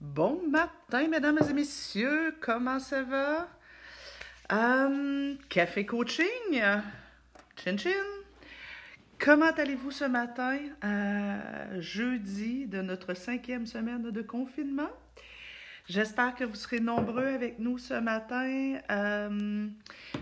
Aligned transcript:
Bon 0.00 0.40
matin, 0.48 1.08
mesdames 1.08 1.40
et 1.50 1.52
messieurs, 1.52 2.32
comment 2.40 2.78
ça 2.78 3.02
va? 3.02 3.48
Euh, 4.52 5.34
café 5.48 5.86
coaching, 5.86 6.62
chin 7.56 7.76
chin. 7.76 7.90
Comment 9.18 9.50
allez-vous 9.50 9.90
ce 9.90 10.04
matin, 10.04 10.56
euh, 10.84 11.80
jeudi 11.80 12.66
de 12.66 12.80
notre 12.80 13.14
cinquième 13.14 13.66
semaine 13.66 14.12
de 14.12 14.22
confinement? 14.22 14.90
J'espère 15.88 16.36
que 16.36 16.44
vous 16.44 16.54
serez 16.54 16.78
nombreux 16.78 17.26
avec 17.26 17.58
nous 17.58 17.78
ce 17.78 17.94
matin. 17.94 18.78
Euh, 18.92 19.66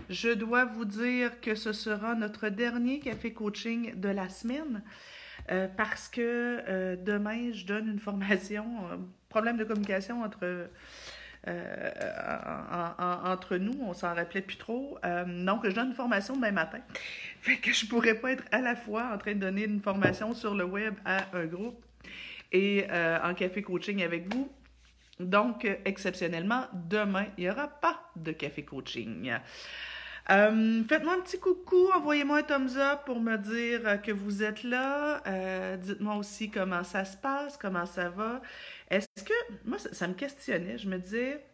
je 0.09 0.29
dois 0.29 0.65
vous 0.65 0.85
dire 0.85 1.39
que 1.39 1.53
ce 1.53 1.71
sera 1.71 2.15
notre 2.15 2.49
dernier 2.49 2.99
café 2.99 3.31
coaching 3.31 3.93
de 3.93 4.09
la 4.09 4.27
semaine. 4.29 4.81
Parce 5.77 6.09
que 6.09 6.95
demain, 6.95 7.53
je 7.53 7.65
donne 7.65 7.87
une 7.87 7.99
formation, 7.99 8.65
problème 9.29 9.57
de 9.57 9.63
communication 9.63 10.23
entre, 10.23 10.69
entre 13.23 13.57
nous, 13.57 13.77
on 13.81 13.93
s'en 13.93 14.13
rappelait 14.13 14.41
plus 14.41 14.57
trop. 14.57 14.97
donc, 15.27 15.65
je 15.65 15.71
donne 15.71 15.89
une 15.89 15.95
formation 15.95 16.35
demain 16.35 16.51
matin. 16.51 16.79
Fait 17.41 17.57
que 17.57 17.71
je 17.71 17.85
ne 17.85 17.89
pourrais 17.89 18.15
pas 18.15 18.31
être 18.31 18.43
à 18.51 18.61
la 18.61 18.75
fois 18.75 19.11
en 19.13 19.17
train 19.17 19.33
de 19.33 19.39
donner 19.39 19.63
une 19.63 19.81
formation 19.81 20.33
sur 20.33 20.55
le 20.55 20.65
web 20.65 20.95
à 21.05 21.25
un 21.33 21.45
groupe 21.45 21.83
et 22.51 22.85
en 23.23 23.33
café 23.33 23.61
coaching 23.61 24.03
avec 24.03 24.33
vous. 24.33 24.51
Donc, 25.19 25.67
exceptionnellement, 25.85 26.65
demain, 26.73 27.25
il 27.37 27.45
n'y 27.45 27.49
aura 27.49 27.67
pas 27.67 28.11
de 28.15 28.31
café 28.31 28.63
coaching. 28.63 29.31
Euh, 30.29 30.83
faites-moi 30.89 31.13
un 31.13 31.21
petit 31.21 31.39
coucou, 31.39 31.89
envoyez-moi 31.95 32.39
un 32.39 32.43
thumbs 32.43 32.75
up 32.77 33.05
pour 33.05 33.21
me 33.21 33.37
dire 33.37 34.01
que 34.01 34.11
vous 34.11 34.43
êtes 34.43 34.63
là. 34.63 35.21
Euh, 35.25 35.77
dites-moi 35.77 36.15
aussi 36.15 36.51
comment 36.51 36.83
ça 36.83 37.05
se 37.05 37.15
passe, 37.15 37.57
comment 37.57 37.85
ça 37.85 38.09
va. 38.09 38.41
Est-ce 38.89 39.23
que, 39.23 39.33
moi, 39.65 39.77
ça, 39.79 40.07
me 40.07 40.13
questionnait, 40.13 40.77
je 40.77 40.89
me 40.89 40.97
disais, 40.97 41.45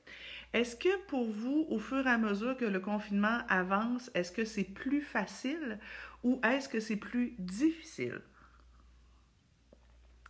est-ce 0.54 0.76
que 0.76 1.06
pour 1.06 1.26
vous, 1.32 1.68
au 1.70 1.78
fur 1.78 2.06
et 2.06 2.10
à 2.10 2.18
mesure 2.18 2.58
que 2.58 2.66
le 2.66 2.80
confinement 2.80 3.40
avance, 3.48 4.10
est-ce 4.16 4.32
que 4.32 4.46
c'est 4.46 4.64
plus 4.64 5.02
facile 5.02 5.80
ou 6.24 6.42
est-ce 6.44 6.68
que 6.68 6.80
c'est 6.80 6.96
plus 6.96 7.36
difficile? 7.38 8.22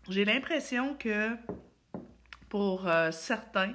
J'ai 0.09 0.25
l'impression 0.25 0.95
que 0.95 1.30
pour 2.50 2.88
euh, 2.88 3.11
certains, 3.11 3.73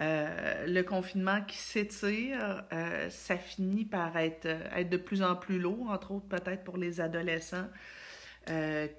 euh, 0.00 0.66
le 0.66 0.82
confinement 0.82 1.42
qui 1.42 1.56
s'étire, 1.56 2.64
euh, 2.72 3.08
ça 3.10 3.36
finit 3.36 3.84
par 3.84 4.16
être, 4.16 4.46
être 4.46 4.90
de 4.90 4.96
plus 4.96 5.22
en 5.22 5.36
plus 5.36 5.58
lourd, 5.58 5.90
entre 5.90 6.12
autres 6.12 6.28
peut-être 6.28 6.64
pour 6.64 6.76
les 6.76 7.00
adolescents 7.00 7.68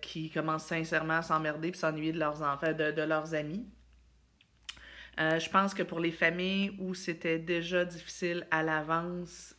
qui 0.02 0.30
commencent 0.30 0.66
sincèrement 0.66 1.20
à 1.20 1.22
s'emmerder 1.22 1.70
et 1.70 1.73
s'ennuyer 1.73 2.12
de 2.12 2.20
leurs 2.20 2.42
enfants, 2.42 2.73
de, 2.73 3.02
leurs 3.02 3.34
amis. 3.34 3.66
je 5.17 5.50
pense 5.50 5.73
que 5.73 5.84
pour 5.84 6.02
les 6.02 6.12
familles 6.12 6.76
où 6.80 6.94
c'était 6.94 7.39
déjà 7.39 7.86
difficile 7.86 8.45
à 8.52 8.61
l'avance, 8.61 9.56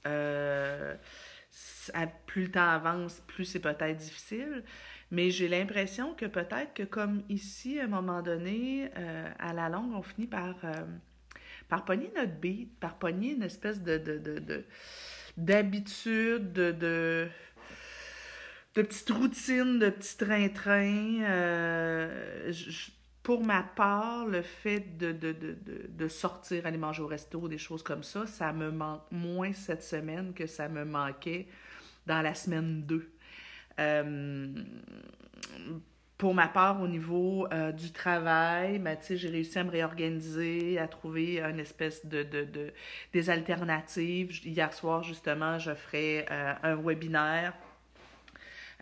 plus 2.27 2.43
le 2.43 2.51
temps 2.51 2.69
avance, 2.69 3.23
plus 3.29 3.47
c'est 3.47 3.61
peut-être 3.61 3.97
difficile. 3.97 4.63
Mais 5.11 5.31
j'ai 5.31 5.49
l'impression 5.49 6.15
que 6.15 6.27
peut-être 6.27 6.75
que 6.75 6.83
comme 6.83 7.23
ici, 7.29 7.81
à 7.81 7.85
un 7.85 7.89
moment 7.89 8.21
donné, 8.21 8.91
euh, 8.97 9.31
à 9.39 9.53
la 9.53 9.69
longue, 9.69 9.93
on 9.95 10.03
finit 10.03 10.27
par, 10.27 10.55
euh, 10.65 10.85
par 11.69 11.85
pogner 11.85 12.11
notre 12.17 12.33
beat, 12.33 12.79
par 12.81 12.99
pogner 12.99 13.33
une 13.33 13.43
espèce 13.43 13.83
de, 13.83 13.99
de, 13.99 14.65
d'habitude, 15.37 16.53
de, 16.53 16.73
de, 16.73 17.29
de, 18.75 18.83
petites 18.83 19.11
routines, 19.11 19.79
de 19.79 19.91
petits 19.91 20.17
train-train. 20.17 21.23
Euh, 21.23 22.53
pour 23.23 23.45
ma 23.45 23.63
part, 23.63 24.27
le 24.27 24.41
fait 24.41 24.97
de, 24.97 25.13
de, 25.13 25.33
de, 25.33 25.57
de, 25.89 26.09
sortir, 26.09 26.65
aller 26.65 26.79
manger 26.79 27.03
au 27.03 27.07
resto, 27.07 27.47
des 27.47 27.59
choses 27.59 27.83
comme 27.83 28.03
ça, 28.03 28.27
ça 28.27 28.55
me 28.55 28.71
manque 28.71 29.03
moins 29.11 29.53
cette 29.53 29.83
semaine 29.83 30.33
que 30.33 30.47
ça 30.47 30.69
me 30.69 30.87
manquait 30.87 31.47
dans 32.07 32.23
la 32.23 32.35
semaine 32.35 32.85
2. 32.87 33.13
Euh, 33.81 34.55
pour 36.19 36.35
ma 36.35 36.49
part, 36.49 36.83
au 36.83 36.89
niveau 36.89 37.47
euh, 37.53 37.71
du 37.71 37.93
travail, 37.93 38.81
ben, 38.81 38.99
j'ai 39.09 39.29
réussi 39.29 39.59
à 39.59 39.65
me 39.65 39.71
réorganiser, 39.71 40.79
à 40.79 40.89
trouver 40.89 41.41
une 41.41 41.61
espèce 41.61 42.05
de, 42.05 42.25
de, 42.25 42.45
de 42.45 42.73
des 43.13 43.31
alternatives. 43.31 44.45
Hier 44.45 44.73
soir, 44.75 45.05
justement, 45.05 45.61
je 45.61 45.73
ferai 45.75 46.27
euh, 46.31 46.55
un 46.65 46.75
webinaire. 46.75 47.55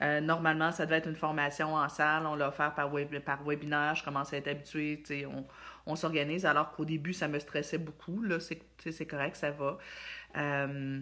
Normalement, 0.00 0.72
ça 0.72 0.84
devait 0.84 0.98
être 0.98 1.08
une 1.08 1.16
formation 1.16 1.74
en 1.74 1.88
salle. 1.88 2.26
On 2.26 2.34
l'a 2.34 2.48
offert 2.48 2.74
par, 2.74 2.92
web, 2.92 3.18
par 3.20 3.42
webinaire. 3.44 3.94
Je 3.94 4.04
commence 4.04 4.32
à 4.32 4.36
être 4.36 4.48
habituée. 4.48 5.02
On, 5.26 5.44
on 5.86 5.96
s'organise. 5.96 6.44
Alors 6.44 6.72
qu'au 6.72 6.84
début, 6.84 7.12
ça 7.12 7.28
me 7.28 7.38
stressait 7.38 7.78
beaucoup. 7.78 8.22
Là, 8.22 8.38
c'est 8.40 9.06
correct, 9.06 9.36
ça 9.36 9.50
va. 9.50 9.78
Euh, 10.36 11.00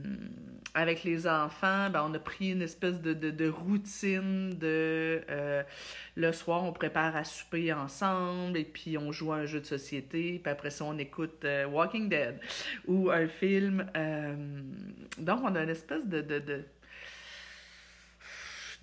avec 0.75 1.03
les 1.03 1.27
enfants, 1.27 1.91
ben, 1.91 2.07
on 2.09 2.15
a 2.15 2.19
pris 2.21 2.53
une 2.53 2.63
espèce 2.63 3.01
de, 3.01 3.15
de, 3.15 3.49
routine 3.49 4.51
de 4.51 5.23
euh, 5.29 5.63
le 6.15 6.33
soir, 6.33 6.63
on 6.63 6.73
prépare 6.73 7.17
à 7.17 7.25
souper 7.25 7.73
ensemble 7.73 8.57
et 8.57 8.65
puis 8.65 8.97
on 8.97 9.11
joue 9.11 9.33
à 9.33 9.37
un 9.39 9.47
jeu 9.47 9.61
de 9.61 9.67
société, 9.67 10.41
puis 10.41 10.53
après 10.53 10.71
ça, 10.71 10.85
on 10.85 10.99
écoute 10.99 11.45
euh, 11.45 11.67
Walking 11.67 12.09
Dead 12.09 12.39
ou 12.87 13.11
un 13.11 13.27
film. 13.27 13.87
donc, 15.19 15.41
on 15.43 15.55
a 15.57 15.63
une 15.65 15.69
espèce 15.69 16.07
de, 16.07 16.21
de, 16.21 16.65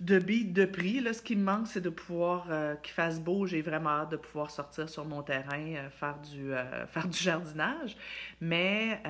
de 0.02 0.64
prix. 0.64 1.00
Là, 1.00 1.12
ce 1.12 1.22
qui 1.22 1.36
me 1.36 1.44
manque, 1.44 1.66
c'est 1.68 1.80
de 1.80 1.90
pouvoir 1.90 2.46
euh, 2.50 2.74
qu'il 2.76 2.92
fasse 2.92 3.20
beau. 3.20 3.46
J'ai 3.46 3.62
vraiment 3.62 3.90
hâte 3.90 4.12
de 4.12 4.16
pouvoir 4.16 4.50
sortir 4.50 4.88
sur 4.88 5.04
mon 5.04 5.22
terrain, 5.22 5.74
euh, 5.74 5.90
faire, 5.90 6.18
du, 6.18 6.52
euh, 6.52 6.86
faire 6.88 7.08
du 7.08 7.18
jardinage. 7.18 7.96
Mais 8.40 9.00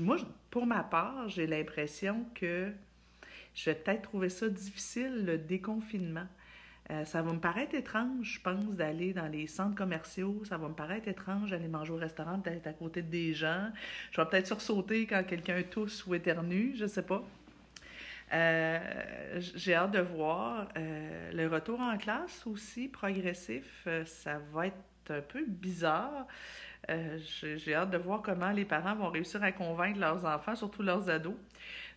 moi, 0.00 0.16
pour 0.50 0.66
ma 0.66 0.82
part, 0.82 1.28
j'ai 1.28 1.46
l'impression 1.46 2.24
que 2.34 2.72
je 3.54 3.70
vais 3.70 3.74
peut-être 3.74 4.02
trouver 4.02 4.28
ça 4.28 4.48
difficile, 4.48 5.24
le 5.26 5.36
déconfinement. 5.36 6.26
ça 7.04 7.22
va 7.22 7.32
me 7.32 7.38
paraître 7.38 7.74
étrange, 7.74 8.34
je 8.36 8.40
pense, 8.40 8.74
d'aller 8.74 9.12
dans 9.12 9.28
les 9.28 9.46
centres 9.46 9.74
commerciaux. 9.74 10.42
Ça 10.44 10.56
va 10.56 10.68
me 10.68 10.74
paraître 10.74 11.08
étrange 11.08 11.50
d'aller 11.50 11.68
manger 11.68 11.92
au 11.92 11.96
restaurant, 11.96 12.38
d'être 12.38 12.66
à 12.66 12.72
côté 12.72 13.02
des 13.02 13.34
gens. 13.34 13.68
Je 14.12 14.20
vais 14.20 14.28
peut-être 14.28 14.46
sursauter 14.46 15.06
quand 15.06 15.22
quelqu'un 15.24 15.62
tousse 15.62 16.06
ou 16.06 16.14
éternue, 16.14 16.74
je 16.76 16.86
sais 16.86 17.02
pas. 17.02 17.24
Euh, 18.32 18.78
j'ai 19.54 19.74
hâte 19.74 19.92
de 19.92 20.00
voir. 20.00 20.68
Euh, 20.76 21.32
le 21.32 21.48
retour 21.48 21.80
en 21.80 21.98
classe 21.98 22.46
aussi, 22.46 22.88
progressif, 22.88 23.84
euh, 23.86 24.04
ça 24.04 24.38
va 24.52 24.68
être 24.68 24.76
un 25.10 25.20
peu 25.20 25.44
bizarre. 25.46 26.26
j'ai 26.88 27.74
hâte 27.74 27.90
de 27.90 27.98
voir 27.98 28.22
comment 28.22 28.50
les 28.50 28.64
parents 28.64 28.94
vont 28.94 29.10
réussir 29.10 29.42
à 29.42 29.52
convaincre 29.52 29.98
leurs 29.98 30.24
enfants, 30.24 30.56
surtout 30.56 30.82
leurs 30.82 31.08
ados, 31.10 31.34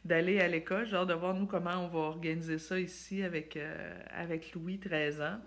d'aller 0.04 0.40
à 0.40 0.48
l'école. 0.48 0.86
J'ai 0.86 0.96
hâte 0.96 1.08
de 1.08 1.14
voir, 1.14 1.34
nous, 1.34 1.46
comment 1.46 1.86
on 1.86 1.88
va 1.88 2.00
organiser 2.00 2.58
ça 2.60 2.80
ici 2.80 3.24
avec, 3.24 3.58
avec 4.12 4.54
Louis, 4.54 4.80
13 4.80 5.22
ans. 5.22 5.40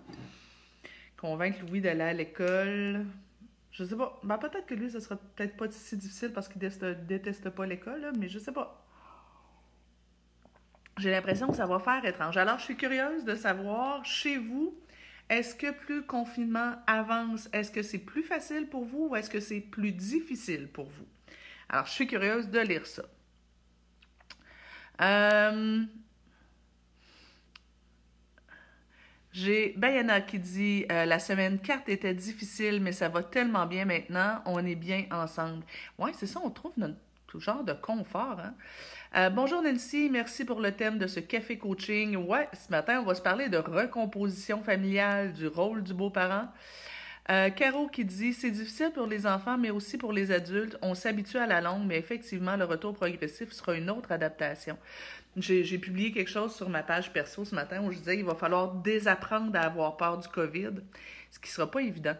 Convaincre 1.16 1.58
Louis 1.66 1.80
d'aller 1.80 2.02
à 2.02 2.12
l'école. 2.12 3.04
Je 3.72 3.84
sais 3.84 3.96
pas. 3.96 4.18
Ben, 4.22 4.38
peut-être 4.38 4.66
que 4.66 4.74
lui, 4.74 4.90
ce 4.90 5.00
sera 5.00 5.16
peut-être 5.16 5.56
pas 5.56 5.70
si 5.70 5.96
difficile 5.96 6.32
parce 6.32 6.48
qu'il 6.48 6.60
déteste, 6.60 6.84
déteste 7.06 7.50
pas 7.50 7.66
l'école, 7.66 8.12
mais 8.18 8.28
je 8.28 8.38
sais 8.38 8.52
pas 8.52 8.87
j'ai 10.98 11.10
l'impression 11.10 11.48
que 11.48 11.56
ça 11.56 11.66
va 11.66 11.78
faire 11.78 12.04
étrange. 12.04 12.36
Alors, 12.36 12.58
je 12.58 12.64
suis 12.64 12.76
curieuse 12.76 13.24
de 13.24 13.34
savoir, 13.34 14.04
chez 14.04 14.36
vous, 14.36 14.76
est-ce 15.30 15.54
que 15.54 15.70
plus 15.70 15.96
le 15.96 16.02
confinement 16.02 16.74
avance, 16.86 17.48
est-ce 17.52 17.70
que 17.70 17.82
c'est 17.82 17.98
plus 17.98 18.22
facile 18.22 18.68
pour 18.68 18.84
vous 18.84 19.08
ou 19.10 19.16
est-ce 19.16 19.30
que 19.30 19.40
c'est 19.40 19.60
plus 19.60 19.92
difficile 19.92 20.68
pour 20.68 20.86
vous? 20.86 21.06
Alors, 21.68 21.86
je 21.86 21.92
suis 21.92 22.06
curieuse 22.06 22.48
de 22.48 22.60
lire 22.60 22.86
ça. 22.86 23.02
Euh, 25.00 25.84
j'ai 29.32 29.74
Bayana 29.76 30.20
qui 30.20 30.38
dit 30.38 30.86
euh, 30.90 31.04
La 31.04 31.18
semaine 31.18 31.60
4 31.60 31.88
était 31.88 32.14
difficile, 32.14 32.80
mais 32.80 32.92
ça 32.92 33.08
va 33.08 33.22
tellement 33.22 33.66
bien 33.66 33.84
maintenant, 33.84 34.42
on 34.46 34.64
est 34.64 34.74
bien 34.74 35.04
ensemble. 35.10 35.64
Oui, 35.98 36.10
c'est 36.14 36.26
ça, 36.26 36.40
on 36.42 36.50
trouve 36.50 36.72
notre 36.78 36.96
tout 37.28 37.38
genre 37.38 37.62
de 37.62 37.74
confort. 37.74 38.40
Hein? 38.40 38.54
Euh, 39.16 39.30
bonjour 39.30 39.62
Nancy, 39.62 40.10
merci 40.10 40.44
pour 40.44 40.60
le 40.60 40.70
thème 40.72 40.98
de 40.98 41.06
ce 41.06 41.18
café 41.20 41.56
coaching. 41.56 42.14
Ouais, 42.16 42.46
ce 42.52 42.70
matin, 42.70 43.00
on 43.00 43.06
va 43.06 43.14
se 43.14 43.22
parler 43.22 43.48
de 43.48 43.56
recomposition 43.56 44.62
familiale, 44.62 45.32
du 45.32 45.46
rôle 45.46 45.82
du 45.82 45.94
beau-parent. 45.94 46.48
Euh, 47.30 47.48
Caro 47.50 47.88
qui 47.88 48.04
dit 48.04 48.34
c'est 48.34 48.50
difficile 48.50 48.90
pour 48.94 49.06
les 49.06 49.26
enfants, 49.26 49.56
mais 49.56 49.70
aussi 49.70 49.96
pour 49.96 50.12
les 50.12 50.30
adultes. 50.30 50.76
On 50.82 50.94
s'habitue 50.94 51.38
à 51.38 51.46
la 51.46 51.62
langue, 51.62 51.86
mais 51.86 51.96
effectivement, 51.96 52.56
le 52.56 52.64
retour 52.64 52.92
progressif 52.92 53.50
sera 53.52 53.74
une 53.76 53.88
autre 53.88 54.12
adaptation. 54.12 54.76
J'ai 55.36 55.78
publié 55.78 56.12
quelque 56.12 56.30
chose 56.30 56.54
sur 56.54 56.68
ma 56.68 56.82
page 56.82 57.12
perso 57.12 57.44
ce 57.46 57.54
matin 57.54 57.82
où 57.82 57.90
je 57.90 57.98
disais 57.98 58.16
qu'il 58.16 58.26
va 58.26 58.34
falloir 58.34 58.74
désapprendre 58.74 59.56
à 59.56 59.62
avoir 59.62 59.96
peur 59.96 60.18
du 60.18 60.28
COVID, 60.28 60.72
ce 61.30 61.38
qui 61.38 61.48
ne 61.48 61.52
sera 61.52 61.70
pas 61.70 61.80
évident. 61.80 62.16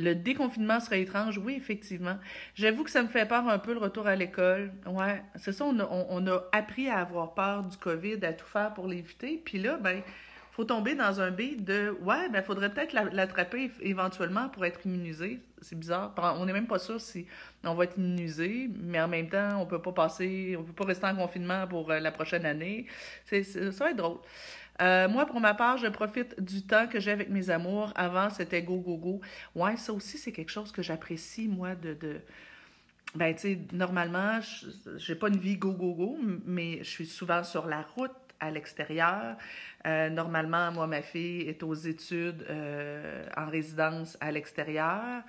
Le 0.00 0.14
déconfinement 0.14 0.80
serait 0.80 1.02
étrange, 1.02 1.38
oui, 1.38 1.54
effectivement. 1.56 2.16
J'avoue 2.54 2.84
que 2.84 2.90
ça 2.90 3.02
me 3.02 3.08
fait 3.08 3.26
peur 3.26 3.48
un 3.48 3.58
peu 3.58 3.72
le 3.72 3.78
retour 3.78 4.06
à 4.06 4.16
l'école. 4.16 4.72
Ouais, 4.86 5.22
c'est 5.36 5.52
ça, 5.52 5.64
on 5.64 6.26
a, 6.26 6.42
appris 6.52 6.88
à 6.88 6.98
avoir 6.98 7.34
peur 7.34 7.64
du 7.64 7.76
COVID, 7.76 8.24
à 8.24 8.32
tout 8.32 8.46
faire 8.46 8.72
pour 8.72 8.86
l'éviter. 8.86 9.40
Puis 9.44 9.58
là, 9.58 9.76
ben, 9.76 10.02
faut 10.50 10.64
tomber 10.64 10.94
dans 10.94 11.20
un 11.20 11.30
beat 11.30 11.64
de 11.64 11.96
ouais, 12.02 12.28
ben 12.28 12.42
faudrait 12.42 12.72
peut-être 12.72 12.92
l'attraper 12.92 13.70
éventuellement 13.80 14.48
pour 14.48 14.64
être 14.64 14.84
immunisé. 14.84 15.40
C'est 15.62 15.78
bizarre. 15.78 16.12
On 16.38 16.44
n'est 16.44 16.52
même 16.52 16.66
pas 16.66 16.78
sûr 16.78 17.00
si 17.00 17.26
on 17.64 17.74
va 17.74 17.84
être 17.84 17.96
immunisé, 17.98 18.68
mais 18.80 19.00
en 19.00 19.08
même 19.08 19.28
temps, 19.28 19.60
on 19.60 19.66
peut 19.66 19.80
pas 19.80 19.92
passer, 19.92 20.56
on 20.58 20.64
peut 20.64 20.72
pas 20.72 20.86
rester 20.86 21.06
en 21.06 21.14
confinement 21.14 21.66
pour 21.66 21.90
euh, 21.90 22.00
la 22.00 22.10
prochaine 22.10 22.46
année. 22.46 22.86
C'est, 23.26 23.42
ça 23.44 23.84
va 23.84 23.90
être 23.90 23.96
drôle. 23.96 24.18
Euh, 24.80 25.08
moi, 25.08 25.26
pour 25.26 25.40
ma 25.40 25.54
part, 25.54 25.76
je 25.76 25.86
profite 25.88 26.40
du 26.42 26.62
temps 26.62 26.86
que 26.86 27.00
j'ai 27.00 27.10
avec 27.10 27.28
mes 27.28 27.50
amours. 27.50 27.92
Avant, 27.94 28.30
c'était 28.30 28.62
go, 28.62 28.78
go, 28.78 28.96
go. 28.96 29.20
Ouais, 29.54 29.76
ça 29.76 29.92
aussi, 29.92 30.18
c'est 30.18 30.32
quelque 30.32 30.50
chose 30.50 30.72
que 30.72 30.82
j'apprécie, 30.82 31.48
moi, 31.48 31.74
de, 31.74 31.94
de, 31.94 32.20
ben, 33.14 33.34
tu 33.34 33.40
sais, 33.40 33.58
normalement, 33.72 34.40
j'ai 34.96 35.14
pas 35.14 35.28
une 35.28 35.38
vie 35.38 35.56
go, 35.56 35.72
go, 35.72 35.92
go, 35.94 36.18
mais 36.46 36.78
je 36.78 36.88
suis 36.88 37.06
souvent 37.06 37.44
sur 37.44 37.66
la 37.66 37.82
route, 37.82 38.12
à 38.42 38.50
l'extérieur. 38.50 39.36
Euh, 39.86 40.08
normalement, 40.08 40.72
moi, 40.72 40.86
ma 40.86 41.02
fille 41.02 41.42
est 41.42 41.62
aux 41.62 41.74
études 41.74 42.46
euh, 42.48 43.26
en 43.36 43.46
résidence 43.46 44.16
à 44.18 44.32
l'extérieur. 44.32 45.22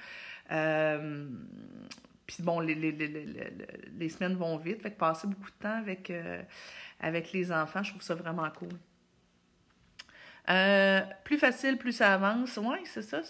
Puis 2.25 2.41
bon, 2.41 2.61
les, 2.61 4.09
semaines 4.09 4.35
vont 4.35 4.55
vite. 4.57 4.81
Fait 4.81 4.91
que 4.91 4.97
passer 4.97 5.27
beaucoup 5.27 5.51
de 5.51 5.61
temps 5.61 5.83
avec 7.01 7.33
les 7.33 7.51
enfants, 7.51 7.83
je 7.83 7.89
trouve 7.89 8.01
ça 8.01 8.15
vraiment 8.15 8.49
cool. 8.51 8.69
Plus 10.45 11.37
facile, 11.37 11.77
plus 11.77 11.93
ça 11.93 12.13
avance. 12.13 12.57
Oui, 12.57 12.77
c'est 12.85 13.01
ça 13.01 13.21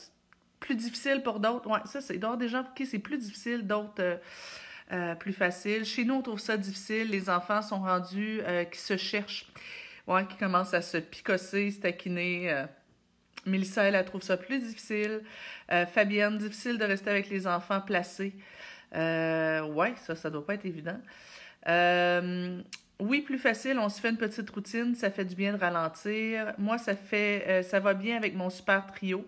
plus 0.62 0.76
difficile 0.76 1.22
pour 1.22 1.42
d'autres. 1.42 1.70
Ouais, 1.70 1.80
ça, 1.86 2.00
c'est 2.00 2.18
des 2.18 2.48
gens 2.48 2.64
pour 2.64 2.74
qui 2.74 2.86
c'est 2.86 3.00
plus 3.00 3.18
difficile, 3.18 3.68
d'autres 3.68 3.92
euh, 4.00 4.18
euh, 4.94 5.16
plus 5.16 5.34
facile. 5.34 5.84
Chez 5.84 6.06
nous, 6.06 6.14
on 6.14 6.22
trouve 6.22 6.40
ça 6.40 6.56
difficile. 6.56 7.10
Les 7.10 7.30
enfants 7.30 7.62
sont 7.62 7.82
rendus 7.82 8.40
euh, 8.44 8.64
qui 8.64 8.80
se 8.80 8.96
cherchent, 8.96 9.52
qui 10.30 10.38
commencent 10.38 10.74
à 10.74 10.82
se 10.82 10.98
picosser, 10.98 11.72
se 11.72 11.82
taquiner. 11.82 12.66
Mélissa, 13.46 13.84
elle, 13.84 14.06
trouve 14.06 14.22
ça 14.22 14.38
plus 14.38 14.60
difficile. 14.60 15.22
Fabienne, 15.94 16.38
difficile 16.38 16.78
de 16.78 16.86
rester 16.86 17.10
avec 17.10 17.30
les 17.30 17.48
enfants 17.48 17.82
placés. 17.82 18.34
ouais, 18.94 19.94
ça, 20.06 20.16
ça 20.16 20.30
doit 20.30 20.46
pas 20.46 20.56
être 20.56 20.66
évident. 20.66 21.00
Oui, 23.02 23.22
plus 23.22 23.38
facile, 23.38 23.78
on 23.80 23.90
se 23.90 24.00
fait 24.00 24.10
une 24.10 24.18
petite 24.18 24.50
routine, 24.50 24.96
ça 24.96 25.12
fait 25.12 25.26
du 25.26 25.36
bien 25.36 25.54
de 25.54 25.58
ralentir. 25.58 26.54
Moi, 26.58 26.78
ça 26.78 26.96
fait 26.96 27.64
ça 27.64 27.80
va 27.80 27.94
bien 27.94 28.16
avec 28.16 28.36
mon 28.36 28.50
super 28.50 28.88
trio 28.88 29.26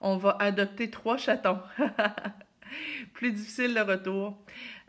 on 0.00 0.16
va 0.16 0.36
adopter 0.38 0.90
trois 0.90 1.16
chatons. 1.16 1.60
Plus 3.14 3.32
difficile 3.32 3.74
le 3.74 3.82
retour. 3.82 4.38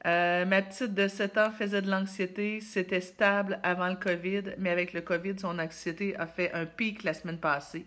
Euh, 0.05 0.45
ma 0.45 0.61
petite 0.61 0.93
de 0.93 1.07
7 1.07 1.37
ans 1.37 1.51
faisait 1.51 1.81
de 1.81 1.89
l'anxiété. 1.89 2.61
C'était 2.61 3.01
stable 3.01 3.59
avant 3.63 3.87
le 3.87 3.95
COVID, 3.95 4.55
mais 4.57 4.69
avec 4.69 4.93
le 4.93 5.01
COVID, 5.01 5.39
son 5.39 5.59
anxiété 5.59 6.15
a 6.17 6.27
fait 6.27 6.53
un 6.53 6.65
pic 6.65 7.03
la 7.03 7.13
semaine 7.13 7.39
passée. 7.39 7.85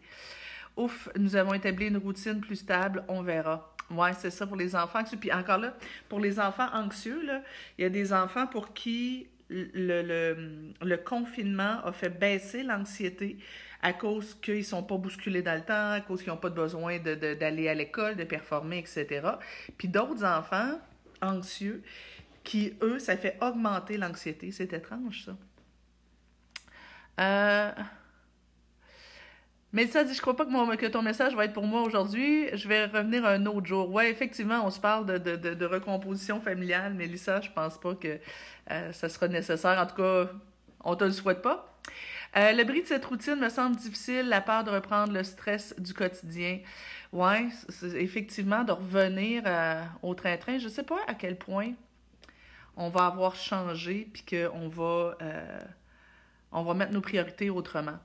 Ouf, 0.76 1.08
nous 1.18 1.36
avons 1.36 1.54
établi 1.54 1.86
une 1.86 1.98
routine 1.98 2.40
plus 2.40 2.56
stable, 2.56 3.04
on 3.08 3.22
verra. 3.22 3.74
Ouais, 3.90 4.12
c'est 4.14 4.30
ça 4.30 4.46
pour 4.46 4.56
les 4.56 4.74
enfants. 4.74 5.02
Puis 5.20 5.32
encore 5.32 5.58
là, 5.58 5.74
pour 6.08 6.18
les 6.18 6.40
enfants 6.40 6.68
anxieux, 6.72 7.22
il 7.76 7.82
y 7.82 7.84
a 7.84 7.90
des 7.90 8.12
enfants 8.12 8.46
pour 8.46 8.72
qui 8.72 9.26
le, 9.52 10.96
confinement 10.96 11.84
a 11.84 11.92
fait 11.92 12.08
baisser 12.08 12.62
l'anxiété 12.62 13.38
à 13.82 13.92
cause 13.92 14.34
qu'ils 14.40 14.58
ne 14.58 14.62
sont 14.62 14.82
pas 14.82 14.96
bousculés 14.96 15.42
dans 15.42 15.54
le 15.54 15.64
temps, 15.64 15.92
à 15.92 16.00
cause 16.00 16.22
qu'ils 16.22 16.32
n'ont 16.32 16.38
pas 16.38 16.50
besoin 16.50 16.98
d'aller 16.98 17.68
à 17.68 17.74
l'école, 17.74 18.16
de 18.16 18.24
performer, 18.24 18.78
etc. 18.78 19.22
Puis 19.76 19.88
d'autres 19.88 20.24
enfants 20.24 20.78
anxieux 21.20 21.82
qui, 22.44 22.74
eux, 22.82 22.98
ça 22.98 23.16
fait 23.16 23.38
augmenter 23.40 23.96
l'anxiété. 23.96 24.50
C'est 24.52 24.72
étrange, 24.72 25.24
ça. 25.26 25.36
Euh... 27.20 27.70
Mais 29.72 29.86
ça 29.86 30.04
dit, 30.04 30.12
je 30.12 30.20
crois 30.20 30.36
pas 30.36 30.44
que, 30.44 30.86
ton 30.86 31.00
message 31.00 31.34
va 31.34 31.46
être 31.46 31.54
pour 31.54 31.66
moi 31.66 31.80
aujourd'hui. 31.80 32.46
Je 32.52 32.68
vais 32.68 32.84
revenir 32.84 33.24
un 33.24 33.46
autre 33.46 33.66
jour. 33.66 33.90
Ouais, 33.90 34.10
effectivement, 34.10 34.66
on 34.66 34.70
se 34.70 34.78
parle 34.78 35.06
de, 35.06 35.16
de, 35.16 35.36
de, 35.36 35.54
de 35.54 35.64
recomposition 35.64 36.40
familiale, 36.40 36.92
mais 36.94 37.06
Lisa, 37.06 37.40
je 37.40 37.50
pense 37.50 37.80
pas 37.80 37.94
que 37.94 38.18
ça 38.68 39.08
sera 39.08 39.28
nécessaire. 39.28 39.78
En 39.78 39.86
tout 39.86 39.96
cas, 39.96 40.30
on 40.84 40.96
te 40.96 41.04
le 41.04 41.12
souhaite 41.12 41.42
pas. 41.42 41.72
Euh, 42.36 42.52
le 42.52 42.64
bris 42.64 42.82
de 42.82 42.86
cette 42.86 43.04
routine 43.04 43.36
me 43.36 43.50
semble 43.50 43.76
difficile, 43.76 44.28
la 44.28 44.40
peur 44.40 44.64
de 44.64 44.70
reprendre 44.70 45.12
le 45.12 45.22
stress 45.22 45.74
du 45.78 45.92
quotidien. 45.92 46.60
Oui, 47.12 47.50
effectivement, 47.94 48.64
de 48.64 48.72
revenir 48.72 49.42
euh, 49.44 49.82
au 50.02 50.14
train-train. 50.14 50.58
Je 50.58 50.64
ne 50.64 50.70
sais 50.70 50.82
pas 50.82 50.98
à 51.06 51.14
quel 51.14 51.36
point 51.36 51.72
on 52.76 52.88
va 52.88 53.04
avoir 53.04 53.36
changé, 53.36 54.08
puis 54.10 54.24
qu'on 54.24 54.68
va, 54.68 55.14
euh, 55.20 55.60
va 56.52 56.74
mettre 56.74 56.92
nos 56.92 57.02
priorités 57.02 57.50
autrement. 57.50 57.98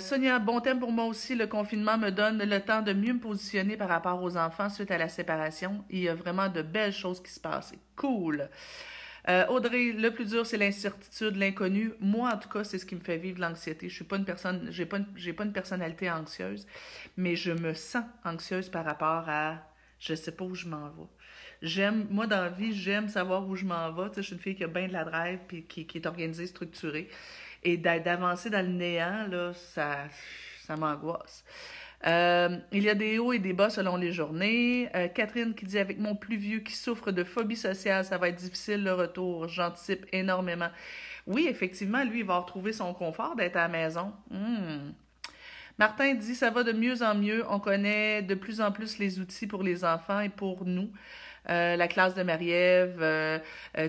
Sonia, 0.00 0.38
bon 0.38 0.60
thème 0.60 0.78
pour 0.78 0.92
moi 0.92 1.06
aussi. 1.06 1.34
Le 1.34 1.46
confinement 1.46 1.96
me 1.96 2.10
donne 2.10 2.44
le 2.44 2.60
temps 2.60 2.82
de 2.82 2.92
mieux 2.92 3.14
me 3.14 3.18
positionner 3.18 3.78
par 3.78 3.88
rapport 3.88 4.22
aux 4.22 4.36
enfants 4.36 4.68
suite 4.68 4.90
à 4.90 4.98
la 4.98 5.08
séparation. 5.08 5.82
Il 5.88 6.00
y 6.00 6.08
a 6.10 6.14
vraiment 6.14 6.50
de 6.50 6.60
belles 6.60 6.92
choses 6.92 7.22
qui 7.22 7.32
se 7.32 7.40
passent. 7.40 7.72
Cool. 7.96 8.50
Euh, 9.28 9.46
Audrey, 9.48 9.92
le 9.92 10.10
plus 10.12 10.30
dur, 10.30 10.46
c'est 10.46 10.56
l'incertitude, 10.56 11.36
l'inconnu. 11.36 11.92
Moi, 12.00 12.32
en 12.32 12.38
tout 12.38 12.48
cas, 12.48 12.62
c'est 12.62 12.78
ce 12.78 12.86
qui 12.86 12.94
me 12.94 13.00
fait 13.00 13.18
vivre 13.18 13.40
l'anxiété. 13.40 13.88
Je 13.88 13.94
suis 13.94 14.04
pas 14.04 14.16
une 14.16 14.24
personne, 14.24 14.68
j'ai 14.70 14.86
pas, 14.86 14.98
j'ai 15.16 15.32
pas 15.32 15.44
une 15.44 15.52
personnalité 15.52 16.10
anxieuse, 16.10 16.66
mais 17.16 17.34
je 17.34 17.50
me 17.50 17.74
sens 17.74 18.04
anxieuse 18.24 18.68
par 18.68 18.84
rapport 18.84 19.24
à, 19.28 19.58
je 19.98 20.14
sais 20.14 20.32
pas 20.32 20.44
où 20.44 20.54
je 20.54 20.68
m'en 20.68 20.88
vais. 20.90 21.08
J'aime, 21.62 22.06
moi, 22.10 22.26
dans 22.26 22.40
la 22.40 22.50
vie, 22.50 22.72
j'aime 22.72 23.08
savoir 23.08 23.48
où 23.48 23.56
je 23.56 23.64
m'en 23.64 23.90
vais. 23.92 24.10
Tu 24.10 24.16
sais, 24.16 24.22
je 24.22 24.26
suis 24.26 24.36
une 24.36 24.42
fille 24.42 24.54
qui 24.54 24.64
a 24.64 24.68
bien 24.68 24.86
de 24.86 24.92
la 24.92 25.04
drive 25.04 25.40
puis 25.48 25.64
qui, 25.64 25.86
qui 25.86 25.98
est 25.98 26.06
organisée, 26.06 26.46
structurée. 26.46 27.08
Et 27.64 27.76
d'avancer 27.78 28.50
dans 28.50 28.64
le 28.64 28.72
néant, 28.72 29.26
là, 29.28 29.52
ça, 29.54 30.04
ça 30.62 30.76
m'angoisse. 30.76 31.44
Euh, 32.06 32.56
il 32.70 32.84
y 32.84 32.88
a 32.88 32.94
des 32.94 33.18
hauts 33.18 33.32
et 33.32 33.38
des 33.38 33.52
bas 33.52 33.68
selon 33.68 33.96
les 33.96 34.12
journées. 34.12 34.88
Euh, 34.94 35.08
Catherine 35.08 35.54
qui 35.54 35.64
dit 35.64 35.78
avec 35.78 35.98
mon 35.98 36.14
plus 36.14 36.36
vieux 36.36 36.60
qui 36.60 36.74
souffre 36.74 37.10
de 37.10 37.24
phobie 37.24 37.56
sociale, 37.56 38.04
ça 38.04 38.16
va 38.16 38.28
être 38.28 38.36
difficile 38.36 38.84
le 38.84 38.92
retour. 38.92 39.48
J'anticipe 39.48 40.06
énormément. 40.12 40.68
Oui, 41.26 41.48
effectivement, 41.50 42.04
lui, 42.04 42.20
il 42.20 42.24
va 42.24 42.38
retrouver 42.38 42.72
son 42.72 42.94
confort 42.94 43.34
d'être 43.34 43.56
à 43.56 43.62
la 43.62 43.68
maison. 43.68 44.12
Hmm. 44.30 44.92
Martin 45.78 46.14
dit 46.14 46.36
ça 46.36 46.50
va 46.50 46.62
de 46.62 46.72
mieux 46.72 47.02
en 47.02 47.16
mieux. 47.16 47.44
On 47.50 47.58
connaît 47.58 48.22
de 48.22 48.34
plus 48.34 48.60
en 48.60 48.70
plus 48.70 48.98
les 48.98 49.18
outils 49.18 49.48
pour 49.48 49.64
les 49.64 49.84
enfants 49.84 50.20
et 50.20 50.28
pour 50.28 50.64
nous. 50.64 50.90
Euh, 51.48 51.76
la 51.76 51.88
classe 51.88 52.14
de 52.14 52.22
Marie-Ève, 52.22 53.42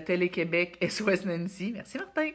Télé-Québec, 0.04 0.76
SOS 0.88 1.24
Nancy. 1.24 1.72
Merci 1.72 1.98
Martin. 1.98 2.30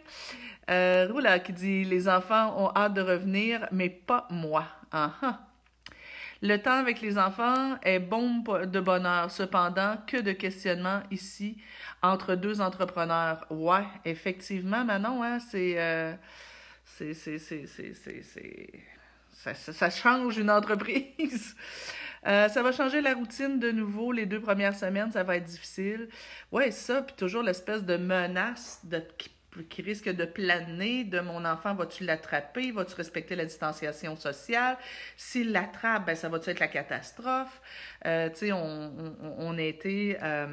Roula 1.11 1.39
qui 1.39 1.51
dit 1.51 1.83
les 1.83 2.07
enfants 2.07 2.55
ont 2.57 2.71
hâte 2.73 2.93
de 2.93 3.01
revenir, 3.01 3.67
mais 3.73 3.89
pas 3.89 4.27
moi. 4.31 4.65
Ah, 4.91 5.13
ah. 5.21 5.39
Le 6.45 6.57
temps 6.57 6.77
avec 6.77 6.99
les 6.99 7.17
enfants 7.17 7.79
est 7.83 7.99
bon 7.99 8.43
de 8.65 8.79
bonheur. 8.81 9.31
Cependant, 9.31 9.95
que 10.05 10.17
de 10.17 10.33
questionnements 10.33 11.01
ici 11.09 11.57
entre 12.01 12.35
deux 12.35 12.59
entrepreneurs. 12.59 13.45
Ouais, 13.49 13.85
effectivement, 14.03 14.83
Manon, 14.83 15.23
hein, 15.23 15.39
c'est, 15.39 15.75
euh, 15.77 16.13
c'est, 16.83 17.13
ça, 19.31 19.53
ça, 19.53 19.89
change 19.89 20.37
une 20.37 20.51
entreprise. 20.51 21.55
Euh, 22.25 22.47
ça 22.47 22.63
va 22.63 22.71
changer 22.71 23.01
la 23.01 23.15
routine 23.15 23.59
de 23.59 23.69
nouveau. 23.69 24.13
Les 24.13 24.25
deux 24.25 24.39
premières 24.39 24.75
semaines, 24.75 25.11
ça 25.11 25.23
va 25.23 25.35
être 25.35 25.43
difficile. 25.43 26.07
Ouais, 26.53 26.71
ça, 26.71 27.01
puis 27.01 27.13
toujours 27.17 27.43
l'espèce 27.43 27.83
de 27.83 27.97
menace 27.97 28.79
de, 28.85 29.03
qui 29.17 29.29
qui 29.61 29.81
risque 29.81 30.09
de 30.09 30.25
planer 30.25 31.03
de 31.03 31.19
mon 31.19 31.45
enfant, 31.45 31.75
vas-tu 31.75 32.03
l'attraper? 32.03 32.71
Vas-tu 32.71 32.95
respecter 32.95 33.35
la 33.35 33.45
distanciation 33.45 34.15
sociale? 34.15 34.77
S'il 35.17 35.51
l'attrape, 35.51 36.05
ben, 36.05 36.15
ça 36.15 36.29
va-tu 36.29 36.49
être 36.49 36.59
la 36.59 36.67
catastrophe? 36.67 37.61
Euh, 38.05 38.29
tu 38.29 38.35
sais, 38.47 38.51
on, 38.51 39.15
on, 39.37 39.57
a 39.57 39.61
été... 39.61 40.17
Euh, 40.21 40.47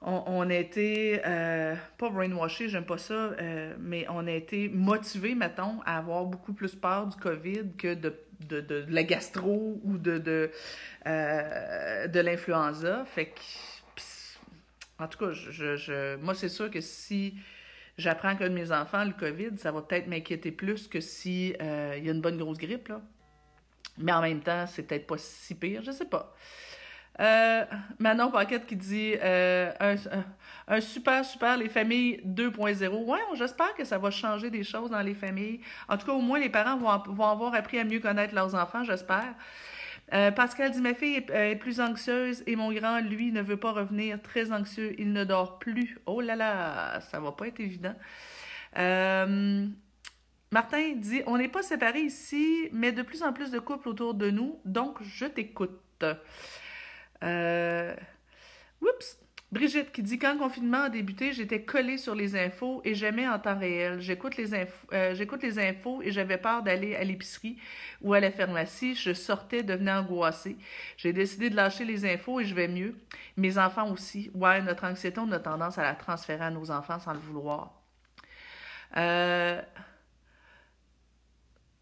on, 0.00 0.48
a 0.48 0.54
été, 0.54 1.20
euh, 1.26 1.74
pas 1.98 2.08
brainwashé, 2.08 2.68
j'aime 2.68 2.86
pas 2.86 2.98
ça, 2.98 3.32
mais 3.80 4.06
on 4.08 4.28
a 4.28 4.30
été 4.30 4.68
motivé, 4.68 5.34
mettons, 5.34 5.80
à 5.84 5.98
avoir 5.98 6.24
beaucoup 6.24 6.52
plus 6.52 6.76
peur 6.76 7.08
du 7.08 7.16
COVID 7.16 7.72
que 7.76 7.94
de, 7.94 8.14
de, 8.48 8.60
de, 8.60 8.86
la 8.88 9.02
gastro 9.02 9.80
ou 9.82 9.98
de, 9.98 10.18
de, 10.18 10.50
de 11.04 12.20
l'influenza. 12.20 13.04
Fait 13.06 13.26
que 13.26 13.40
en 14.98 15.06
tout 15.06 15.18
cas, 15.18 15.32
je, 15.32 16.16
moi, 16.16 16.34
c'est 16.34 16.48
sûr 16.48 16.70
que 16.70 16.80
si 16.80 17.34
j'apprends 17.96 18.34
qu'un 18.36 18.48
de 18.48 18.54
mes 18.54 18.72
enfants 18.72 19.04
le 19.04 19.12
COVID, 19.12 19.56
ça 19.56 19.70
va 19.70 19.82
peut-être 19.82 20.08
m'inquiéter 20.08 20.50
plus 20.50 20.88
que 20.88 21.00
si 21.00 21.54
euh, 21.60 21.94
il 21.96 22.04
y 22.04 22.08
a 22.08 22.12
une 22.12 22.20
bonne 22.20 22.38
grosse 22.38 22.58
grippe. 22.58 22.88
Là. 22.88 23.00
Mais 23.98 24.12
en 24.12 24.22
même 24.22 24.40
temps, 24.40 24.66
c'est 24.66 24.82
peut-être 24.82 25.06
pas 25.06 25.18
si 25.18 25.54
pire, 25.54 25.82
je 25.82 25.90
sais 25.90 26.04
pas. 26.04 26.34
Euh, 27.20 27.64
Manon 27.98 28.30
Paquette 28.30 28.66
qui 28.66 28.76
dit 28.76 29.14
euh, 29.20 29.72
un, 30.68 30.80
super, 30.80 31.24
super, 31.24 31.56
les 31.56 31.68
familles 31.68 32.20
2.0. 32.24 32.88
Ouais, 33.04 33.18
j'espère 33.34 33.74
que 33.74 33.84
ça 33.84 33.98
va 33.98 34.10
changer 34.10 34.50
des 34.50 34.62
choses 34.62 34.90
dans 34.90 35.00
les 35.00 35.14
familles. 35.14 35.60
En 35.88 35.96
tout 35.96 36.06
cas, 36.06 36.12
au 36.12 36.20
moins, 36.20 36.38
les 36.38 36.48
parents 36.48 36.76
vont, 36.76 37.14
vont 37.14 37.26
avoir 37.26 37.54
appris 37.54 37.78
à 37.78 37.84
mieux 37.84 37.98
connaître 37.98 38.34
leurs 38.34 38.54
enfants, 38.54 38.84
j'espère. 38.84 39.34
Euh, 40.14 40.30
Pascal 40.30 40.70
dit 40.70 40.80
Ma 40.80 40.94
fille 40.94 41.16
est, 41.16 41.56
plus 41.56 41.80
anxieuse 41.80 42.42
et 42.46 42.56
mon 42.56 42.72
grand, 42.72 43.00
lui, 43.00 43.32
ne 43.32 43.42
veut 43.42 43.56
pas 43.56 43.72
revenir. 43.72 44.20
Très 44.22 44.52
anxieux, 44.52 44.94
il 44.98 45.12
ne 45.12 45.24
dort 45.24 45.58
plus. 45.58 45.98
Oh 46.06 46.20
là 46.20 46.36
là, 46.36 47.00
ça 47.00 47.20
va 47.20 47.32
pas 47.32 47.48
être 47.48 47.60
évident. 47.60 47.94
Euh, 48.78 49.66
Martin 50.50 50.94
dit 50.96 51.22
On 51.26 51.36
n'est 51.36 51.48
pas 51.48 51.62
séparés 51.62 52.02
ici, 52.02 52.68
mais 52.72 52.92
de 52.92 53.02
plus 53.02 53.22
en 53.22 53.32
plus 53.32 53.50
de 53.50 53.58
couples 53.58 53.88
autour 53.88 54.14
de 54.14 54.30
nous, 54.30 54.60
donc 54.64 55.02
je 55.02 55.26
t'écoute. 55.26 56.04
Euh... 57.22 57.94
Oups! 58.80 59.18
Brigitte 59.50 59.92
qui 59.92 60.02
dit 60.02 60.18
quand 60.18 60.34
le 60.34 60.38
confinement 60.38 60.82
a 60.82 60.88
débuté, 60.90 61.32
j'étais 61.32 61.62
collée 61.62 61.96
sur 61.96 62.14
les 62.14 62.36
infos 62.36 62.82
et 62.84 62.94
jamais 62.94 63.26
en 63.26 63.38
temps 63.38 63.58
réel. 63.58 63.98
J'écoute 63.98 64.36
les 64.36 64.54
infos, 64.54 64.86
euh, 64.92 65.14
les 65.14 65.58
infos 65.58 66.02
et 66.02 66.12
j'avais 66.12 66.36
peur 66.36 66.62
d'aller 66.62 66.94
à 66.94 67.02
l'épicerie 67.02 67.56
ou 68.02 68.12
à 68.12 68.20
la 68.20 68.30
pharmacie. 68.30 68.94
Je 68.94 69.14
sortais, 69.14 69.62
devenais 69.62 69.92
angoissée. 69.92 70.58
J'ai 70.98 71.14
décidé 71.14 71.48
de 71.48 71.56
lâcher 71.56 71.86
les 71.86 72.04
infos 72.04 72.40
et 72.40 72.44
je 72.44 72.54
vais 72.54 72.68
mieux. 72.68 72.94
Mes 73.38 73.56
enfants 73.56 73.90
aussi. 73.90 74.30
Ouais, 74.34 74.60
notre 74.60 74.84
anxiété, 74.84 75.18
on 75.18 75.32
a 75.32 75.38
tendance 75.38 75.78
à 75.78 75.82
la 75.82 75.94
transférer 75.94 76.44
à 76.44 76.50
nos 76.50 76.70
enfants 76.70 76.98
sans 76.98 77.14
le 77.14 77.18
vouloir. 77.18 77.72
Euh, 78.98 79.62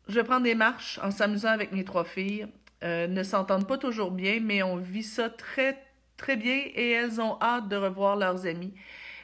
je 0.07 0.21
prendre 0.21 0.45
des 0.45 0.55
marches 0.55 1.01
en 1.03 1.11
s'amusant 1.11 1.51
avec 1.51 1.73
mes 1.73 1.85
trois 1.85 2.05
filles. 2.05 2.47
Euh, 2.85 3.09
ne 3.09 3.25
s'entendent 3.25 3.67
pas 3.67 3.79
toujours 3.79 4.13
bien, 4.13 4.39
mais 4.41 4.63
on 4.63 4.77
vit 4.77 5.03
ça 5.03 5.31
très 5.31 5.86
très 6.17 6.37
bien 6.37 6.63
et 6.75 6.91
elles 6.91 7.21
ont 7.21 7.39
hâte 7.41 7.69
de 7.69 7.77
revoir 7.77 8.17
leurs 8.17 8.47
amis. 8.47 8.75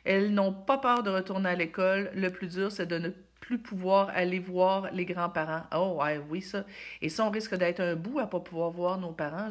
Elles 0.04 0.32
n'ont 0.32 0.52
pas 0.52 0.78
peur 0.78 1.02
de 1.02 1.10
retourner 1.10 1.50
à 1.50 1.54
l'école. 1.54 2.10
Le 2.14 2.30
plus 2.30 2.48
dur, 2.48 2.72
c'est 2.72 2.86
de 2.86 2.98
ne 2.98 3.10
plus 3.40 3.58
pouvoir 3.58 4.10
aller 4.14 4.38
voir 4.38 4.90
les 4.92 5.04
grands-parents. 5.04 5.64
Oh, 5.74 5.98
ouais, 6.00 6.20
oui, 6.28 6.42
ça. 6.42 6.64
Et 7.00 7.08
ça, 7.08 7.24
on 7.24 7.30
risque 7.30 7.54
d'être 7.54 7.80
un 7.80 7.96
bout 7.96 8.18
à 8.18 8.22
ne 8.22 8.28
pas 8.28 8.40
pouvoir 8.40 8.70
voir 8.70 8.98
nos 8.98 9.12
parents. 9.12 9.50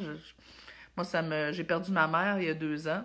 moi, 0.96 1.06
ça 1.06 1.22
me, 1.22 1.52
j'ai 1.52 1.64
perdu 1.64 1.92
ma 1.92 2.08
mère 2.08 2.40
il 2.40 2.46
y 2.46 2.50
a 2.50 2.54
deux 2.54 2.88
ans. 2.88 3.04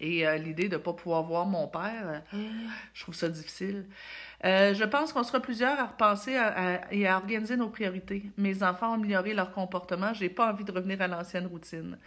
Et 0.00 0.26
euh, 0.26 0.36
l'idée 0.36 0.68
de 0.68 0.76
ne 0.76 0.80
pas 0.80 0.92
pouvoir 0.92 1.22
voir 1.24 1.46
mon 1.46 1.66
père, 1.66 2.22
euh, 2.34 2.38
je 2.94 3.02
trouve 3.02 3.14
ça 3.14 3.28
difficile. 3.28 3.86
Euh, 4.44 4.74
je 4.74 4.84
pense 4.84 5.12
qu'on 5.12 5.24
sera 5.24 5.40
plusieurs 5.40 5.78
à 5.78 5.86
repenser 5.86 6.38
et 6.90 7.08
à 7.08 7.16
organiser 7.16 7.56
nos 7.56 7.68
priorités. 7.68 8.30
Mes 8.36 8.62
enfants 8.62 8.90
ont 8.90 8.94
amélioré 8.94 9.34
leur 9.34 9.52
comportement. 9.52 10.14
J'ai 10.14 10.28
pas 10.28 10.52
envie 10.52 10.64
de 10.64 10.72
revenir 10.72 11.00
à 11.02 11.08
l'ancienne 11.08 11.46
routine. 11.46 11.98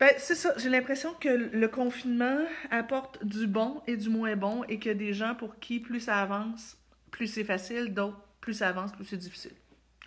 Ben, 0.00 0.14
c'est 0.16 0.34
ça. 0.34 0.54
J'ai 0.56 0.70
l'impression 0.70 1.12
que 1.12 1.28
le 1.28 1.68
confinement 1.68 2.38
apporte 2.70 3.22
du 3.22 3.46
bon 3.46 3.82
et 3.86 3.98
du 3.98 4.08
moins 4.08 4.34
bon 4.34 4.64
et 4.64 4.78
que 4.78 4.88
des 4.88 5.12
gens 5.12 5.34
pour 5.34 5.58
qui 5.60 5.78
plus 5.78 6.00
ça 6.00 6.16
avance, 6.16 6.78
plus 7.10 7.26
c'est 7.26 7.44
facile, 7.44 7.92
d'autres 7.92 8.18
plus 8.40 8.54
ça 8.54 8.68
avance, 8.68 8.92
plus 8.92 9.04
c'est 9.04 9.18
difficile. 9.18 9.52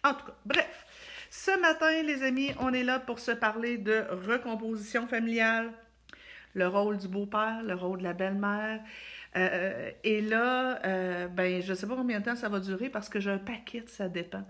En 0.03 0.15
tout 0.15 0.25
cas, 0.25 0.35
bref. 0.45 0.88
Ce 1.29 1.59
matin, 1.59 2.01
les 2.03 2.23
amis, 2.23 2.51
on 2.59 2.73
est 2.73 2.83
là 2.83 3.00
pour 3.00 3.19
se 3.19 3.31
parler 3.31 3.77
de 3.77 4.05
recomposition 4.09 5.07
familiale, 5.07 5.71
le 6.55 6.67
rôle 6.67 6.97
du 6.97 7.07
beau-père, 7.07 7.62
le 7.63 7.75
rôle 7.75 8.00
de 8.00 8.03
la 8.03 8.13
belle-mère. 8.13 8.81
Euh, 9.35 9.91
et 10.03 10.21
là, 10.21 10.79
euh, 10.85 11.27
ben, 11.27 11.62
je 11.62 11.69
ne 11.69 11.75
sais 11.75 11.88
pas 11.88 11.95
combien 11.95 12.19
de 12.19 12.25
temps 12.25 12.35
ça 12.35 12.50
va 12.50 12.59
durer 12.59 12.89
parce 12.89 13.09
que 13.09 13.19
j'ai 13.19 13.31
un 13.31 13.38
paquet, 13.38 13.83
ça 13.88 14.09
dépend. 14.09 14.43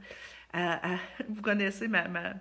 vous 1.29 1.41
connaissez 1.41 1.87
ma, 1.87 2.07
ma 2.07 2.33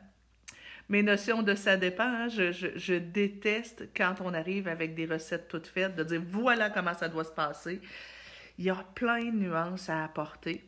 mes 0.88 1.02
notions 1.02 1.42
de 1.42 1.54
ça 1.54 1.76
dépend. 1.76 2.04
Hein. 2.04 2.28
Je, 2.28 2.98
déteste 2.98 3.88
quand 3.96 4.16
on 4.20 4.34
arrive 4.34 4.68
avec 4.68 4.94
des 4.94 5.06
recettes 5.06 5.48
toutes 5.48 5.66
faites, 5.66 5.94
de 5.96 6.04
dire 6.04 6.22
voilà 6.26 6.70
comment 6.70 6.94
ça 6.94 7.08
doit 7.08 7.24
se 7.24 7.32
passer. 7.32 7.80
Il 8.58 8.64
y 8.64 8.70
a 8.70 8.84
plein 8.94 9.24
de 9.24 9.36
nuances 9.36 9.88
à 9.88 10.04
apporter. 10.04 10.64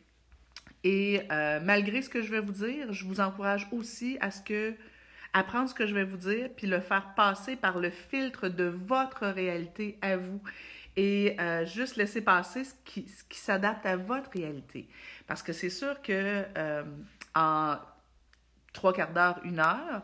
Et 0.83 1.23
euh, 1.30 1.61
malgré 1.61 2.02
ce 2.02 2.09
que 2.09 2.23
je 2.23 2.30
vais 2.30 2.40
vous 2.40 2.52
dire, 2.52 2.92
je 2.92 3.04
vous 3.04 3.21
encourage 3.21 3.68
aussi 3.73 4.18
à 4.21 4.30
ce 4.30 4.42
que 4.42 4.75
apprendre 5.33 5.68
ce 5.68 5.75
que 5.75 5.87
je 5.87 5.94
vais 5.94 6.04
vous 6.04 6.16
dire, 6.16 6.49
puis 6.56 6.66
le 6.66 6.80
faire 6.80 7.14
passer 7.14 7.56
par 7.56 7.78
le 7.78 7.90
filtre 7.90 8.49
de 8.49 8.64
votre 8.64 9.26
réalité 9.26 9.99
à 10.00 10.16
vous 10.16 10.40
et 10.97 11.37
euh, 11.40 11.66
juste 11.66 11.97
laisser 11.97 12.21
passer 12.21 12.64
ce 12.64 12.75
qui, 12.85 13.04
qui 13.28 13.38
s'adapte 13.38 13.85
à 13.85 13.97
votre 13.97 14.30
réalité. 14.30 14.88
Parce 15.26 15.42
que 15.42 15.52
c'est 15.52 15.71
sûr 15.71 16.00
que 16.02 16.44
euh, 16.56 16.85
en 17.35 17.76
trois 18.74 18.92
quarts 18.92 19.12
d'heure, 19.12 19.40
une 19.44 19.60
heure, 19.60 20.02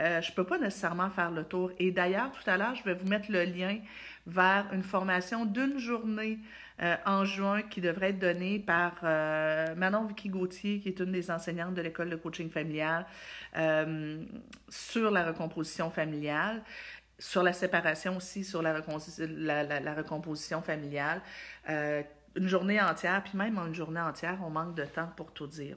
euh, 0.00 0.20
je 0.22 0.30
ne 0.30 0.34
peux 0.36 0.44
pas 0.44 0.58
nécessairement 0.58 1.10
faire 1.10 1.32
le 1.32 1.42
tour. 1.44 1.72
Et 1.78 1.90
d'ailleurs, 1.90 2.30
tout 2.30 2.48
à 2.48 2.56
l'heure, 2.56 2.76
je 2.76 2.84
vais 2.84 2.94
vous 2.94 3.08
mettre 3.08 3.32
le 3.32 3.44
lien 3.44 3.78
vers 4.26 4.66
une 4.72 4.84
formation 4.84 5.44
d'une 5.44 5.78
journée 5.78 6.38
euh, 6.80 6.96
en 7.04 7.24
juin 7.24 7.62
qui 7.62 7.80
devrait 7.80 8.10
être 8.10 8.18
donnée 8.18 8.60
par 8.60 8.92
euh, 9.02 9.74
Manon 9.74 10.04
Vicky 10.04 10.28
Gauthier, 10.28 10.78
qui 10.78 10.88
est 10.88 11.00
une 11.00 11.12
des 11.12 11.30
enseignantes 11.30 11.74
de 11.74 11.82
l'école 11.82 12.08
de 12.08 12.16
coaching 12.16 12.50
familial, 12.50 13.06
sur 14.68 15.10
la 15.10 15.24
recomposition 15.24 15.90
familiale 15.90 16.62
sur 17.18 17.42
la 17.42 17.52
séparation 17.52 18.16
aussi, 18.16 18.44
sur 18.44 18.62
la 18.62 18.72
recomposition 18.72 20.62
familiale. 20.62 21.20
une 21.68 22.48
journée 22.48 22.80
entière, 22.80 23.22
puis 23.22 23.36
même 23.36 23.58
en 23.58 23.66
une 23.66 23.74
journée 23.74 24.00
entière, 24.00 24.38
on 24.42 24.48
manque 24.48 24.74
de 24.74 24.84
temps 24.84 25.10
pour 25.16 25.30
tout 25.34 25.46
dire. 25.46 25.76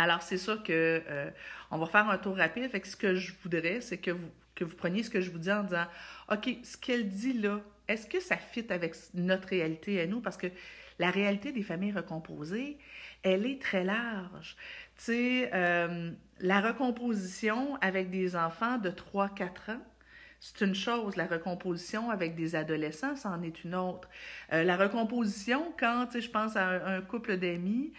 Alors, 0.00 0.22
c'est 0.22 0.38
sûr 0.38 0.62
que 0.62 1.02
euh, 1.10 1.30
on 1.70 1.76
va 1.76 1.84
faire 1.84 2.08
un 2.08 2.16
tour 2.16 2.34
rapide. 2.34 2.70
Fait 2.70 2.82
ce 2.86 2.96
que 2.96 3.14
je 3.14 3.34
voudrais, 3.42 3.82
c'est 3.82 3.98
que 3.98 4.10
vous, 4.10 4.30
que 4.54 4.64
vous 4.64 4.74
preniez 4.74 5.02
ce 5.02 5.10
que 5.10 5.20
je 5.20 5.30
vous 5.30 5.38
dis 5.38 5.52
en 5.52 5.62
disant 5.62 5.84
OK, 6.32 6.48
ce 6.64 6.78
qu'elle 6.78 7.10
dit 7.10 7.34
là, 7.34 7.60
est-ce 7.86 8.06
que 8.06 8.18
ça 8.18 8.38
fit 8.38 8.64
avec 8.70 8.94
notre 9.12 9.48
réalité 9.48 10.00
à 10.00 10.06
nous? 10.06 10.22
Parce 10.22 10.38
que 10.38 10.46
la 10.98 11.10
réalité 11.10 11.52
des 11.52 11.62
familles 11.62 11.92
recomposées, 11.92 12.78
elle 13.22 13.44
est 13.44 13.60
très 13.60 13.84
large. 13.84 14.56
Tu 14.96 15.04
sais, 15.04 15.50
euh, 15.52 16.10
la 16.40 16.62
recomposition 16.62 17.76
avec 17.82 18.08
des 18.08 18.36
enfants 18.36 18.78
de 18.78 18.88
3-4 18.88 19.72
ans, 19.72 19.82
c'est 20.40 20.62
une 20.62 20.74
chose. 20.74 21.16
La 21.16 21.26
recomposition 21.26 22.08
avec 22.08 22.34
des 22.34 22.54
adolescents, 22.54 23.16
c'en 23.16 23.42
est 23.42 23.64
une 23.64 23.74
autre. 23.74 24.08
Euh, 24.54 24.64
la 24.64 24.78
recomposition, 24.78 25.74
quand, 25.78 26.08
je 26.18 26.30
pense 26.30 26.56
à 26.56 26.86
un 26.86 27.02
couple 27.02 27.36
d'amis, 27.36 27.92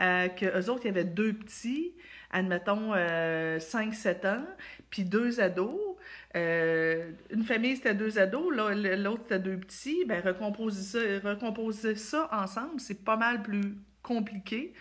euh, 0.00 0.28
qu'eux 0.28 0.70
autres, 0.70 0.82
il 0.84 0.88
y 0.88 0.90
avait 0.90 1.04
deux 1.04 1.32
petits, 1.32 1.94
admettons 2.30 2.92
euh, 2.94 3.58
5-7 3.58 4.26
ans, 4.26 4.46
puis 4.90 5.04
deux 5.04 5.40
ados. 5.40 5.80
Euh, 6.36 7.10
une 7.30 7.44
famille, 7.44 7.76
c'était 7.76 7.94
deux 7.94 8.18
ados, 8.18 8.54
l'autre, 8.54 9.22
c'était 9.22 9.38
deux 9.38 9.58
petits. 9.58 10.04
Ben, 10.04 10.22
recomposer 10.22 10.82
ça, 10.82 11.28
recomposer 11.28 11.96
ça 11.96 12.28
ensemble, 12.32 12.78
c'est 12.78 13.04
pas 13.04 13.16
mal 13.16 13.42
plus 13.42 13.74
compliqué 14.02 14.74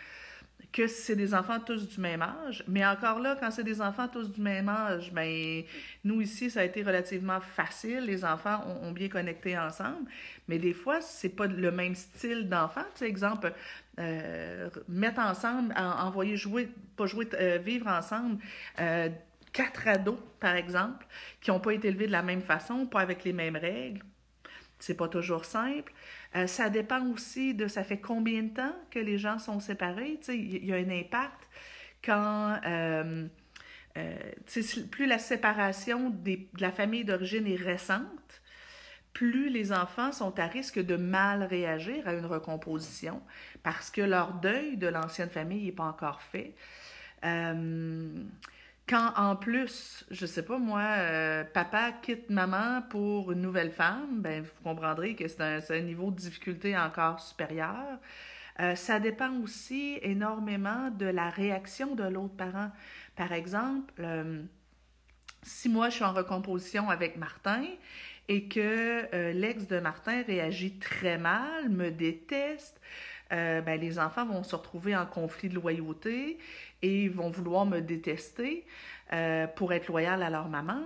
que 0.75 0.87
si 0.87 1.03
c'est 1.03 1.15
des 1.15 1.33
enfants 1.33 1.61
tous 1.61 1.87
du 1.87 2.01
même 2.01 2.21
âge. 2.21 2.61
Mais 2.67 2.85
encore 2.85 3.19
là, 3.19 3.37
quand 3.39 3.49
c'est 3.49 3.63
des 3.63 3.81
enfants 3.81 4.09
tous 4.09 4.29
du 4.29 4.41
même 4.41 4.67
âge, 4.67 5.13
ben, 5.13 5.63
nous 6.03 6.19
ici, 6.19 6.49
ça 6.49 6.59
a 6.59 6.63
été 6.65 6.83
relativement 6.83 7.39
facile. 7.39 7.99
Les 7.99 8.25
enfants 8.25 8.61
ont, 8.83 8.91
bien 8.91 9.07
connecté 9.07 9.57
ensemble. 9.57 10.09
Mais 10.49 10.59
des 10.59 10.73
fois, 10.73 10.99
c'est 10.99 11.29
pas 11.29 11.47
le 11.47 11.71
même 11.71 11.95
style 11.95 12.49
d'enfant. 12.49 12.83
Tu 12.93 12.99
sais, 12.99 13.07
exemple, 13.07 13.53
euh, 13.97 14.69
mettre 14.89 15.21
ensemble, 15.21 15.73
envoyer 15.77 16.35
jouer, 16.35 16.69
pas 16.97 17.05
jouer, 17.05 17.27
euh, 17.33 17.57
vivre 17.57 17.87
ensemble. 17.87 18.43
Euh, 18.79 19.09
quatre 19.53 19.87
ados, 19.87 20.19
par 20.39 20.55
exemple, 20.55 21.07
qui 21.39 21.49
n'ont 21.49 21.61
pas 21.61 21.73
été 21.73 21.87
élevés 21.87 22.07
de 22.07 22.11
la 22.11 22.23
même 22.23 22.41
façon, 22.41 22.85
pas 22.87 22.99
avec 22.99 23.23
les 23.23 23.31
mêmes 23.31 23.55
règles. 23.55 24.03
C'est 24.79 24.97
pas 24.97 25.07
toujours 25.07 25.45
simple. 25.45 25.93
Ça 26.47 26.69
dépend 26.69 27.07
aussi 27.07 27.53
de 27.53 27.69
ça 27.69 27.85
fait 27.85 27.99
combien 27.99 28.43
de 28.43 28.49
temps 28.49 28.75
que 28.91 28.99
les 28.99 29.17
gens 29.17 29.39
sont 29.39 29.61
séparés? 29.61 30.19
Il 30.27 30.65
y 30.65 30.73
a 30.73 30.75
un 30.75 30.89
impact 30.89 31.47
quand 32.03 32.59
plus 34.91 35.05
la 35.05 35.17
séparation 35.17 36.09
de 36.09 36.37
la 36.59 36.73
famille 36.73 37.05
d'origine 37.05 37.47
est 37.47 37.55
récente, 37.55 38.01
plus 39.15 39.49
les 39.49 39.71
enfants 39.71 40.11
sont 40.11 40.37
à 40.39 40.45
risque 40.45 40.79
de 40.79 40.95
mal 40.95 41.41
réagir 41.41 42.07
à 42.07 42.13
une 42.13 42.27
recomposition 42.27 43.21
parce 43.63 43.89
que 43.89 44.01
leur 44.01 44.33
deuil 44.33 44.77
de 44.77 44.87
l'ancienne 44.87 45.31
famille 45.31 45.65
n'est 45.65 45.71
pas 45.71 45.85
encore 45.85 46.21
fait. 46.21 46.53
Quand 48.87 49.13
en 49.15 49.35
plus, 49.35 50.05
je 50.11 50.27
sais 50.27 50.45
pas 50.45 50.59
moi, 50.59 50.81
euh, 50.81 51.43
papa 51.43 51.91
quitte 52.03 52.29
maman 52.29 52.83
pour 52.83 53.31
une 53.31 53.41
nouvelle 53.41 53.71
femme, 53.71 54.21
ben 54.21 54.43
vous 54.43 54.63
comprendrez 54.63 55.15
que 55.15 55.27
c'est 55.27 55.41
un, 55.41 55.79
niveau 55.81 56.11
de 56.11 56.17
difficulté 56.17 56.77
encore 56.77 57.19
supérieur. 57.19 57.99
Euh, 58.59 58.75
ça 58.75 58.99
dépend 58.99 59.31
aussi 59.41 59.97
énormément 60.03 60.91
de 60.91 61.07
la 61.07 61.31
réaction 61.31 61.95
de 61.95 62.03
l'autre 62.03 62.35
parent. 62.35 62.71
Par 63.15 63.33
exemple, 63.33 63.95
euh, 63.99 64.43
si 65.41 65.67
moi 65.67 65.89
je 65.89 65.95
suis 65.95 66.03
en 66.03 66.13
recomposition 66.13 66.91
avec 66.91 67.17
Martin 67.17 67.65
et 68.27 68.47
que 68.47 69.31
l'ex 69.33 69.67
de 69.67 69.79
Martin 69.79 70.23
réagit 70.23 70.79
très 70.79 71.17
mal, 71.17 71.69
me 71.69 71.91
déteste, 71.91 72.81
ben, 73.29 73.79
les 73.79 73.99
enfants 73.99 74.25
vont 74.25 74.43
se 74.43 74.55
retrouver 74.55 74.95
en 74.95 75.05
conflit 75.05 75.49
de 75.49 75.55
loyauté 75.55 76.39
et 76.81 77.09
vont 77.09 77.29
vouloir 77.29 77.65
me 77.65 77.79
détester 77.79 78.65
euh, 79.13 79.47
pour 79.47 79.73
être 79.73 79.87
loyal 79.87 80.23
à 80.23 80.29
leur 80.29 80.49
maman. 80.49 80.81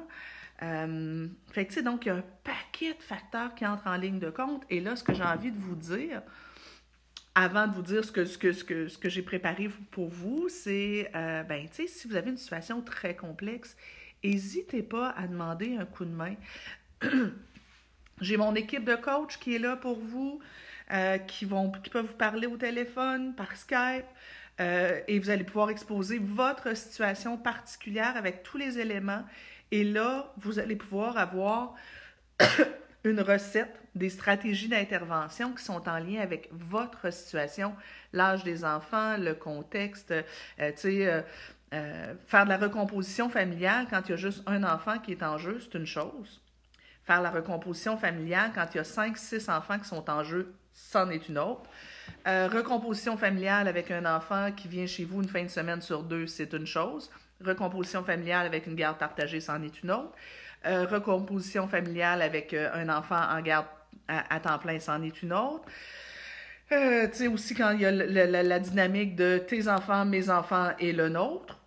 Euh, 0.62 1.28
fait 1.52 1.66
que, 1.66 1.80
donc, 1.80 2.06
il 2.06 2.10
y 2.10 2.12
a 2.12 2.16
un 2.16 2.24
paquet 2.44 2.94
de 2.94 3.02
facteurs 3.02 3.56
qui 3.56 3.66
entrent 3.66 3.88
en 3.88 3.96
ligne 3.96 4.20
de 4.20 4.30
compte. 4.30 4.64
Et 4.70 4.82
là, 4.82 4.96
ce 4.96 5.04
que 5.04 5.14
j'ai 5.14 5.24
envie 5.24 5.52
de 5.52 5.58
vous 5.58 5.76
dire, 5.76 6.22
avant 7.36 7.68
de 7.68 7.74
vous 7.74 7.82
dire 7.82 8.04
ce 8.04 8.12
que, 8.12 8.26
ce 8.26 8.38
que, 8.38 8.52
ce 8.52 8.64
que, 8.64 8.88
ce 8.88 8.98
que 8.98 9.10
j'ai 9.10 9.22
préparé 9.22 9.70
pour 9.92 10.10
vous, 10.10 10.50
c'est, 10.50 11.12
euh, 11.16 11.44
ben, 11.44 11.68
tu 11.70 11.84
sais, 11.84 11.88
si 11.88 12.08
vous 12.08 12.16
avez 12.16 12.30
une 12.30 12.38
situation 12.38 12.82
très 12.82 13.16
complexe, 13.16 13.78
n'hésitez 14.24 14.84
pas 14.84 15.12
à 15.12 15.28
demander 15.28 15.78
un 15.78 15.86
coup 15.86 16.04
de 16.04 16.12
main. 16.12 16.36
j'ai 18.22 18.38
mon 18.38 18.56
équipe 18.56 18.86
de 18.86 18.96
coach 18.96 19.38
qui 19.40 19.56
est 19.56 19.60
là 19.60 19.76
pour 19.76 20.00
vous. 20.00 20.42
qui, 21.28 21.46
vont, 21.46 21.72
qui 21.72 21.92
peuvent 21.92 22.08
vous 22.08 22.18
parler 22.18 22.48
au 22.48 22.58
téléphone, 22.58 23.36
par 23.36 23.56
Skype. 23.56 24.08
et 24.60 25.20
vous 25.20 25.30
allez 25.30 25.44
pouvoir 25.44 25.70
exposer 25.70 26.18
votre 26.18 26.76
situation 26.76 27.38
particulière 27.38 28.18
avec 28.18 28.42
tous 28.42 28.58
les 28.58 28.80
éléments. 28.80 29.24
Et 29.72 29.84
là, 29.84 30.34
vous 30.38 30.58
allez 30.58 30.76
pouvoir 30.76 31.18
avoir 31.18 31.76
une 33.04 33.22
recette, 33.22 33.80
des 33.96 34.10
stratégies 34.10 34.68
d'intervention 34.68 35.54
qui 35.54 35.64
sont 35.64 35.88
en 35.90 35.98
lien 36.00 36.22
avec 36.22 36.50
votre 36.52 37.12
situation, 37.12 37.76
l'âge 38.14 38.44
des 38.44 38.64
enfants, 38.64 39.18
le 39.18 39.34
contexte, 39.34 40.12
euh, 40.12 40.24
tu 40.72 40.78
sais, 40.78 41.08
euh, 41.08 41.22
euh, 41.74 42.14
faire 42.28 42.46
de 42.46 42.50
la 42.50 42.58
recomposition 42.58 43.30
familiale 43.30 43.88
quand 43.90 44.02
il 44.06 44.12
y 44.12 44.14
a 44.14 44.18
juste 44.18 44.44
un 44.48 44.64
enfant 44.64 45.00
qui 45.00 45.12
est 45.12 45.24
en 45.24 45.38
jeu, 45.38 45.60
c'est 45.60 45.78
une 45.78 45.86
chose. 45.86 46.42
Faire 47.10 47.24
la 47.24 47.32
recomposition 47.32 47.98
familiale 47.98 48.52
quand 48.54 48.68
il 48.72 48.78
y 48.78 48.80
a 48.82 48.84
cinq, 48.84 49.18
six 49.18 49.50
enfants 49.50 49.80
qui 49.80 49.88
sont 49.88 50.08
en 50.12 50.24
jeu, 50.24 50.54
c'en 50.76 51.10
est 51.10 51.28
une 51.28 51.40
autre. 51.40 51.64
recomposition 52.24 53.18
familiale 53.18 53.68
avec 53.68 53.90
un 53.90 54.06
enfant 54.06 54.52
qui 54.52 54.68
vient 54.68 54.86
chez 54.86 55.06
vous 55.06 55.24
une 55.24 55.28
fin 55.28 55.42
de 55.42 55.48
semaine 55.50 55.82
sur 55.82 56.04
deux, 56.04 56.28
c'est 56.28 56.54
une 56.54 56.68
chose. 56.68 57.10
Recomposition 57.44 58.04
familiale 58.04 58.46
avec 58.46 58.68
une 58.68 58.76
garde 58.76 59.00
partagée, 59.00 59.42
c'en 59.42 59.60
est 59.64 59.82
une 59.82 59.90
autre. 59.90 60.12
Euh, 60.68 60.86
recomposition 60.86 61.68
familiale 61.68 62.22
avec 62.22 62.54
euh, 62.54 62.70
un 62.76 62.90
enfant 62.90 63.20
en 63.20 63.42
garde 63.42 63.66
à, 64.08 64.40
temps 64.40 64.60
plein, 64.60 64.80
c'en 64.80 65.02
est 65.02 65.24
une 65.24 65.34
autre. 65.34 65.64
Euh, 66.72 67.08
tu 67.08 67.16
sais, 67.16 67.28
aussi 67.28 67.56
quand 67.56 67.72
il 67.72 67.82
y 67.82 67.86
a 67.88 67.92
la, 67.92 68.60
dynamique 68.60 69.16
de 69.16 69.40
tes 69.40 69.68
enfants, 69.68 70.06
mes 70.06 70.30
enfants 70.30 70.74
et 70.78 70.94
le 70.94 71.10
nôtre. 71.10 71.60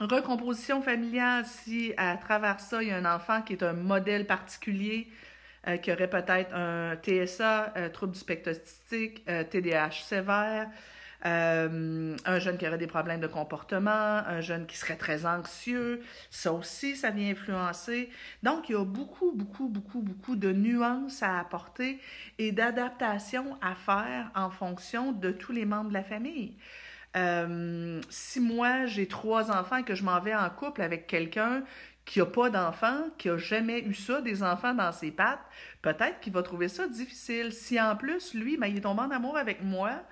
Recomposition 0.00 0.82
familiale, 0.82 1.44
si 1.46 1.94
à 1.96 2.16
travers 2.16 2.60
ça, 2.60 2.82
il 2.82 2.88
y 2.88 2.92
a 2.92 2.96
un 2.96 3.04
enfant 3.04 3.42
qui 3.42 3.52
est 3.52 3.62
un 3.62 3.74
modèle 3.74 4.26
particulier, 4.26 5.08
qui 5.82 5.92
aurait 5.92 6.10
peut-être 6.10 6.54
un 6.54 6.96
TSA, 6.96 7.72
trouble 7.92 8.12
du 8.12 8.18
spectre 8.18 8.50
autistique, 8.50 9.24
TDAH 9.24 10.02
sévère, 10.04 10.68
euh, 11.26 12.16
un 12.26 12.38
jeune 12.38 12.58
qui 12.58 12.68
aurait 12.68 12.76
des 12.76 12.86
problèmes 12.86 13.20
de 13.20 13.26
comportement, 13.26 13.90
un 13.90 14.42
jeune 14.42 14.66
qui 14.66 14.76
serait 14.76 14.96
très 14.96 15.24
anxieux, 15.24 16.02
ça 16.30 16.52
aussi, 16.52 16.96
ça 16.96 17.10
vient 17.10 17.30
influencer. 17.30 18.10
Donc, 18.42 18.68
il 18.68 18.72
y 18.72 18.74
a 18.74 18.84
beaucoup, 18.84 19.32
beaucoup, 19.32 19.68
beaucoup, 19.68 20.00
beaucoup 20.00 20.36
de 20.36 20.52
nuances 20.52 21.22
à 21.22 21.40
apporter 21.40 21.98
et 22.38 22.52
d'adaptations 22.52 23.56
à 23.62 23.74
faire 23.74 24.30
en 24.34 24.50
fonction 24.50 25.12
de 25.12 25.30
tous 25.30 25.52
les 25.52 25.64
membres 25.64 25.88
de 25.88 25.94
la 25.94 26.04
famille. 26.04 26.52
Euh, 27.16 28.00
si 28.10 28.40
moi, 28.40 28.86
j'ai 28.86 29.06
trois 29.06 29.50
enfants 29.50 29.76
et 29.76 29.84
que 29.84 29.94
je 29.94 30.02
m'en 30.02 30.20
vais 30.20 30.34
en 30.34 30.50
couple 30.50 30.82
avec 30.82 31.06
quelqu'un 31.06 31.62
qui 32.04 32.18
n'a 32.18 32.26
pas 32.26 32.50
d'enfants, 32.50 33.04
qui 33.18 33.28
n'a 33.28 33.36
jamais 33.36 33.80
eu 33.80 33.94
ça, 33.94 34.20
des 34.20 34.42
enfants 34.42 34.74
dans 34.74 34.92
ses 34.92 35.10
pattes, 35.10 35.44
peut-être 35.80 36.20
qu'il 36.20 36.32
va 36.32 36.42
trouver 36.42 36.68
ça 36.68 36.86
difficile. 36.86 37.52
Si 37.52 37.80
en 37.80 37.96
plus, 37.96 38.34
lui, 38.34 38.56
ben, 38.56 38.66
il 38.66 38.76
est 38.76 38.82
tombé 38.82 39.02
en 39.02 39.10
amour 39.10 39.36
avec 39.36 39.62
moi, 39.62 40.02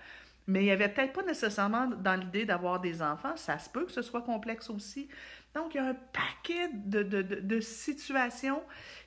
mais 0.47 0.65
il 0.65 0.71
avait 0.71 0.89
peut-être 0.89 1.13
pas 1.13 1.23
nécessairement 1.23 1.87
dans 1.87 2.19
l'idée 2.19 2.45
d'avoir 2.45 2.81
des 2.81 3.03
enfants. 3.03 3.37
Ça 3.37 3.59
se 3.59 3.69
peut 3.69 3.85
que 3.85 3.93
ce 3.93 4.03
soit 4.03 4.23
complexe 4.23 4.71
aussi. 4.71 5.09
Donc, 5.55 5.75
il 5.75 5.79
y 5.79 5.81
a 5.81 5.89
un 5.89 5.95
paquet 5.95 6.71
de, 6.73 7.61
situations 7.61 8.63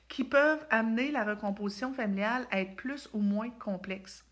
qui 0.08 0.22
peuvent 0.22 0.64
amener 0.70 1.10
la 1.10 1.24
recomposition 1.24 1.92
familiale 1.92 2.46
à 2.50 2.60
être 2.60 2.76
plus 2.76 3.08
ou 3.12 3.20
moins 3.20 3.50
complexe. 3.50 4.24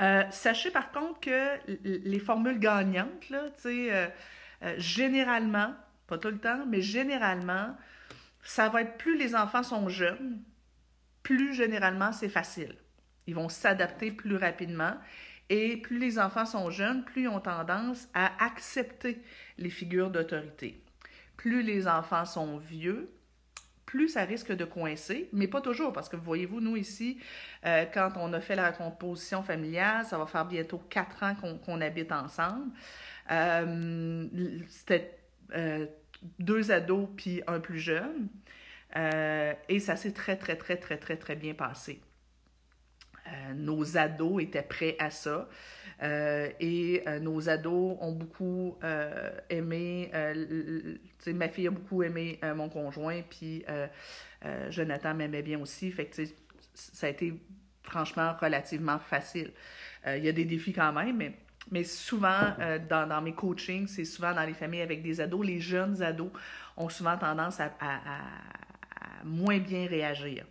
Euh, 0.00 0.24
sachez 0.30 0.70
par 0.70 0.90
contre 0.90 1.20
que 1.20 1.58
les 1.84 2.18
formules 2.18 2.58
gagnantes, 2.58 3.28
là, 3.30 3.44
euh, 3.66 4.08
euh, 4.62 4.74
généralement, 4.76 5.74
pas 6.06 6.18
tout 6.18 6.28
le 6.28 6.38
temps, 6.38 6.64
mais 6.66 6.80
généralement, 6.80 7.76
ça 8.42 8.68
va 8.68 8.82
être 8.82 8.98
plus 8.98 9.16
les 9.16 9.34
enfants 9.34 9.62
sont 9.62 9.88
jeunes, 9.88 10.42
plus 11.22 11.54
généralement 11.54 12.12
c'est 12.12 12.28
facile. 12.28 12.74
Ils 13.26 13.34
vont 13.34 13.48
s'adapter 13.48 14.10
plus 14.10 14.36
rapidement 14.36 14.94
et 15.48 15.76
plus 15.76 15.98
les 15.98 16.18
enfants 16.18 16.44
sont 16.44 16.70
jeunes, 16.70 17.04
plus 17.04 17.22
ils 17.22 17.28
ont 17.28 17.40
tendance 17.40 18.08
à 18.14 18.44
accepter 18.44 19.22
les 19.58 19.70
figures 19.70 20.10
d'autorité. 20.10 20.82
Plus 21.36 21.62
les 21.62 21.86
enfants 21.86 22.24
sont 22.24 22.58
vieux, 22.58 23.10
plus 23.94 24.08
ça 24.08 24.24
risque 24.24 24.50
de 24.50 24.64
coincer, 24.64 25.28
mais 25.32 25.46
pas 25.46 25.60
toujours, 25.60 25.92
parce 25.92 26.08
que 26.08 26.16
voyez-vous, 26.16 26.60
nous 26.60 26.76
ici, 26.76 27.16
euh, 27.64 27.84
quand 27.94 28.10
on 28.16 28.32
a 28.32 28.40
fait 28.40 28.56
la 28.56 28.72
composition 28.72 29.44
familiale, 29.44 30.04
ça 30.04 30.18
va 30.18 30.26
faire 30.26 30.44
bientôt 30.46 30.78
quatre 30.90 31.22
ans 31.22 31.36
qu'on 31.64 31.80
habite 31.80 32.10
ensemble. 32.10 32.72
Euh, 33.30 34.26
c'était 34.68 35.16
euh, 35.54 35.86
deux 36.40 36.72
ados 36.72 37.08
puis 37.16 37.40
un 37.46 37.60
plus 37.60 37.78
jeune. 37.78 38.28
et 38.96 39.78
ça 39.78 39.94
s'est 39.94 40.12
très, 40.12 40.36
très, 40.36 40.56
très, 40.56 40.76
très, 40.76 40.96
très, 40.96 41.16
très 41.16 41.36
bien 41.36 41.54
passé. 41.54 42.00
Nos 43.54 43.96
ados 43.96 44.42
étaient 44.42 44.62
prêts 44.62 44.96
à 44.98 45.10
ça. 45.10 45.48
Euh, 46.04 46.50
et 46.60 47.02
euh, 47.06 47.18
nos 47.18 47.48
ados 47.48 47.96
ont 48.00 48.12
beaucoup 48.12 48.76
aimé, 49.48 50.10
ma 51.26 51.48
fille 51.48 51.66
a 51.66 51.70
beaucoup 51.70 52.02
aimé 52.02 52.38
mon 52.54 52.68
conjoint, 52.68 53.22
puis 53.28 53.64
Jonathan 54.70 55.14
m'aimait 55.14 55.42
bien 55.42 55.60
aussi. 55.60 55.90
Fait 55.90 56.10
ça 56.74 57.06
a 57.06 57.10
été 57.10 57.34
franchement 57.82 58.34
relativement 58.40 58.98
facile. 58.98 59.52
Il 60.06 60.24
y 60.24 60.28
a 60.28 60.32
des 60.32 60.44
défis 60.44 60.72
quand 60.72 60.92
même, 60.92 61.32
mais, 61.70 61.84
souvent 61.84 62.54
dans, 62.88 63.22
mes 63.22 63.32
coachings, 63.32 63.86
c'est 63.86 64.04
souvent 64.04 64.34
dans 64.34 64.44
les 64.44 64.54
familles 64.54 64.82
avec 64.82 65.02
des 65.02 65.20
ados, 65.20 65.46
les 65.46 65.60
jeunes 65.60 66.02
ados 66.02 66.30
ont 66.76 66.88
souvent 66.88 67.16
tendance 67.16 67.60
à 67.60 67.70
moins 69.24 69.58
bien 69.58 69.86
réagir. 69.86 70.44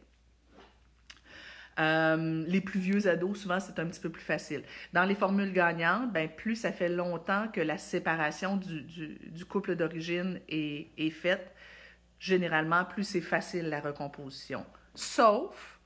Euh, 1.79 2.43
les 2.47 2.61
plus 2.61 2.79
vieux 2.79 3.07
ados, 3.07 3.41
souvent, 3.41 3.59
c'est 3.59 3.79
un 3.79 3.87
petit 3.87 3.99
peu 3.99 4.09
plus 4.09 4.23
facile. 4.23 4.63
Dans 4.93 5.05
les 5.05 5.15
formules 5.15 5.53
gagnantes, 5.53 6.11
ben, 6.11 6.29
plus 6.29 6.55
ça 6.55 6.71
fait 6.71 6.89
longtemps 6.89 7.47
que 7.51 7.61
la 7.61 7.77
séparation 7.77 8.57
du, 8.57 9.45
couple 9.45 9.75
d'origine 9.75 10.39
est, 10.49 10.89
est 10.97 11.09
faite, 11.09 11.51
généralement, 12.19 12.85
plus 12.85 13.03
c'est 13.03 13.21
facile 13.21 13.69
la 13.69 13.79
recomposition. 13.79 14.65
Sauf 14.93 15.79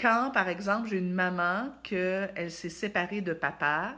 quand, 0.00 0.30
par 0.32 0.48
exemple, 0.48 0.88
j'ai 0.88 0.98
une 0.98 1.12
maman 1.12 1.72
qu'elle 1.82 2.50
s'est 2.50 2.68
séparée 2.68 3.20
de 3.20 3.32
papa 3.32 3.94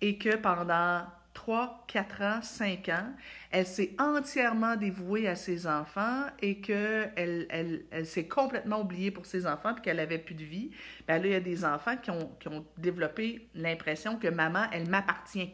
et 0.00 0.18
que 0.18 0.36
pendant 0.36 1.04
3, 1.36 1.84
4 1.86 2.22
ans, 2.22 2.40
5 2.40 2.88
ans, 2.88 3.12
elle 3.50 3.66
s'est 3.66 3.94
entièrement 3.98 4.74
dévouée 4.74 5.28
à 5.28 5.36
ses 5.36 5.66
enfants 5.66 6.24
et 6.40 6.62
qu'elle 6.62 7.12
elle, 7.14 7.84
elle, 7.90 8.06
s'est 8.06 8.26
complètement 8.26 8.80
oubliée 8.80 9.10
pour 9.10 9.26
ses 9.26 9.46
enfants 9.46 9.74
puis 9.74 9.82
qu'elle 9.82 9.98
n'avait 9.98 10.18
plus 10.18 10.34
de 10.34 10.42
vie. 10.42 10.70
Bien 11.06 11.18
là, 11.18 11.26
il 11.26 11.32
y 11.32 11.34
a 11.34 11.40
des 11.40 11.66
enfants 11.66 11.98
qui 11.98 12.10
ont, 12.10 12.34
qui 12.40 12.48
ont 12.48 12.64
développé 12.78 13.50
l'impression 13.54 14.18
que 14.18 14.28
maman, 14.28 14.64
elle 14.72 14.88
m'appartient. 14.88 15.52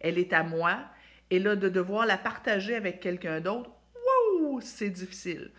Elle 0.00 0.18
est 0.18 0.32
à 0.32 0.42
moi. 0.42 0.80
Et 1.30 1.38
là, 1.38 1.54
de 1.54 1.68
devoir 1.68 2.04
la 2.04 2.18
partager 2.18 2.74
avec 2.74 2.98
quelqu'un 2.98 3.40
d'autre, 3.40 3.70
wow, 3.94 4.60
c'est 4.60 4.90
difficile. 4.90 5.52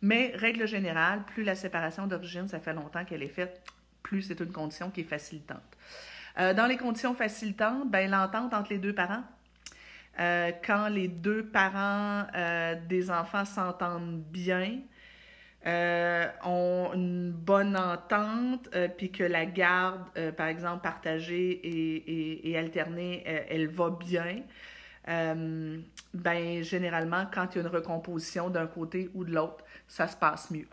Mais, 0.00 0.32
règle 0.34 0.66
générale, 0.66 1.24
plus 1.26 1.44
la 1.44 1.54
séparation 1.54 2.06
d'origine, 2.06 2.48
ça 2.48 2.58
fait 2.58 2.72
longtemps 2.72 3.04
qu'elle 3.04 3.22
est 3.22 3.28
faite, 3.28 3.62
plus 4.02 4.22
c'est 4.22 4.40
une 4.40 4.50
condition 4.50 4.90
qui 4.90 5.02
est 5.02 5.04
facilitante. 5.04 5.76
Euh, 6.38 6.54
dans 6.54 6.66
les 6.66 6.76
conditions 6.76 7.14
facilitantes, 7.14 7.90
ben, 7.90 8.10
l'entente 8.10 8.54
entre 8.54 8.70
les 8.70 8.78
deux 8.78 8.94
parents. 8.94 9.22
Euh, 10.18 10.50
quand 10.64 10.88
les 10.88 11.08
deux 11.08 11.46
parents 11.46 12.26
euh, 12.34 12.74
des 12.88 13.10
enfants 13.10 13.44
s'entendent 13.44 14.22
bien, 14.30 14.78
ont 16.42 16.90
une 16.94 17.32
bonne 17.32 17.76
entente, 17.76 18.70
puis 18.96 19.12
que 19.12 19.24
la 19.24 19.44
garde, 19.44 20.08
par 20.34 20.46
exemple, 20.46 20.80
partagée 20.82 21.60
et, 22.42 22.56
alternée, 22.56 23.22
elle 23.26 23.68
va 23.68 23.90
bien, 23.90 24.36
ben, 25.06 26.62
généralement, 26.62 27.26
quand 27.30 27.54
il 27.54 27.58
y 27.58 27.60
a 27.60 27.68
une 27.68 27.74
recomposition 27.74 28.48
d'un 28.48 28.66
côté 28.66 29.10
ou 29.12 29.22
de 29.22 29.34
l'autre, 29.34 29.62
ça 29.86 30.08
se 30.08 30.16
passe 30.16 30.50
mieux. 30.50 30.66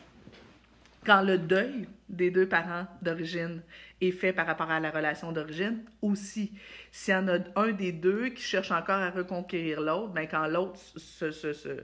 Quand 1.06 1.22
le 1.22 1.38
deuil 1.38 1.88
des 2.08 2.32
deux 2.32 2.48
parents 2.48 2.86
d'origine 3.02 3.62
est 4.02 4.12
fait 4.12 4.34
par 4.34 4.46
rapport 4.46 4.70
à 4.70 4.80
la 4.80 4.92
relation 4.92 5.32
d'origine. 5.32 5.84
Aussi, 6.02 6.54
s'il 6.92 7.14
y 7.14 7.18
en 7.18 7.28
a 7.28 7.40
un 7.56 7.72
des 7.72 7.92
deux 7.92 8.30
qui 8.30 8.44
cherche 8.44 8.72
encore 8.72 9.02
à 9.02 9.10
reconquérir 9.10 9.82
l'autre, 9.82 10.14
ben 10.14 10.28
quand 10.28 10.48
l'autre 10.48 10.80
se, 10.80 11.32
se, 11.32 11.54
se, 11.54 11.84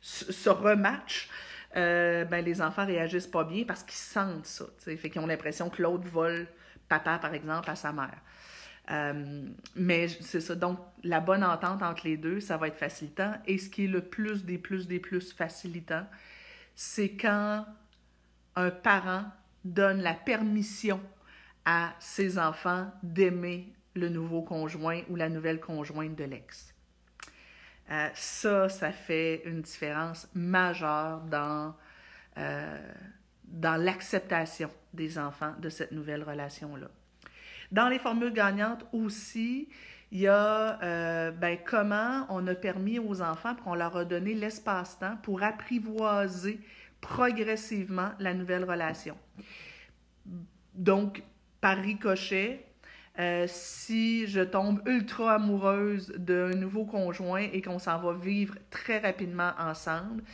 se, 0.00 0.50
rematch, 0.50 1.28
euh, 1.76 2.24
ben 2.24 2.44
les 2.44 2.60
enfants 2.60 2.86
réagissent 2.86 3.26
pas 3.26 3.44
bien 3.44 3.64
parce 3.64 3.82
qu'ils 3.82 3.94
sentent 3.94 4.46
ça. 4.46 4.64
T'sais. 4.78 4.96
Fait 4.96 5.10
qu'ils 5.10 5.20
ont 5.20 5.26
l'impression 5.26 5.70
que 5.70 5.82
l'autre 5.82 6.08
vole 6.08 6.46
papa, 6.88 7.18
par 7.18 7.32
exemple, 7.32 7.70
à 7.70 7.76
sa 7.76 7.92
mère. 7.92 8.18
Euh, 8.90 9.46
mais 9.76 10.08
c'est 10.08 10.40
ça. 10.40 10.54
Donc, 10.54 10.78
la 11.04 11.20
bonne 11.20 11.44
entente 11.44 11.82
entre 11.82 12.06
les 12.06 12.16
deux, 12.16 12.40
ça 12.40 12.56
va 12.56 12.66
être 12.66 12.76
facilitant. 12.76 13.34
Et 13.46 13.58
ce 13.58 13.70
qui 13.70 13.84
est 13.84 13.88
le 13.88 14.02
plus 14.02 14.44
des 14.44 14.58
plus 14.58 14.88
des 14.88 14.98
plus 14.98 15.32
facilitant, 15.32 16.04
c'est 16.74 17.10
quand 17.10 17.64
un 18.56 18.70
parent 18.70 19.24
donne 19.64 20.02
la 20.02 20.14
permission 20.14 21.00
à 21.64 21.94
ses 21.98 22.38
enfants 22.38 22.90
d'aimer 23.02 23.72
le 23.94 24.08
nouveau 24.08 24.42
conjoint 24.42 25.02
ou 25.08 25.16
la 25.16 25.28
nouvelle 25.28 25.60
conjointe 25.60 26.16
de 26.16 26.24
l'ex. 26.24 26.74
Euh, 27.90 28.08
ça, 28.14 28.68
ça 28.68 28.92
fait 28.92 29.42
une 29.44 29.62
différence 29.62 30.28
majeure 30.34 31.20
dans, 31.22 31.74
euh, 32.38 32.92
dans 33.44 33.80
l'acceptation 33.80 34.70
des 34.94 35.18
enfants 35.18 35.54
de 35.58 35.68
cette 35.68 35.92
nouvelle 35.92 36.22
relation-là. 36.22 36.88
Dans 37.70 37.88
les 37.88 37.98
formules 37.98 38.32
gagnantes 38.32 38.86
aussi, 38.92 39.68
il 40.10 40.20
y 40.20 40.26
a 40.26 40.82
euh, 40.82 41.30
ben, 41.30 41.58
comment 41.64 42.26
on 42.28 42.46
a 42.46 42.54
permis 42.54 42.98
aux 42.98 43.22
enfants, 43.22 43.54
qu'on 43.56 43.74
leur 43.74 43.96
a 43.96 44.04
donné 44.04 44.34
l'espace-temps 44.34 45.16
pour 45.22 45.42
apprivoiser 45.42 46.60
progressivement 47.00 48.10
la 48.18 48.34
nouvelle 48.34 48.64
relation. 48.64 49.16
Donc, 50.74 51.22
par 51.62 51.78
ricochet, 51.78 52.66
euh, 53.18 53.46
si 53.48 54.26
je 54.26 54.40
tombe 54.40 54.82
ultra 54.86 55.34
amoureuse 55.34 56.12
d'un 56.18 56.50
nouveau 56.50 56.84
conjoint 56.84 57.46
et 57.52 57.62
qu'on 57.62 57.78
s'en 57.78 57.98
va 58.00 58.12
vivre 58.12 58.56
très 58.68 58.98
rapidement 58.98 59.52
ensemble, 59.58 60.24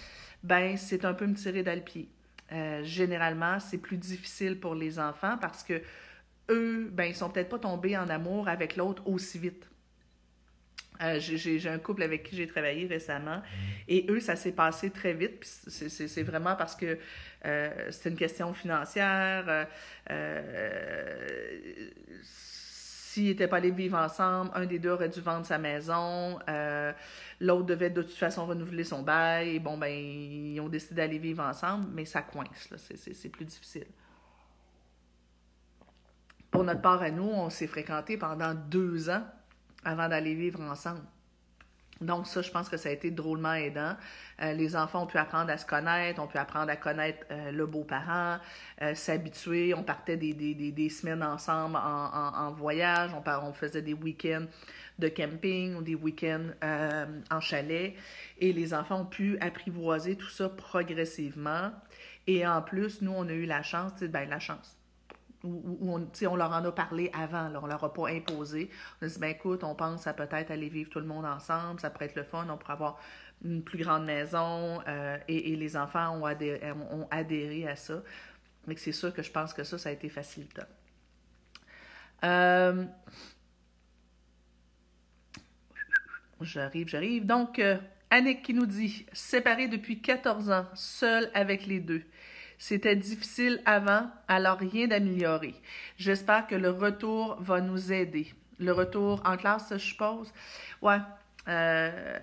ben 0.43 0.77
c'est 0.77 1.05
un 1.05 1.13
peu 1.13 1.27
me 1.27 1.35
tirer 1.35 1.63
dans 1.63 1.75
le 1.75 1.85
pied. 1.85 2.09
Euh, 2.51 2.83
généralement, 2.83 3.61
c'est 3.61 3.77
plus 3.77 3.99
difficile 3.99 4.59
pour 4.59 4.75
les 4.75 4.99
enfants 4.99 5.37
parce 5.39 5.63
que 5.63 5.83
eux, 6.51 6.89
ben, 6.91 7.05
ils 7.05 7.15
sont 7.15 7.29
peut-être 7.29 7.51
pas 7.51 7.59
tombés 7.59 7.97
en 7.97 8.09
amour 8.09 8.49
avec 8.49 8.77
l'autre 8.77 9.07
aussi 9.07 9.39
vite. 9.39 9.69
Euh, 11.01 11.21
j'ai 11.21 11.69
un 11.69 11.79
couple 11.79 12.03
avec 12.03 12.25
qui 12.25 12.37
j'ai 12.37 12.47
travaillé 12.47 12.87
récemment 12.87 13.41
et 13.87 14.07
eux, 14.09 14.19
ça 14.19 14.35
s'est 14.35 14.53
passé 14.53 14.91
très 14.91 15.13
vite. 15.13 15.45
C'est 15.45 16.23
vraiment 16.23 16.57
parce 16.57 16.75
que 16.75 16.99
euh, 17.47 17.91
c'est 17.91 18.11
une 18.11 18.17
question 18.17 18.53
financière. 18.53 19.67
Euh, 20.11 20.45
S'ils 22.23 23.27
n'étaient 23.27 23.49
pas 23.49 23.57
allés 23.57 23.71
vivre 23.71 23.97
ensemble, 23.97 24.51
un 24.55 24.67
des 24.67 24.79
deux 24.79 24.91
aurait 24.91 25.09
dû 25.09 25.21
vendre 25.21 25.47
sa 25.47 25.59
maison, 25.59 26.39
l'autre 27.41 27.65
devait 27.65 27.91
de 27.91 28.03
toute 28.03 28.17
façon 28.17 28.47
renouveler 28.47 28.85
son 28.85 29.03
bail. 29.03 29.57
Et 29.57 29.59
bon, 29.61 29.79
ben, 29.79 29.89
ils 29.89 30.61
ont 30.61 30.69
décidé 30.69 30.97
d'aller 30.97 31.19
vivre 31.19 31.43
ensemble, 31.43 31.87
mais 31.93 32.05
ça 32.05 32.23
coince, 32.23 32.69
c'est 32.77 33.29
plus 33.29 33.45
difficile. 33.45 33.87
Pour 36.51 36.65
notre 36.65 36.83
part 36.83 37.03
à 37.03 37.11
nous, 37.11 37.29
on 37.29 37.51
s'est 37.51 37.67
fréquentés 37.67 38.17
pendant 38.17 38.55
deux 38.55 39.11
ans 39.11 39.25
avant 39.85 40.09
d'aller 40.09 40.35
vivre 40.35 40.61
ensemble. 40.61 41.03
Donc 42.01 42.27
ça, 42.27 42.43
je 42.43 42.51
pense 42.51 42.69
que 42.69 42.77
ça 42.77 42.89
a 42.89 42.93
été 42.93 43.11
drôlement 43.11 43.55
aidant. 43.55 43.97
Euh, 44.41 44.53
les 44.53 44.77
enfants 44.77 45.03
ont 45.03 45.07
pu 45.07 45.19
apprendre 45.19 45.51
à 45.51 45.57
se 45.57 45.67
connaître, 45.67 46.23
ont 46.23 46.29
pu 46.29 46.39
apprendre 46.39 46.71
à 46.71 46.77
connaître 46.77 47.27
euh, 47.31 47.51
le 47.51 47.67
beau-parent, 47.67 48.39
euh, 48.83 48.95
s'habituer. 48.95 49.75
On 49.75 49.83
partait 49.83 50.17
des, 50.17 50.33
des, 50.33 50.55
des, 50.55 50.89
semaines 50.89 51.25
ensemble 51.25 51.77
en, 51.77 52.53
voyage, 52.53 53.11
on, 53.15 53.31
on 53.43 53.53
faisait 53.53 53.83
des 53.83 53.95
week-ends 53.95 54.47
de 54.99 55.09
camping 55.09 55.77
ou 55.77 55.83
des 55.83 55.95
week-ends 55.95 56.51
en 57.31 57.41
chalet. 57.41 57.95
Et 58.39 58.53
les 58.53 58.75
enfants 58.75 59.03
ont 59.03 59.07
pu 59.07 59.39
apprivoiser 59.41 60.17
tout 60.17 60.29
ça 60.29 60.49
progressivement. 60.49 61.73
Et 62.27 62.47
en 62.47 62.63
plus, 62.63 63.01
nous, 63.01 63.13
on 63.13 63.29
a 63.29 63.33
eu 63.33 63.47
la 63.47 63.63
chance, 63.63 63.93
ben 64.03 64.29
la 64.29 64.39
chance 64.39 64.78
on, 65.45 66.37
leur 66.37 66.53
en 66.53 66.65
a 66.65 66.73
parlé 66.73 67.11
avant, 67.13 67.49
là, 67.49 67.61
on 67.63 67.67
leur 67.67 67.83
a 67.85 67.93
pas 67.93 68.09
imposé. 68.09 68.71
On 69.01 69.07
a 69.07 69.09
dit, 69.09 69.19
ben 69.19 69.31
écoute, 69.31 69.63
on 69.65 69.75
pense 69.75 70.07
à 70.07 70.13
peut-être 70.13 70.51
aller 70.51 70.69
vivre 70.69 70.91
tout 70.91 71.01
le 71.01 71.07
monde 71.07 71.25
ensemble, 71.25 71.81
ça 71.81 71.91
pourrait 71.91 72.07
être 72.07 72.17
le 72.17 72.25
fun, 72.25 72.47
on 72.51 72.57
pourrait 72.57 72.73
avoir 72.73 72.99
une 73.45 73.63
plus 73.63 73.79
grande 73.79 74.05
maison, 74.05 74.81
euh, 74.89 75.17
et, 75.29 75.55
les 75.55 75.77
enfants 75.77 76.19
ont 76.19 76.25
adhéré, 76.25 76.73
ont 76.73 77.07
adhéré 77.11 77.69
à 77.69 77.77
ça. 77.77 78.03
Mais 78.67 78.77
c'est 78.77 78.93
sûr 78.93 79.15
que 79.15 79.23
je 79.23 79.31
pense 79.31 79.55
que 79.55 79.65
ça, 79.65 79.79
ça 79.79 79.89
a 79.89 79.93
été 79.93 80.09
facilitant. 80.09 80.67
Euh, 82.25 82.85
j'arrive, 86.41 86.89
j'arrive. 86.89 87.27
Donc, 87.27 87.59
euh, 87.59 87.79
Annick 88.11 88.43
qui 88.43 88.55
nous 88.55 88.67
dit, 88.67 89.07
séparée 89.13 89.69
depuis 89.69 90.01
14 90.01 90.51
ans, 90.51 90.67
seule 90.75 91.31
avec 91.35 91.67
les 91.67 91.81
deux. 91.81 92.03
C'était 92.59 92.97
difficile 92.97 93.63
avant, 93.65 94.11
alors 94.27 94.59
rien 94.59 94.89
d'améliorer. 94.89 95.55
J'espère 95.97 96.47
que 96.49 96.57
le 96.57 96.71
retour 96.71 97.37
va 97.41 97.61
nous 97.61 97.93
aider. 97.93 98.35
Le 98.59 98.73
retour 98.73 99.23
en 99.25 99.37
classe, 99.37 99.69
je 99.71 99.79
suppose. 99.79 100.33
Ouais. 100.83 100.99
Euh... 101.47 102.19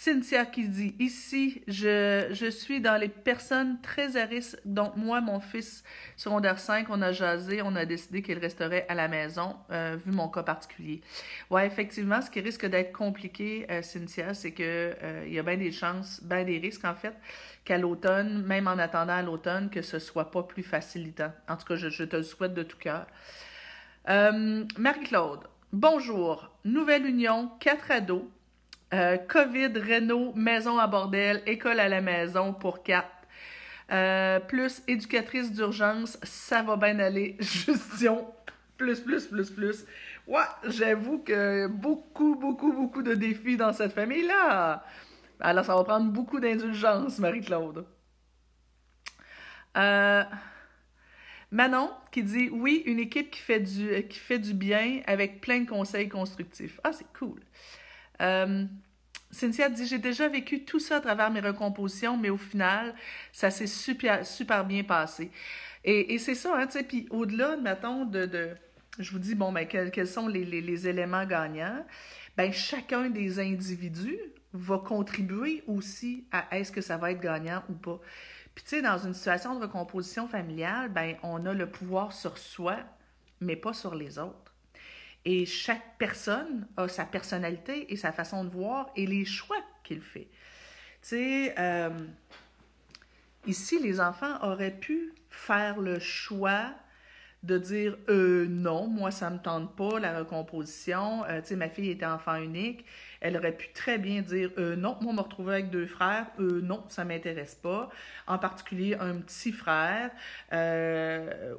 Cynthia 0.00 0.46
qui 0.46 0.68
dit 0.68 0.94
Ici, 1.00 1.60
je, 1.66 2.28
je, 2.30 2.48
suis 2.48 2.80
dans 2.80 2.96
les 2.96 3.08
personnes 3.08 3.80
très 3.82 4.16
à 4.16 4.26
risque. 4.26 4.56
Donc, 4.64 4.94
moi, 4.94 5.20
mon 5.20 5.40
fils 5.40 5.82
secondaire 6.16 6.60
5, 6.60 6.86
on 6.90 7.02
a 7.02 7.10
jasé, 7.10 7.62
on 7.62 7.74
a 7.74 7.84
décidé 7.84 8.22
qu'il 8.22 8.38
resterait 8.38 8.86
à 8.88 8.94
la 8.94 9.08
maison, 9.08 9.56
euh, 9.72 9.96
vu 10.06 10.12
mon 10.12 10.28
cas 10.28 10.44
particulier. 10.44 11.00
Ouais, 11.50 11.66
effectivement, 11.66 12.22
ce 12.22 12.30
qui 12.30 12.40
risque 12.40 12.64
d'être 12.64 12.92
compliqué, 12.92 13.66
euh, 13.72 13.82
Cynthia, 13.82 14.34
c'est 14.34 14.52
que 14.52 14.94
euh, 15.02 15.26
y 15.28 15.36
a 15.36 15.42
bien 15.42 15.56
des 15.56 15.72
chances, 15.72 16.22
bien 16.22 16.44
des 16.44 16.58
risques, 16.58 16.84
en 16.84 16.94
fait, 16.94 17.14
qu'à 17.64 17.76
l'automne, 17.76 18.44
même 18.46 18.68
en 18.68 18.78
attendant 18.78 19.14
à 19.14 19.22
l'automne, 19.22 19.68
que 19.68 19.82
ce 19.82 19.98
soit 19.98 20.30
pas 20.30 20.44
plus 20.44 20.62
facilitant. 20.62 21.32
En 21.48 21.56
tout 21.56 21.66
cas, 21.66 21.74
je, 21.74 21.88
je 21.88 22.04
te 22.04 22.14
le 22.14 22.22
souhaite 22.22 22.54
de 22.54 22.62
tout 22.62 22.78
cœur. 22.78 23.08
Marie-Claude, 24.06 25.40
bonjour. 25.72 26.52
Nouvelle 26.64 27.04
union, 27.04 27.50
quatre 27.58 27.90
ados 27.90 28.22
euh, 28.94 29.18
COVID, 29.18 29.72
Renault, 29.78 30.32
maison 30.34 30.78
à 30.78 30.86
bordel, 30.86 31.42
école 31.46 31.80
à 31.80 31.88
la 31.88 32.00
maison 32.00 32.54
pour 32.54 32.82
quatre. 32.82 33.08
Euh, 33.90 34.38
plus 34.40 34.82
éducatrice 34.86 35.52
d'urgence, 35.52 36.18
ça 36.22 36.62
va 36.62 36.76
bien 36.76 36.98
aller. 36.98 37.36
Gestion, 37.40 38.26
plus, 38.76 39.00
plus, 39.00 39.26
plus, 39.26 39.50
plus. 39.50 39.84
Ouais, 40.26 40.40
j'avoue 40.64 41.18
que 41.18 41.66
beaucoup, 41.68 42.34
beaucoup, 42.34 42.72
beaucoup 42.72 43.02
de 43.02 43.14
défis 43.14 43.56
dans 43.56 43.72
cette 43.72 43.92
famille-là. 43.92 44.84
Alors, 45.40 45.64
ça 45.64 45.74
va 45.74 45.84
prendre 45.84 46.10
beaucoup 46.10 46.40
d'indulgence, 46.40 47.18
Marie-Claude. 47.18 47.86
Euh, 49.76 50.24
Manon 51.50 51.90
qui 52.10 52.22
dit 52.22 52.50
oui, 52.50 52.82
une 52.86 52.98
équipe 52.98 53.30
qui 53.30 53.40
fait 53.40 53.60
du, 53.60 54.06
qui 54.08 54.18
fait 54.18 54.38
du 54.38 54.52
bien 54.52 55.00
avec 55.06 55.40
plein 55.40 55.60
de 55.60 55.68
conseils 55.68 56.08
constructifs. 56.08 56.80
Ah, 56.84 56.92
c'est 56.92 57.06
cool. 57.18 57.40
Euh, 58.20 58.64
Cynthia 59.30 59.68
dit 59.68 59.86
J'ai 59.86 59.98
déjà 59.98 60.28
vécu 60.28 60.64
tout 60.64 60.80
ça 60.80 60.96
à 60.96 61.00
travers 61.00 61.30
mes 61.30 61.40
recompositions, 61.40 62.16
mais 62.16 62.30
au 62.30 62.36
final, 62.36 62.94
ça 63.32 63.50
s'est 63.50 63.66
super, 63.66 64.24
super 64.24 64.64
bien 64.64 64.84
passé. 64.84 65.30
Et, 65.84 66.18
c'est 66.18 66.34
ça, 66.34 66.54
hein, 66.56 66.66
tu 66.66 66.72
sais. 66.72 66.82
Puis 66.82 67.06
au-delà, 67.10 67.56
mettons, 67.56 68.04
de, 68.04 68.26
de. 68.26 68.50
Je 68.98 69.12
vous 69.12 69.18
dis, 69.18 69.34
bon, 69.34 69.52
ben, 69.52 69.66
quels, 69.66 70.06
sont 70.06 70.26
les, 70.28 70.44
les, 70.44 70.88
éléments 70.88 71.24
gagnants? 71.24 71.84
Ben, 72.36 72.52
chacun 72.52 73.10
des 73.10 73.38
individus 73.38 74.18
va 74.52 74.78
contribuer 74.78 75.62
aussi 75.66 76.26
à 76.32 76.56
est-ce 76.56 76.72
que 76.72 76.80
ça 76.80 76.96
va 76.96 77.12
être 77.12 77.20
gagnant 77.20 77.62
ou 77.68 77.74
pas. 77.74 78.00
Puis, 78.54 78.64
tu 78.64 78.70
sais, 78.70 78.82
dans 78.82 78.98
une 78.98 79.14
situation 79.14 79.54
de 79.54 79.62
recomposition 79.62 80.26
familiale, 80.26 80.90
ben, 80.90 81.16
on 81.22 81.46
a 81.46 81.54
le 81.54 81.70
pouvoir 81.70 82.12
sur 82.12 82.38
soi, 82.38 82.76
mais 83.40 83.56
pas 83.56 83.72
sur 83.72 83.94
les 83.94 84.18
autres. 84.18 84.47
Et 85.30 85.44
chaque 85.44 85.98
personne 85.98 86.66
a 86.78 86.88
sa 86.88 87.04
personnalité 87.04 87.92
et 87.92 87.96
sa 87.96 88.12
façon 88.12 88.44
de 88.44 88.48
voir 88.48 88.90
et 88.96 89.06
les 89.06 89.26
choix 89.26 89.58
qu'il 89.84 90.00
fait. 90.00 90.28
Tu 91.02 91.08
sais, 91.08 91.54
euh, 91.58 91.90
ici, 93.46 93.78
les 93.78 94.00
enfants 94.00 94.42
auraient 94.42 94.78
pu 94.78 95.12
faire 95.28 95.80
le 95.80 95.98
choix 95.98 96.72
de 97.48 97.56
dire 97.56 97.96
euh, 98.10 98.46
non, 98.46 98.86
moi 98.86 99.10
ça 99.10 99.30
me 99.30 99.38
tente 99.38 99.74
pas 99.74 99.98
la 99.98 100.18
recomposition. 100.18 101.24
Euh, 101.24 101.40
tu 101.40 101.48
sais, 101.48 101.56
ma 101.56 101.70
fille 101.70 101.90
était 101.90 102.06
enfant 102.06 102.36
unique. 102.36 102.84
Elle 103.20 103.36
aurait 103.36 103.56
pu 103.56 103.72
très 103.72 103.98
bien 103.98 104.20
dire 104.20 104.50
euh, 104.58 104.76
non, 104.76 104.96
moi, 105.00 105.12
me 105.14 105.20
retrouver 105.20 105.54
avec 105.54 105.70
deux 105.70 105.86
frères, 105.86 106.26
non, 106.38 106.84
ça 106.88 107.04
m'intéresse 107.04 107.56
pas. 107.56 107.88
En 108.26 108.38
particulier, 108.38 108.96
un 109.00 109.16
petit 109.16 109.50
frère, 109.50 110.10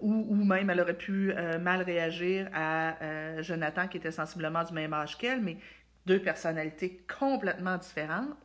ou, 0.01 0.35
même 0.45 0.69
elle 0.69 0.79
aurait 0.79 0.97
pu 0.97 1.33
mal 1.59 1.81
réagir 1.81 2.49
à 2.53 3.41
Jonathan, 3.41 3.87
qui 3.87 3.97
était 3.97 4.11
sensiblement 4.11 4.63
du 4.63 4.73
même 4.73 4.93
âge 4.93 5.17
qu'elle, 5.17 5.41
mais 5.41 5.57
deux 6.05 6.21
personnalités 6.21 7.01
complètement 7.19 7.77
différentes. 7.77 8.37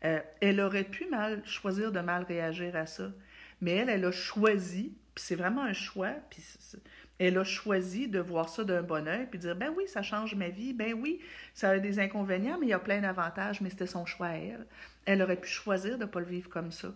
elle 0.00 0.60
aurait 0.60 0.84
pu 0.84 1.06
mal 1.08 1.42
choisir 1.44 1.92
de 1.92 2.00
mal 2.00 2.24
réagir 2.24 2.74
à 2.74 2.86
ça. 2.86 3.10
Mais 3.60 3.72
elle, 3.72 3.90
elle 3.90 4.04
a 4.04 4.12
choisi, 4.12 4.96
puis 5.16 5.24
c'est 5.24 5.34
vraiment 5.34 5.62
un 5.62 5.72
choix, 5.72 6.12
puis 6.28 6.42
elle 7.18 7.38
a 7.38 7.44
choisi 7.44 8.06
de 8.06 8.18
voir 8.18 8.50
ça 8.50 8.64
d'un 8.64 8.82
bon 8.82 9.08
oeil 9.08 9.26
puis 9.30 9.38
dire 9.38 9.56
ben 9.56 9.72
oui, 9.74 9.84
ça 9.88 10.02
change 10.02 10.34
ma 10.34 10.50
vie, 10.50 10.74
ben 10.74 10.92
oui, 10.92 11.20
ça 11.54 11.70
a 11.70 11.78
des 11.78 11.98
inconvénients, 11.98 12.58
mais 12.60 12.66
il 12.66 12.68
y 12.68 12.74
a 12.74 12.78
plein 12.78 13.00
d'avantages, 13.00 13.62
mais 13.62 13.70
c'était 13.70 13.86
son 13.86 14.04
choix 14.04 14.26
à 14.26 14.34
elle. 14.34 14.66
Elle 15.06 15.22
aurait 15.22 15.40
pu 15.40 15.48
choisir 15.48 15.96
de 15.96 16.04
ne 16.04 16.08
pas 16.10 16.20
le 16.20 16.26
vivre 16.26 16.50
comme 16.50 16.70
ça. 16.70 16.88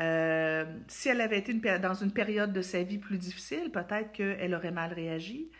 Euh, 0.00 0.64
si 0.86 1.10
elle 1.10 1.20
avait 1.20 1.38
été 1.38 1.52
dans 1.78 1.92
une 1.92 2.10
période 2.10 2.54
de 2.54 2.62
sa 2.62 2.82
vie 2.82 2.96
plus 2.96 3.18
difficile, 3.18 3.70
peut-être 3.70 4.12
qu'elle 4.12 4.54
aurait 4.54 4.70
mal 4.70 4.94
réagi. 4.94 5.50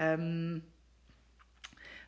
Euh, 0.00 0.58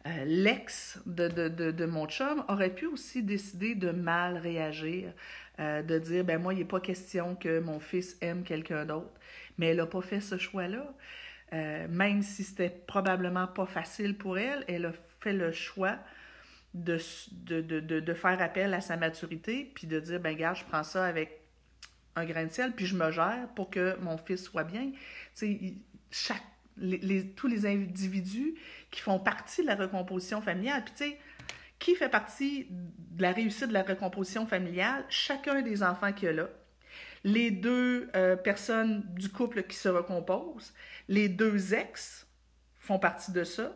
euh, 0.07 0.25
l'ex 0.27 1.01
de, 1.07 1.29
de, 1.29 1.49
de, 1.49 1.71
de, 1.71 1.87
mon 1.87 2.07
chum 2.07 2.45
aurait 2.49 2.75
pu 2.75 2.87
aussi 2.87 3.23
décider 3.23 3.75
de 3.75 3.91
mal 3.91 4.37
réagir, 4.37 5.13
de 5.59 5.99
dire, 5.99 6.25
ben 6.25 6.41
moi, 6.41 6.53
il 6.53 6.59
n'est 6.59 6.65
pas 6.65 6.81
question 6.81 7.37
que 7.37 7.61
mon 7.61 7.79
fils 7.79 8.17
aime 8.21 8.43
quelqu'un 8.43 8.85
d'autre. 8.85 9.13
Mais 9.59 9.69
elle 9.69 9.77
n'a 9.77 9.87
pas 9.87 10.01
fait 10.01 10.21
ce 10.21 10.37
choix-là. 10.37 10.95
Euh, 11.53 11.87
même 11.89 12.23
si 12.23 12.43
c'était 12.43 12.71
probablement 12.71 13.47
pas 13.47 13.67
facile 13.67 14.17
pour 14.17 14.39
elle, 14.39 14.65
elle 14.67 14.87
a 14.87 14.93
fait 15.21 15.33
le 15.33 15.53
choix 15.53 15.99
de, 16.73 16.99
de, 17.33 17.61
de, 17.61 18.01
de, 18.01 18.15
faire 18.15 18.41
appel 18.43 18.75
à 18.75 18.81
sa 18.81 18.97
maturité, 18.97 19.71
puis 19.75 19.87
de 19.87 20.01
dire, 20.01 20.19
ben 20.19 20.35
regarde, 20.35 20.57
je 20.57 20.65
prends 20.65 20.83
ça 20.83 21.05
avec 21.05 21.43
un 22.17 22.25
grain 22.25 22.47
de 22.47 22.51
sel, 22.51 22.73
puis 22.73 22.87
je 22.87 22.97
me 22.97 23.11
gère 23.13 23.47
pour 23.55 23.71
que 23.71 23.97
mon 24.01 24.19
fils 24.19 24.43
soit 24.43 24.65
bien. 24.65 24.91
Tu 24.91 24.99
sais, 25.35 25.75
chaque, 26.11 26.43
les, 26.77 27.31
tous 27.31 27.47
les 27.47 27.67
individus 27.67 28.55
qui 28.91 29.01
font 29.01 29.21
partie 29.21 29.63
de 29.63 29.69
la 29.69 29.77
recomposition 29.77 30.41
familiale, 30.41 30.83
puis 30.85 30.95
tu 30.97 31.05
sais, 31.05 31.19
qui 31.85 31.95
fait 31.95 32.09
partie 32.09 32.67
de 32.71 33.23
la 33.23 33.33
réussite 33.33 33.69
de 33.69 33.75
la 33.75 33.83
recomposition 33.83 34.47
familiale? 34.47 35.05
Chacun 35.11 35.61
des 35.61 35.83
enfants 35.83 36.15
qu'il 36.15 36.27
y 36.27 36.29
a 36.31 36.33
là, 36.33 36.49
les 37.25 37.51
deux 37.51 38.09
euh, 38.17 38.37
personnes 38.37 39.05
du 39.13 39.29
couple 39.29 39.65
qui 39.65 39.77
se 39.77 39.91
recomposent, 39.91 40.73
les 41.09 41.29
deux 41.29 41.75
ex 41.75 42.27
font 42.79 42.99
partie 42.99 43.33
de 43.33 43.45
ça, 43.45 43.75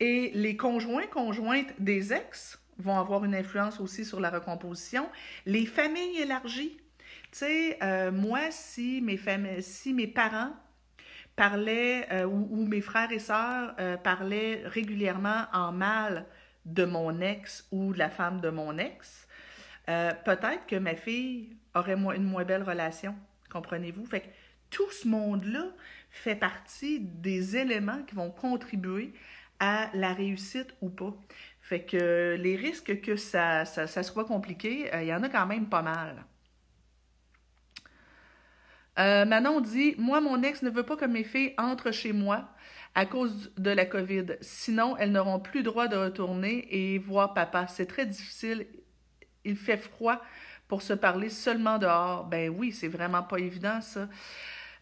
et 0.00 0.32
les 0.34 0.58
conjoints, 0.58 1.06
conjointes 1.06 1.72
des 1.78 2.12
ex 2.12 2.60
vont 2.76 2.98
avoir 2.98 3.24
une 3.24 3.34
influence 3.34 3.80
aussi 3.80 4.04
sur 4.04 4.20
la 4.20 4.28
recomposition. 4.28 5.08
Les 5.46 5.64
familles 5.64 6.20
élargies. 6.20 6.78
Tu 7.32 7.38
sais, 7.38 7.78
euh, 7.82 8.12
moi, 8.12 8.50
si 8.50 9.00
mes, 9.00 10.06
parents 10.06 10.52
parlaient, 11.36 12.06
euh, 12.12 12.26
ou, 12.26 12.66
mes 12.66 12.82
frères 12.82 13.12
et 13.12 13.18
sœurs 13.18 13.74
parlaient 14.04 14.60
régulièrement 14.66 15.46
en 15.54 15.72
mal 15.72 16.26
de 16.64 16.84
mon 16.84 17.20
ex 17.20 17.66
ou 17.70 17.92
de 17.92 17.98
la 17.98 18.10
femme 18.10 18.40
de 18.40 18.50
mon 18.50 18.78
ex, 18.78 19.26
peut-être 19.86 20.66
que 20.68 20.76
ma 20.76 20.94
fille 20.94 21.56
aurait 21.74 21.94
une 21.94 22.24
moins 22.24 22.44
belle 22.44 22.62
relation. 22.62 23.14
Comprenez-vous? 23.50 24.06
Fait 24.06 24.20
que 24.20 24.28
tout 24.70 24.90
ce 24.92 25.08
monde-là 25.08 25.64
fait 26.10 26.36
partie 26.36 27.00
des 27.00 27.56
éléments 27.56 28.02
qui 28.06 28.14
vont 28.14 28.30
contribuer 28.30 29.12
à 29.58 29.90
la 29.94 30.12
réussite 30.14 30.74
ou 30.80 30.88
pas. 30.88 31.14
Fait 31.60 31.82
que 31.82 32.36
les 32.38 32.56
risques 32.56 33.00
que 33.00 33.16
ça, 33.16 33.64
ça, 33.64 34.02
soit 34.02 34.24
compliqué, 34.24 34.92
euh, 34.94 35.02
il 35.02 35.08
y 35.08 35.14
en 35.14 35.22
a 35.22 35.28
quand 35.28 35.46
même 35.46 35.68
pas 35.68 35.82
mal. 35.82 36.24
Euh, 38.98 39.24
Manon 39.24 39.60
dit 39.60 39.94
Moi, 39.98 40.20
mon 40.20 40.42
ex 40.42 40.62
ne 40.62 40.70
veut 40.70 40.82
pas 40.82 40.96
que 40.96 41.04
mes 41.04 41.22
filles 41.22 41.54
entrent 41.58 41.92
chez 41.92 42.12
moi 42.12 42.48
à 42.94 43.06
cause 43.06 43.52
de 43.56 43.70
la 43.70 43.86
COVID. 43.86 44.26
Sinon, 44.40 44.96
elles 44.96 45.12
n'auront 45.12 45.40
plus 45.40 45.62
droit 45.62 45.88
de 45.88 45.96
retourner 45.96 46.66
et 46.70 46.98
voir 46.98 47.34
papa. 47.34 47.66
C'est 47.68 47.86
très 47.86 48.06
difficile. 48.06 48.66
Il 49.44 49.56
fait 49.56 49.76
froid 49.76 50.20
pour 50.68 50.82
se 50.82 50.92
parler 50.92 51.28
seulement 51.28 51.78
dehors. 51.78 52.24
Ben 52.24 52.50
oui, 52.50 52.72
c'est 52.72 52.88
vraiment 52.88 53.22
pas 53.22 53.38
évident, 53.38 53.80
ça. 53.80 54.08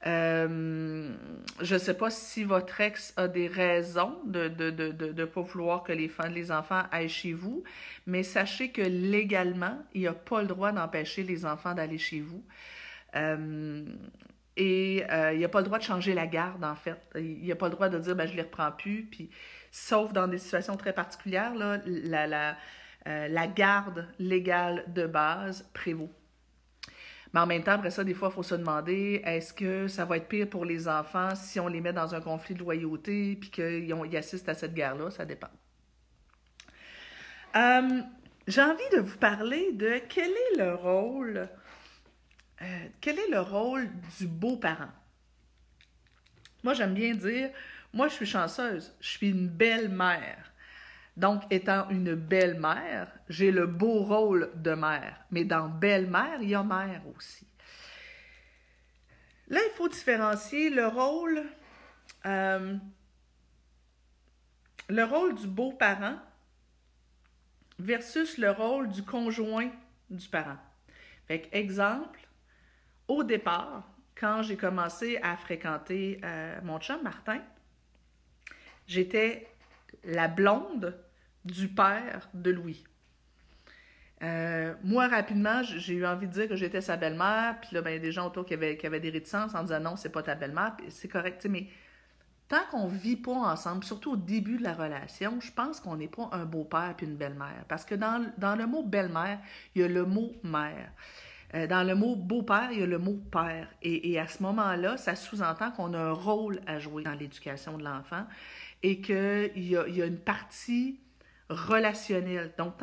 Euh, 0.06 1.12
je 1.60 1.74
ne 1.74 1.78
sais 1.78 1.94
pas 1.94 2.10
si 2.10 2.44
votre 2.44 2.80
ex 2.80 3.12
a 3.16 3.26
des 3.26 3.48
raisons 3.48 4.16
de 4.26 4.42
ne 4.42 4.70
de, 4.70 4.92
de, 4.92 5.24
pas 5.24 5.40
vouloir 5.40 5.82
que 5.82 5.92
les, 5.92 6.10
les 6.32 6.52
enfants 6.52 6.82
aillent 6.92 7.08
chez 7.08 7.32
vous, 7.32 7.64
mais 8.06 8.22
sachez 8.22 8.70
que 8.70 8.82
légalement, 8.82 9.76
il 9.94 10.02
n'y 10.02 10.06
a 10.06 10.12
pas 10.12 10.40
le 10.42 10.46
droit 10.46 10.70
d'empêcher 10.70 11.24
les 11.24 11.44
enfants 11.44 11.74
d'aller 11.74 11.98
chez 11.98 12.20
vous. 12.20 12.44
Euh, 13.16 13.84
et 14.58 15.04
euh, 15.10 15.32
il 15.32 15.38
n'y 15.38 15.44
a 15.44 15.48
pas 15.48 15.60
le 15.60 15.64
droit 15.64 15.78
de 15.78 15.84
changer 15.84 16.12
la 16.12 16.26
garde, 16.26 16.64
en 16.64 16.74
fait. 16.74 16.98
Il 17.14 17.40
n'y 17.42 17.52
a 17.52 17.56
pas 17.56 17.66
le 17.66 17.72
droit 17.72 17.88
de 17.88 17.98
dire 17.98 18.14
ben, 18.14 18.26
je 18.26 18.32
ne 18.32 18.36
les 18.36 18.42
reprends 18.42 18.72
plus. 18.72 19.04
Puis, 19.04 19.30
sauf 19.70 20.12
dans 20.12 20.28
des 20.28 20.38
situations 20.38 20.76
très 20.76 20.92
particulières, 20.92 21.54
là, 21.54 21.80
la, 21.86 22.26
la, 22.26 22.56
la 23.06 23.46
garde 23.46 24.06
légale 24.18 24.84
de 24.88 25.06
base 25.06 25.66
prévaut. 25.72 26.10
Mais 27.32 27.40
en 27.40 27.46
même 27.46 27.62
temps, 27.62 27.72
après 27.72 27.90
ça, 27.90 28.04
des 28.04 28.14
fois, 28.14 28.28
il 28.30 28.34
faut 28.34 28.42
se 28.42 28.54
demander 28.54 29.22
est-ce 29.24 29.52
que 29.52 29.86
ça 29.86 30.04
va 30.04 30.16
être 30.16 30.28
pire 30.28 30.48
pour 30.48 30.64
les 30.64 30.88
enfants 30.88 31.34
si 31.34 31.60
on 31.60 31.68
les 31.68 31.80
met 31.80 31.92
dans 31.92 32.14
un 32.14 32.20
conflit 32.20 32.54
de 32.54 32.60
loyauté 32.60 33.36
puis 33.36 33.50
qu'ils 33.50 34.16
assistent 34.16 34.48
à 34.48 34.54
cette 34.54 34.74
guerre-là? 34.74 35.10
Ça 35.10 35.24
dépend. 35.24 35.50
Euh, 37.56 38.00
j'ai 38.46 38.62
envie 38.62 38.88
de 38.92 39.00
vous 39.00 39.18
parler 39.18 39.72
de 39.72 40.00
quel 40.08 40.30
est 40.30 40.58
le 40.58 40.74
rôle, 40.74 41.48
euh, 42.62 42.88
quel 43.00 43.18
est 43.18 43.30
le 43.30 43.40
rôle 43.40 43.88
du 44.18 44.26
beau-parent? 44.26 44.90
Moi, 46.64 46.74
j'aime 46.74 46.94
bien 46.94 47.14
dire, 47.14 47.50
moi, 47.92 48.08
je 48.08 48.14
suis 48.14 48.26
chanceuse, 48.26 48.94
je 49.00 49.08
suis 49.08 49.30
une 49.30 49.48
belle 49.48 49.88
mère. 49.88 50.52
Donc, 51.16 51.42
étant 51.50 51.88
une 51.90 52.14
belle-mère, 52.14 53.10
j'ai 53.28 53.50
le 53.50 53.66
beau 53.66 54.04
rôle 54.04 54.52
de 54.54 54.72
mère. 54.72 55.24
Mais 55.30 55.44
dans 55.44 55.68
belle-mère, 55.68 56.40
il 56.40 56.50
y 56.50 56.54
a 56.54 56.62
mère 56.62 57.02
aussi. 57.16 57.46
Là, 59.48 59.60
il 59.64 59.72
faut 59.76 59.88
différencier 59.88 60.70
le 60.70 60.86
rôle, 60.86 61.42
euh, 62.26 62.76
le 64.88 65.04
rôle 65.04 65.34
du 65.34 65.46
beau-parent 65.46 66.18
versus 67.78 68.38
le 68.38 68.50
rôle 68.50 68.88
du 68.88 69.02
conjoint 69.02 69.70
du 70.10 70.28
parent. 70.28 70.58
Fait 71.26 71.48
exemple, 71.52 72.27
au 73.08 73.24
départ, 73.24 73.88
quand 74.14 74.42
j'ai 74.42 74.56
commencé 74.56 75.18
à 75.22 75.36
fréquenter 75.36 76.20
euh, 76.24 76.58
mon 76.62 76.78
chum 76.78 77.02
Martin, 77.02 77.40
j'étais 78.86 79.48
la 80.04 80.28
blonde 80.28 80.96
du 81.44 81.68
père 81.68 82.28
de 82.34 82.50
Louis. 82.50 82.84
Euh, 84.22 84.74
moi, 84.82 85.06
rapidement, 85.06 85.62
j'ai 85.62 85.94
eu 85.94 86.06
envie 86.06 86.26
de 86.26 86.32
dire 86.32 86.48
que 86.48 86.56
j'étais 86.56 86.80
sa 86.80 86.96
belle-mère, 86.96 87.58
puis 87.60 87.70
là, 87.72 87.82
ben, 87.82 87.90
il 87.90 87.94
y 87.94 87.96
a 87.96 88.00
des 88.00 88.12
gens 88.12 88.26
autour 88.26 88.44
qui 88.44 88.54
avaient, 88.54 88.76
qui 88.76 88.88
des 88.88 89.10
réticences 89.10 89.54
en 89.54 89.62
disant 89.62 89.80
non, 89.80 89.96
c'est 89.96 90.10
pas 90.10 90.22
ta 90.22 90.34
belle-mère, 90.34 90.76
c'est 90.88 91.08
correct, 91.08 91.46
mais 91.48 91.68
tant 92.48 92.64
qu'on 92.70 92.88
vit 92.88 93.16
pas 93.16 93.32
ensemble, 93.32 93.84
surtout 93.84 94.12
au 94.12 94.16
début 94.16 94.58
de 94.58 94.64
la 94.64 94.74
relation, 94.74 95.40
je 95.40 95.52
pense 95.52 95.80
qu'on 95.80 95.96
n'est 95.96 96.08
pas 96.08 96.28
un 96.32 96.44
beau-père 96.44 96.94
puis 96.96 97.06
une 97.06 97.16
belle-mère. 97.16 97.64
Parce 97.68 97.84
que 97.84 97.94
dans, 97.94 98.56
le 98.56 98.66
mot 98.66 98.82
belle-mère, 98.82 99.38
il 99.74 99.82
y 99.82 99.84
a 99.84 99.88
le 99.88 100.04
mot 100.04 100.32
mère. 100.42 100.90
Euh, 101.54 101.66
dans 101.66 101.86
le 101.86 101.94
mot 101.94 102.14
beau-père, 102.14 102.70
il 102.72 102.80
y 102.80 102.82
a 102.82 102.86
le 102.86 102.98
mot 102.98 103.18
père. 103.30 103.68
Et, 103.82 104.18
à 104.18 104.26
ce 104.26 104.42
moment-là, 104.42 104.96
ça 104.96 105.16
sous-entend 105.16 105.70
qu'on 105.70 105.94
a 105.94 105.98
un 105.98 106.12
rôle 106.12 106.60
à 106.66 106.78
jouer 106.78 107.02
dans 107.02 107.14
l'éducation 107.14 107.78
de 107.78 107.84
l'enfant 107.84 108.26
et 108.82 109.00
qu'il 109.00 109.52
y 109.56 109.76
a, 109.76 110.06
une 110.06 110.18
partie 110.18 111.00
relationnel. 111.48 112.52
Donc, 112.58 112.74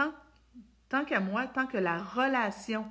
tant, 0.89 1.05
qu'à 1.05 1.19
moi, 1.19 1.45
tant 1.47 1.67
que 1.67 1.77
la 1.77 1.97
relation 1.97 2.85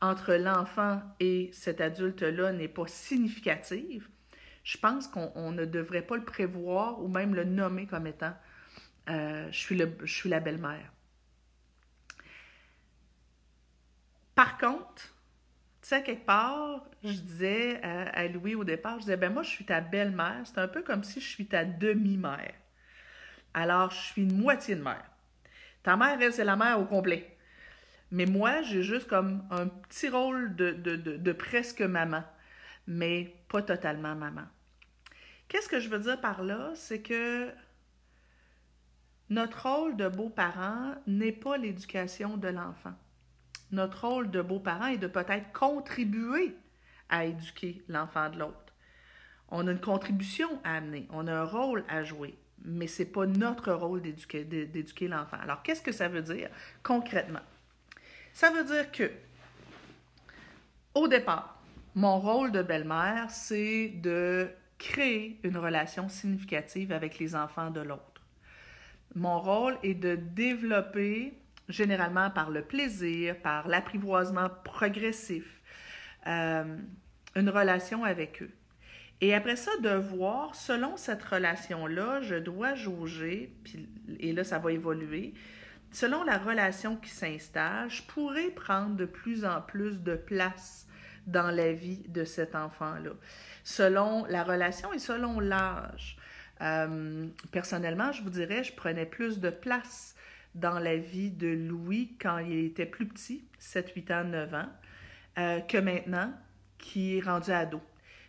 entre 0.00 0.34
l'enfant 0.34 1.00
et 1.20 1.50
cet 1.52 1.80
adulte-là 1.80 2.52
n'est 2.52 2.68
pas 2.68 2.86
significative, 2.86 4.08
je 4.62 4.78
pense 4.78 5.08
qu'on 5.08 5.50
ne 5.50 5.64
devrait 5.64 6.02
pas 6.02 6.16
le 6.16 6.24
prévoir 6.24 7.02
ou 7.02 7.08
même 7.08 7.34
le 7.34 7.44
nommer 7.44 7.86
comme 7.86 8.06
étant 8.06 8.34
euh, 9.08 9.48
je 9.50 10.06
suis 10.06 10.28
la 10.28 10.40
belle-mère. 10.40 10.92
Par 14.42 14.58
contre, 14.58 15.04
tu 15.82 15.88
sais, 15.88 16.02
quelque 16.02 16.26
part, 16.26 16.84
je 17.04 17.12
disais 17.12 17.80
à, 17.80 18.26
Louis 18.26 18.56
au 18.56 18.64
départ, 18.64 18.94
je 18.96 19.02
disais, 19.02 19.16
ben 19.16 19.32
moi, 19.32 19.44
je 19.44 19.50
suis 19.50 19.64
ta 19.64 19.80
belle-mère. 19.80 20.40
C'est 20.42 20.58
un 20.58 20.66
peu 20.66 20.82
comme 20.82 21.04
si 21.04 21.20
je 21.20 21.28
suis 21.28 21.46
ta 21.46 21.64
demi-mère. 21.64 22.52
Alors, 23.54 23.92
je 23.92 23.98
suis 23.98 24.22
une 24.22 24.36
moitié 24.36 24.74
de 24.74 24.82
mère. 24.82 25.04
Ta 25.84 25.96
mère, 25.96 26.20
elle, 26.20 26.32
c'est 26.32 26.42
la 26.42 26.56
mère 26.56 26.80
au 26.80 26.86
complet. 26.86 27.38
Mais 28.10 28.26
moi, 28.26 28.62
j'ai 28.62 28.82
juste 28.82 29.06
comme 29.06 29.46
un 29.52 29.68
petit 29.68 30.08
rôle 30.08 30.56
de, 30.56 31.32
presque 31.32 31.82
maman, 31.82 32.24
mais 32.88 33.36
pas 33.48 33.62
totalement 33.62 34.16
maman. 34.16 34.48
Qu'est-ce 35.46 35.68
que 35.68 35.78
je 35.78 35.88
veux 35.88 36.00
dire 36.00 36.20
par 36.20 36.42
là? 36.42 36.72
C'est 36.74 37.00
que 37.00 37.48
notre 39.30 39.68
rôle 39.68 39.96
de 39.96 40.08
beau-parent 40.08 40.96
n'est 41.06 41.30
pas 41.30 41.56
l'éducation 41.56 42.36
de 42.36 42.48
l'enfant. 42.48 42.94
Notre 43.72 44.06
rôle 44.06 44.30
de 44.30 44.42
beau-parent 44.42 44.86
est 44.86 44.98
de 44.98 45.06
peut-être 45.06 45.52
contribuer 45.52 46.54
à 47.08 47.24
éduquer 47.24 47.82
l'enfant 47.88 48.30
de 48.30 48.38
l'autre. 48.38 48.74
On 49.48 49.66
a 49.66 49.72
une 49.72 49.80
contribution 49.80 50.48
à 50.64 50.76
amener, 50.76 51.06
on 51.10 51.26
a 51.26 51.32
un 51.32 51.44
rôle 51.44 51.84
à 51.88 52.04
jouer 52.04 52.38
mais 52.64 52.86
ce 52.86 53.02
n'est 53.02 53.08
pas 53.08 53.26
notre 53.26 53.72
rôle 53.72 54.02
d'éduquer 54.02 55.08
l'enfant. 55.08 55.38
Alors, 55.42 55.62
qu'est-ce 55.62 55.82
que 55.82 55.92
ça 55.92 56.08
veut 56.08 56.22
dire 56.22 56.48
concrètement? 56.82 57.40
Ça 58.32 58.50
veut 58.50 58.64
dire 58.64 58.90
que, 58.90 59.10
au 60.94 61.08
départ, 61.08 61.60
mon 61.94 62.18
rôle 62.18 62.52
de 62.52 62.62
belle-mère, 62.62 63.30
c'est 63.30 63.88
de 63.88 64.48
créer 64.78 65.38
une 65.42 65.56
relation 65.56 66.08
significative 66.08 66.92
avec 66.92 67.18
les 67.18 67.34
enfants 67.36 67.70
de 67.70 67.80
l'autre. 67.80 68.02
Mon 69.14 69.40
rôle 69.40 69.76
est 69.82 69.94
de 69.94 70.16
développer, 70.16 71.34
généralement 71.68 72.30
par 72.30 72.50
le 72.50 72.62
plaisir, 72.62 73.36
par 73.38 73.68
l'apprivoisement 73.68 74.48
progressif, 74.64 75.60
euh, 76.26 76.76
une 77.34 77.48
relation 77.48 78.04
avec 78.04 78.42
eux. 78.42 78.50
Et 79.20 79.34
après 79.34 79.56
ça, 79.56 79.70
de 79.80 79.90
voir, 79.90 80.54
selon 80.54 80.96
cette 80.96 81.22
relation-là, 81.22 82.20
je 82.22 82.34
dois 82.34 82.74
jauger, 82.74 83.54
puis, 83.62 83.88
et 84.18 84.32
là, 84.32 84.42
ça 84.42 84.58
va 84.58 84.72
évoluer. 84.72 85.32
Selon 85.92 86.24
la 86.24 86.38
relation 86.38 86.96
qui 86.96 87.10
s'installe, 87.10 87.88
je 87.88 88.02
pourrais 88.02 88.50
prendre 88.50 88.96
de 88.96 89.04
plus 89.04 89.44
en 89.44 89.60
plus 89.60 90.02
de 90.02 90.16
place 90.16 90.88
dans 91.26 91.50
la 91.50 91.72
vie 91.72 92.02
de 92.08 92.24
cet 92.24 92.56
enfant-là, 92.56 93.12
selon 93.62 94.24
la 94.26 94.42
relation 94.42 94.92
et 94.92 94.98
selon 94.98 95.38
l'âge. 95.38 96.16
Euh, 96.60 97.26
personnellement, 97.50 98.10
je 98.12 98.22
vous 98.22 98.30
dirais, 98.30 98.64
je 98.64 98.72
prenais 98.72 99.06
plus 99.06 99.38
de 99.38 99.50
place 99.50 100.11
dans 100.54 100.78
la 100.78 100.96
vie 100.96 101.30
de 101.30 101.48
Louis 101.48 102.16
quand 102.20 102.38
il 102.38 102.66
était 102.66 102.86
plus 102.86 103.06
petit, 103.06 103.44
7, 103.58 103.92
8 103.94 104.10
ans, 104.10 104.24
9 104.24 104.54
ans, 104.54 104.68
euh, 105.38 105.60
que 105.60 105.78
maintenant, 105.78 106.32
qui 106.78 107.16
est 107.16 107.20
rendu 107.20 107.50
ado. 107.50 107.80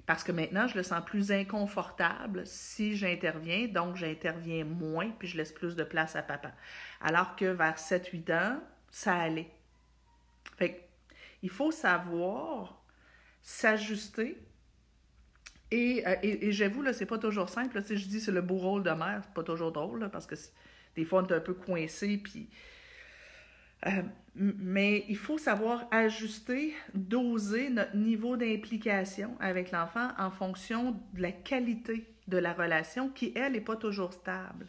Parce 0.05 0.23
que 0.23 0.31
maintenant, 0.31 0.67
je 0.67 0.75
le 0.75 0.83
sens 0.83 1.03
plus 1.05 1.31
inconfortable 1.31 2.43
si 2.45 2.95
j'interviens, 2.95 3.67
donc 3.67 3.95
j'interviens 3.95 4.65
moins, 4.65 5.09
puis 5.17 5.27
je 5.27 5.37
laisse 5.37 5.51
plus 5.51 5.75
de 5.75 5.83
place 5.83 6.15
à 6.15 6.21
papa. 6.21 6.51
Alors 7.01 7.35
que 7.35 7.45
vers 7.45 7.77
7-8 7.77 8.33
ans, 8.33 8.59
ça 8.91 9.15
allait. 9.15 9.49
Fait 10.57 10.87
il 11.41 11.49
faut 11.49 11.71
savoir 11.71 12.81
s'ajuster. 13.41 14.41
Et, 15.71 16.03
euh, 16.07 16.15
et, 16.21 16.51
j'avoue, 16.51 16.81
là, 16.81 16.93
c'est 16.93 17.05
pas 17.05 17.17
toujours 17.17 17.49
simple. 17.49 17.81
si 17.83 17.97
je 17.97 18.07
dis 18.07 18.21
c'est 18.21 18.31
le 18.31 18.41
beau 18.41 18.57
rôle 18.57 18.83
de 18.83 18.91
mère, 18.91 19.21
c'est 19.23 19.33
pas 19.33 19.43
toujours 19.43 19.71
drôle, 19.71 20.09
parce 20.11 20.25
que 20.25 20.35
des 20.95 21.05
fois, 21.05 21.23
on 21.23 21.27
est 21.27 21.33
un 21.33 21.39
peu 21.39 21.53
coincé, 21.53 22.17
puis 22.17 22.47
euh, 23.85 24.01
mais 24.35 25.05
il 25.09 25.17
faut 25.17 25.37
savoir 25.37 25.85
ajuster, 25.91 26.73
doser 26.95 27.69
notre 27.69 27.95
niveau 27.95 28.35
d'implication 28.35 29.35
avec 29.39 29.71
l'enfant 29.71 30.09
en 30.17 30.31
fonction 30.31 30.99
de 31.13 31.21
la 31.21 31.31
qualité 31.31 32.07
de 32.27 32.37
la 32.37 32.53
relation 32.53 33.09
qui, 33.09 33.31
elle, 33.35 33.51
n'est 33.51 33.61
pas 33.61 33.75
toujours 33.75 34.13
stable. 34.13 34.67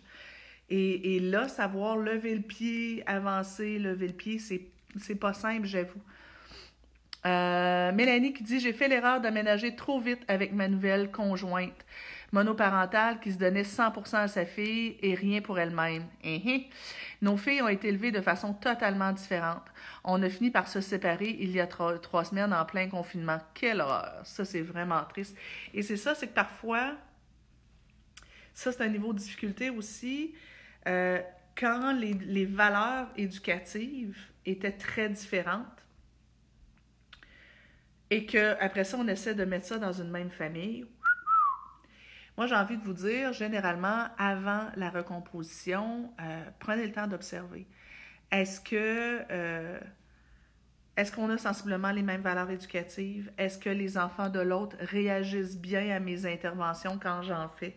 Et, 0.70 1.20
là, 1.20 1.46
savoir 1.48 1.96
lever 1.96 2.34
le 2.34 2.42
pied, 2.42 3.02
avancer, 3.06 3.78
lever 3.78 4.08
le 4.08 4.14
pied, 4.14 4.38
c'est, 4.38 4.62
c'est 4.98 5.14
pas 5.14 5.32
simple, 5.32 5.66
j'avoue. 5.66 6.00
Euh, 7.26 7.92
Mélanie 7.92 8.32
qui 8.32 8.42
dit 8.42 8.60
J'ai 8.60 8.72
fait 8.72 8.88
l'erreur 8.88 9.20
d'aménager 9.20 9.76
trop 9.76 10.00
vite 10.00 10.20
avec 10.26 10.52
ma 10.52 10.68
nouvelle 10.68 11.10
conjointe 11.10 11.86
monoparentale 12.34 13.20
qui 13.20 13.32
se 13.32 13.38
donnait 13.38 13.62
100% 13.62 14.16
à 14.16 14.28
sa 14.28 14.44
fille 14.44 14.96
et 15.00 15.14
rien 15.14 15.40
pour 15.40 15.58
elle-même. 15.58 16.04
Eh, 16.24 16.42
eh. 16.44 16.68
Nos 17.22 17.36
filles 17.36 17.62
ont 17.62 17.68
été 17.68 17.88
élevées 17.88 18.10
de 18.10 18.20
façon 18.20 18.52
totalement 18.52 19.12
différente. 19.12 19.62
On 20.02 20.20
a 20.22 20.28
fini 20.28 20.50
par 20.50 20.68
se 20.68 20.80
séparer 20.80 21.36
il 21.38 21.52
y 21.52 21.60
a 21.60 21.66
trois, 21.68 22.24
semaines 22.24 22.52
en 22.52 22.64
plein 22.64 22.88
confinement. 22.88 23.38
Quelle 23.54 23.80
horreur! 23.80 24.20
Ça, 24.24 24.44
c'est 24.44 24.62
vraiment 24.62 25.02
triste. 25.04 25.36
Et 25.72 25.82
c'est 25.82 25.96
ça, 25.96 26.16
c'est 26.16 26.26
que 26.26 26.34
parfois, 26.34 26.94
ça, 28.52 28.72
c'est 28.72 28.82
un 28.82 28.88
niveau 28.88 29.12
de 29.12 29.18
difficulté 29.18 29.70
aussi. 29.70 30.34
Euh, 30.88 31.20
quand 31.56 31.92
les, 31.92 32.14
les 32.14 32.46
valeurs 32.46 33.08
éducatives 33.16 34.18
étaient 34.44 34.72
très 34.72 35.08
différentes, 35.08 35.66
et 38.10 38.26
qu'après 38.26 38.84
ça, 38.84 38.98
on 38.98 39.06
essaie 39.06 39.34
de 39.34 39.44
mettre 39.44 39.66
ça 39.66 39.78
dans 39.78 39.92
une 39.92 40.10
même 40.10 40.30
famille, 40.30 40.84
moi, 42.36 42.46
j'ai 42.46 42.56
envie 42.56 42.76
de 42.76 42.82
vous 42.82 42.94
dire, 42.94 43.32
généralement, 43.32 44.06
avant 44.18 44.66
la 44.76 44.90
recomposition, 44.90 46.12
euh, 46.20 46.42
prenez 46.58 46.86
le 46.86 46.92
temps 46.92 47.06
d'observer. 47.06 47.66
Est-ce 48.30 48.60
que 48.60 49.22
euh, 49.30 49.78
est-ce 50.96 51.10
qu'on 51.10 51.28
a 51.30 51.38
sensiblement 51.38 51.90
les 51.90 52.02
mêmes 52.02 52.20
valeurs 52.20 52.50
éducatives? 52.50 53.30
Est-ce 53.36 53.58
que 53.58 53.70
les 53.70 53.98
enfants 53.98 54.28
de 54.28 54.38
l'autre 54.38 54.76
réagissent 54.80 55.58
bien 55.58 55.94
à 55.94 55.98
mes 55.98 56.24
interventions 56.24 56.98
quand 57.02 57.22
j'en 57.22 57.48
fais? 57.48 57.76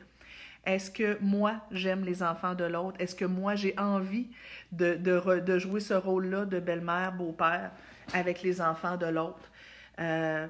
Est-ce 0.65 0.91
que 0.91 1.17
moi, 1.21 1.61
j'aime 1.71 2.03
les 2.03 2.21
enfants 2.21 2.53
de 2.53 2.65
l'autre? 2.65 2.97
Est-ce 2.99 3.15
que 3.15 3.25
moi, 3.25 3.55
j'ai 3.55 3.73
envie 3.79 4.27
de, 4.71 4.95
de, 4.95 5.59
jouer 5.59 5.79
ce 5.79 5.93
rôle-là 5.93 6.45
de 6.45 6.59
belle-mère, 6.59 7.13
beau-père 7.13 7.71
avec 8.13 8.43
les 8.43 8.61
enfants 8.61 8.97
de 8.97 9.07
l'autre? 9.07 9.51
Euh, 9.99 10.45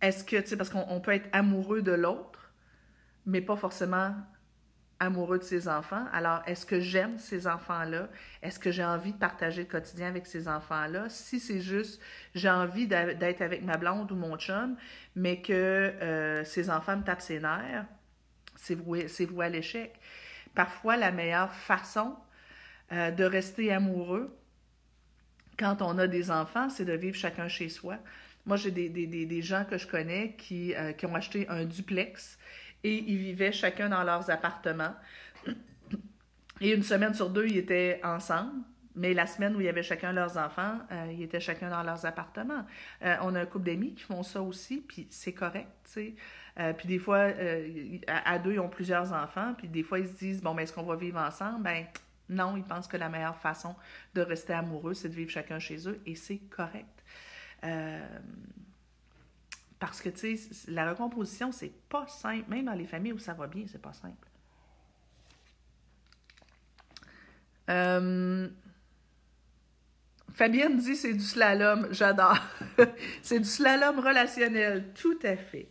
est-ce 0.00 0.24
que, 0.24 0.36
tu 0.36 0.48
sais, 0.48 0.56
parce 0.56 0.70
qu'on 0.70 1.00
peut 1.00 1.12
être 1.12 1.28
amoureux 1.32 1.82
de 1.82 1.92
l'autre, 1.92 2.37
mais 3.28 3.42
pas 3.42 3.56
forcément 3.56 4.14
amoureux 5.00 5.38
de 5.38 5.44
ses 5.44 5.68
enfants. 5.68 6.04
Alors, 6.12 6.42
est-ce 6.46 6.66
que 6.66 6.80
j'aime 6.80 7.18
ces 7.18 7.46
enfants-là? 7.46 8.08
Est-ce 8.42 8.58
que 8.58 8.72
j'ai 8.72 8.84
envie 8.84 9.12
de 9.12 9.18
partager 9.18 9.62
le 9.62 9.68
quotidien 9.68 10.08
avec 10.08 10.26
ces 10.26 10.48
enfants-là? 10.48 11.08
Si 11.08 11.38
c'est 11.38 11.60
juste, 11.60 12.00
j'ai 12.34 12.50
envie 12.50 12.88
d'être 12.88 13.42
avec 13.42 13.62
ma 13.62 13.76
blonde 13.76 14.10
ou 14.10 14.16
mon 14.16 14.36
chum, 14.38 14.76
mais 15.14 15.40
que 15.40 15.52
euh, 15.52 16.42
ces 16.42 16.70
enfants 16.70 16.96
me 16.96 17.04
tapent 17.04 17.20
ses 17.20 17.38
nerfs, 17.38 17.84
c'est 18.56 18.74
voué, 18.74 19.06
à 19.40 19.48
l'échec. 19.48 19.94
Parfois, 20.54 20.96
la 20.96 21.12
meilleure 21.12 21.52
façon 21.52 22.16
euh, 22.90 23.10
de 23.12 23.24
rester 23.24 23.72
amoureux 23.72 24.34
quand 25.58 25.82
on 25.82 25.98
a 25.98 26.06
des 26.06 26.30
enfants, 26.30 26.70
c'est 26.70 26.84
de 26.84 26.94
vivre 26.94 27.16
chacun 27.16 27.46
chez 27.46 27.68
soi. 27.68 27.98
Moi, 28.46 28.56
j'ai 28.56 28.70
des, 28.70 29.42
gens 29.42 29.64
que 29.68 29.76
je 29.76 29.86
connais 29.86 30.34
qui, 30.38 30.74
euh, 30.74 30.92
qui 30.92 31.04
ont 31.04 31.14
acheté 31.14 31.46
un 31.48 31.64
duplex 31.64 32.38
et 32.84 32.96
ils 32.96 33.18
vivaient 33.18 33.52
chacun 33.52 33.88
dans 33.88 34.04
leurs 34.04 34.30
appartements. 34.30 34.94
Et 36.60 36.72
une 36.72 36.82
semaine 36.82 37.14
sur 37.14 37.30
deux, 37.30 37.46
ils 37.46 37.58
étaient 37.58 38.00
ensemble. 38.02 38.52
Mais 38.98 39.14
la 39.14 39.26
semaine 39.26 39.54
où 39.54 39.60
il 39.60 39.66
y 39.66 39.68
avait 39.68 39.84
chacun 39.84 40.12
leurs 40.12 40.36
enfants, 40.38 40.76
euh, 40.90 41.12
ils 41.12 41.22
étaient 41.22 41.38
chacun 41.38 41.70
dans 41.70 41.84
leurs 41.84 42.04
appartements. 42.04 42.66
Euh, 43.04 43.14
on 43.22 43.36
a 43.36 43.42
un 43.42 43.46
couple 43.46 43.66
d'amis 43.66 43.94
qui 43.94 44.02
font 44.02 44.24
ça 44.24 44.42
aussi, 44.42 44.80
puis 44.80 45.06
c'est 45.08 45.32
correct, 45.32 45.68
tu 45.84 45.90
sais. 45.90 46.14
Euh, 46.58 46.72
puis 46.72 46.88
des 46.88 46.98
fois, 46.98 47.28
à, 48.08 48.38
deux, 48.40 48.54
ils 48.54 48.58
ont 48.58 48.68
plusieurs 48.68 49.12
enfants, 49.12 49.54
puis 49.56 49.68
des 49.68 49.84
fois, 49.84 50.00
ils 50.00 50.08
se 50.08 50.14
disent, 50.14 50.42
bon, 50.42 50.52
mais 50.52 50.64
est-ce 50.64 50.72
qu'on 50.72 50.82
va 50.82 50.96
vivre 50.96 51.20
ensemble? 51.20 51.62
Ben 51.62 51.86
non, 52.28 52.56
ils 52.56 52.64
pensent 52.64 52.88
que 52.88 52.96
la 52.96 53.08
meilleure 53.08 53.38
façon 53.38 53.76
de 54.14 54.20
rester 54.20 54.52
amoureux, 54.52 54.94
c'est 54.94 55.08
de 55.08 55.14
vivre 55.14 55.30
chacun 55.30 55.60
chez 55.60 55.88
eux, 55.88 56.00
et 56.04 56.16
c'est 56.16 56.38
correct. 56.50 57.04
Parce 59.78 60.00
que, 60.00 60.08
tu 60.08 60.36
sais, 60.36 60.70
la 60.70 60.90
recomposition, 60.90 61.52
c'est 61.52 61.72
pas 61.88 62.06
simple. 62.08 62.44
Même 62.48 62.64
dans 62.64 62.72
les 62.72 62.86
familles 62.86 63.12
où 63.12 63.18
ça 63.18 63.34
va 63.34 63.46
bien, 63.46 63.64
c'est 63.70 63.80
pas 63.80 63.92
simple. 63.92 64.28
Euh, 67.70 68.48
Fabienne 70.32 70.78
dit 70.78 70.96
c'est 70.96 71.14
du 71.14 71.24
slalom. 71.24 71.88
J'adore. 71.90 72.38
c'est 73.22 73.38
du 73.38 73.48
slalom 73.48 74.00
relationnel. 74.00 74.92
Tout 74.94 75.18
à 75.22 75.36
fait. 75.36 75.68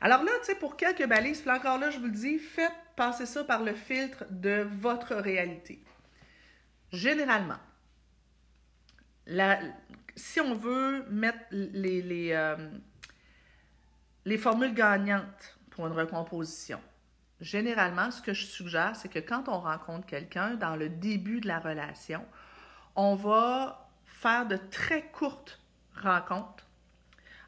Alors 0.00 0.22
là, 0.22 0.30
tu 0.40 0.46
sais, 0.46 0.54
pour 0.54 0.76
quelques 0.76 1.06
balises, 1.06 1.40
puis 1.40 1.50
encore 1.50 1.78
là, 1.78 1.90
je 1.90 1.98
vous 1.98 2.06
le 2.06 2.12
dis, 2.12 2.38
faites 2.38 2.72
passer 2.96 3.26
ça 3.26 3.44
par 3.44 3.62
le 3.62 3.74
filtre 3.74 4.24
de 4.30 4.66
votre 4.80 5.14
réalité. 5.14 5.82
Généralement, 6.92 7.58
la, 9.26 9.58
si 10.18 10.40
on 10.40 10.54
veut 10.54 11.04
mettre 11.10 11.38
les, 11.50 12.32
euh, 12.32 12.56
les 14.24 14.38
formules 14.38 14.74
gagnantes 14.74 15.58
pour 15.70 15.86
une 15.86 15.92
recomposition, 15.92 16.80
généralement, 17.40 18.10
ce 18.10 18.20
que 18.20 18.34
je 18.34 18.44
suggère, 18.44 18.96
c'est 18.96 19.08
que 19.08 19.20
quand 19.20 19.48
on 19.48 19.60
rencontre 19.60 20.06
quelqu'un 20.06 20.54
dans 20.54 20.76
le 20.76 20.88
début 20.88 21.40
de 21.40 21.48
la 21.48 21.60
relation, 21.60 22.24
on 22.96 23.14
va 23.14 23.88
faire 24.04 24.46
de 24.46 24.56
très 24.56 25.02
courtes 25.02 25.60
rencontres 25.94 26.66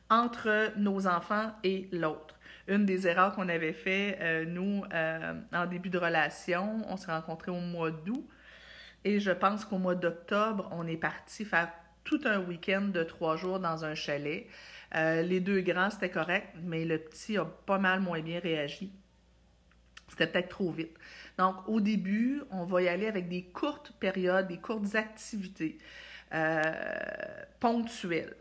entre 0.09 0.73
nos 0.77 1.07
enfants 1.07 1.53
et 1.65 1.89
l'autre. 1.93 2.39
Une 2.69 2.85
des 2.85 3.07
erreurs 3.09 3.35
qu'on 3.35 3.49
avait 3.49 3.73
fait, 3.73 4.19
euh, 4.21 4.45
nous, 4.45 4.85
euh, 4.93 5.41
en 5.53 5.67
début 5.67 5.91
de 5.91 5.99
relation, 5.99 6.85
on 6.89 6.97
s'est 6.97 7.11
rencontrés 7.11 7.51
au 7.51 7.61
mois 7.61 7.91
d'août. 7.91 8.29
Et 9.05 9.19
je 9.19 9.31
pense 9.31 9.65
qu'au 9.65 9.79
mois 9.79 9.95
d'octobre, 9.95 10.69
on 10.73 10.87
est 10.87 10.97
parti 10.97 11.45
faire 11.45 11.71
tout 12.05 12.21
un 12.25 12.41
week-end 12.41 12.83
de 12.93 13.03
trois 13.03 13.37
jours 13.37 13.61
dans 13.61 13.85
un 13.85 13.95
chalet. 13.95 14.47
Euh, 14.97 15.23
les 15.23 15.41
deux 15.41 15.61
grands, 15.61 15.91
c'était 15.91 16.11
correct, 16.11 16.49
mais 16.63 16.85
le 16.85 16.99
petit 16.99 17.37
a 17.37 17.45
pas 17.45 17.79
mal 17.79 18.01
moins 18.01 18.21
bien 18.21 18.41
réagi. 18.41 18.93
C'était 20.09 20.27
peut-être 20.27 20.49
trop 20.49 20.73
vite. 20.73 20.97
Donc, 21.39 21.57
au 21.69 21.81
début, 21.81 22.43
on 22.51 22.65
va 22.65 22.83
y 22.83 22.89
aller 22.89 23.07
avec 23.07 23.29
des 23.29 23.45
courtes 23.45 23.93
périodes, 24.01 24.49
des 24.49 24.59
courtes 24.59 24.95
activités 24.95 25.79
euh, 26.35 26.63
ponctuelles. 27.61 28.35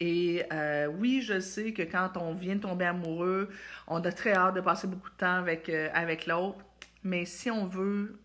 Et 0.00 0.42
euh, 0.52 0.88
oui, 0.88 1.22
je 1.22 1.38
sais 1.38 1.72
que 1.72 1.82
quand 1.82 2.16
on 2.16 2.34
vient 2.34 2.58
tomber 2.58 2.86
amoureux, 2.86 3.50
on 3.86 4.00
a 4.00 4.10
très 4.10 4.32
hâte 4.32 4.54
de 4.56 4.60
passer 4.60 4.88
beaucoup 4.88 5.10
de 5.10 5.16
temps 5.16 5.36
avec, 5.36 5.68
avec 5.68 6.26
l'autre. 6.26 6.58
Mais 7.04 7.24
si 7.24 7.52
on 7.52 7.66
veut 7.66 8.18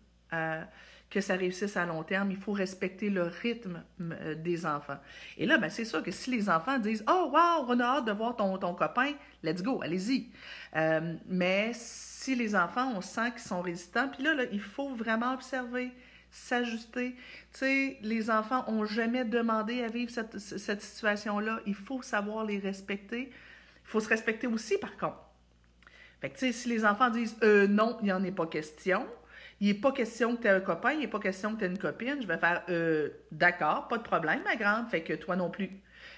que 1.10 1.20
ça 1.20 1.34
réussisse 1.34 1.76
à 1.76 1.86
long 1.86 2.02
terme, 2.02 2.30
il 2.30 2.36
faut 2.36 2.52
respecter 2.52 3.08
le 3.08 3.22
rythme 3.22 3.82
euh, 4.00 4.34
des 4.34 4.66
enfants. 4.66 4.98
Et 5.38 5.46
là, 5.46 5.56
ben, 5.56 5.70
c'est 5.70 5.84
sûr 5.84 6.02
que 6.02 6.10
si 6.10 6.30
les 6.30 6.50
enfants 6.50 6.78
disent 6.78 7.02
Oh, 7.08 7.30
wow, 7.32 7.64
on 7.66 7.80
a 7.80 7.84
hâte 7.84 8.04
de 8.04 8.12
voir 8.12 8.36
ton, 8.36 8.58
ton 8.58 8.74
copain, 8.74 9.12
let's 9.42 9.62
go, 9.62 9.80
allez-y. 9.82 10.28
Euh, 10.76 11.14
mais 11.26 11.72
si 11.74 12.34
les 12.34 12.54
enfants, 12.54 12.92
on 12.94 13.00
sent 13.00 13.30
qu'ils 13.32 13.48
sont 13.48 13.62
résistants, 13.62 14.08
puis 14.08 14.22
là, 14.22 14.34
là, 14.34 14.44
il 14.52 14.60
faut 14.60 14.94
vraiment 14.94 15.32
observer, 15.32 15.92
s'ajuster. 16.30 17.14
Tu 17.52 17.58
sais, 17.58 17.98
les 18.02 18.30
enfants 18.30 18.70
n'ont 18.70 18.84
jamais 18.84 19.24
demandé 19.24 19.82
à 19.82 19.88
vivre 19.88 20.10
cette, 20.10 20.38
cette 20.38 20.82
situation-là. 20.82 21.60
Il 21.64 21.74
faut 21.74 22.02
savoir 22.02 22.44
les 22.44 22.58
respecter. 22.58 23.30
Il 23.30 23.90
faut 23.90 24.00
se 24.00 24.08
respecter 24.08 24.46
aussi, 24.46 24.76
par 24.76 24.94
contre. 24.98 25.18
Fait 26.20 26.30
que, 26.30 26.34
tu 26.34 26.46
sais, 26.46 26.52
si 26.52 26.68
les 26.68 26.84
enfants 26.84 27.10
disent 27.10 27.36
euh, 27.42 27.66
non, 27.66 27.96
il 28.00 28.06
n'y 28.06 28.12
en 28.12 28.22
est 28.24 28.32
pas 28.32 28.46
question, 28.46 29.06
il 29.60 29.68
n'est 29.68 29.74
pas 29.74 29.92
question 29.92 30.36
que 30.36 30.42
tu 30.42 30.46
aies 30.46 30.50
un 30.50 30.60
copain, 30.60 30.92
il 30.92 31.00
n'est 31.00 31.08
pas 31.08 31.18
question 31.18 31.54
que 31.54 31.58
tu 31.58 31.64
aies 31.64 31.68
une 31.68 31.78
copine. 31.78 32.18
Je 32.20 32.26
vais 32.26 32.38
faire 32.38 32.62
euh, 32.68 33.08
d'accord, 33.32 33.88
pas 33.88 33.98
de 33.98 34.02
problème, 34.02 34.40
ma 34.44 34.56
grande, 34.56 34.88
fait 34.88 35.02
que 35.02 35.14
toi 35.14 35.36
non 35.36 35.50
plus. 35.50 35.70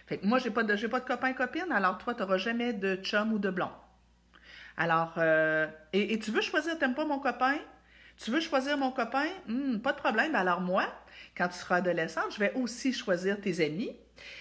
Fait 0.06 0.18
que 0.18 0.26
moi, 0.26 0.38
pas 0.40 0.62
de 0.62 0.86
pas 0.86 1.00
de 1.00 1.04
copain 1.04 1.32
copine, 1.32 1.72
alors 1.72 1.98
toi, 1.98 2.14
tu 2.14 2.20
n'auras 2.20 2.36
jamais 2.36 2.72
de 2.72 2.96
chum 2.96 3.32
ou 3.32 3.38
de 3.38 3.50
blond. 3.50 3.70
Alors, 4.76 5.14
euh, 5.18 5.66
et, 5.92 6.18
tu 6.18 6.30
veux 6.30 6.40
choisir, 6.40 6.78
t'aimes 6.78 6.94
pas 6.94 7.04
mon 7.04 7.18
copain? 7.18 7.58
Tu 8.16 8.30
veux 8.30 8.40
choisir 8.40 8.76
mon 8.76 8.90
copain? 8.90 9.26
Hmm, 9.46 9.78
pas 9.78 9.92
de 9.92 9.98
problème. 9.98 10.34
Alors 10.34 10.60
moi, 10.60 10.86
quand 11.36 11.48
tu 11.48 11.54
seras 11.54 11.76
adolescente, 11.76 12.32
je 12.32 12.38
vais 12.38 12.52
aussi 12.54 12.92
choisir 12.92 13.40
tes 13.40 13.64
amis. 13.64 13.96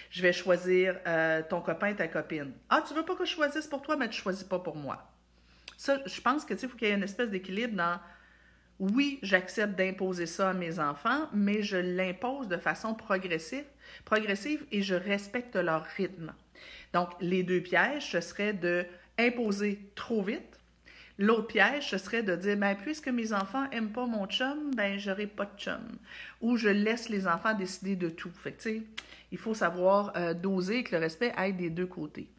Je 0.10 0.22
vais 0.22 0.34
choisir 0.34 0.98
euh, 1.08 1.42
ton 1.48 1.62
copain 1.62 1.94
ta 1.94 2.08
copine. 2.08 2.52
Ah, 2.70 2.84
tu 2.86 2.94
veux 2.94 3.06
pas 3.06 3.16
que 3.16 3.26
je 3.26 3.32
choisisse 3.32 3.68
pour 3.68 3.82
toi, 3.82 3.96
mais 3.96 4.10
tu 4.10 4.20
choisis 4.22 4.44
pas 4.44 4.60
pour 4.60 4.76
moi. 4.76 5.10
Ça, 5.78 6.00
je 6.06 6.20
pense 6.20 6.44
que 6.44 6.54
tu 6.54 6.68
faut 6.68 6.78
qu'il 6.78 6.88
y 6.90 6.92
ait 6.92 6.96
une 6.96 7.04
espèce 7.04 7.30
d'équilibre 7.30 7.76
dans 7.76 8.00
oui, 8.80 9.20
j'accepte 9.24 9.78
d'imposer 9.78 10.26
ça 10.26 10.52
à 10.52 10.54
mes 10.54 10.80
enfants, 10.80 11.28
mais 11.34 11.62
je 11.64 11.78
l'impose 11.78 12.48
de 12.48 12.58
façon 12.58 12.94
progressive, 12.94 13.66
progressive 14.06 14.66
et 14.72 14.82
je 14.82 14.96
respecte 14.96 15.56
leur 15.56 15.84
rythme. 15.84 16.34
Donc, 16.94 17.10
les 17.20 17.44
deux 17.44 17.62
pièges, 17.62 18.12
ce 18.12 18.22
serait 18.22 18.54
de 18.54 18.86
imposer 19.18 19.80
trop 19.96 20.22
vite. 20.22 20.60
L'autre 21.18 21.48
piège, 21.48 21.90
ce 21.90 21.98
serait 21.98 22.24
de 22.24 22.38
dire, 22.38 22.56
ben, 22.56 22.76
puisque 22.76 23.10
mes 23.10 23.34
enfants 23.34 23.68
n'aiment 23.70 23.92
pas 23.92 24.06
mon 24.06 24.26
chum, 24.28 24.74
ben, 24.74 24.98
j'aurai 24.98 25.28
pas 25.28 25.46
de 25.46 25.60
chum. 25.60 25.82
Ou 26.40 26.56
je 26.56 26.70
laisse 26.70 27.10
les 27.10 27.28
enfants 27.28 27.54
décider 27.54 27.98
de 27.98 28.10
tout. 28.10 28.32
Fait 28.32 28.56
il 29.32 29.38
faut 29.38 29.54
savoir 29.54 30.14
euh, 30.16 30.34
doser 30.34 30.80
et 30.80 30.84
que 30.84 30.96
le 30.96 31.02
respect 31.02 31.34
aille 31.36 31.54
des 31.54 31.70
deux 31.70 31.86
côtés. 31.86 32.30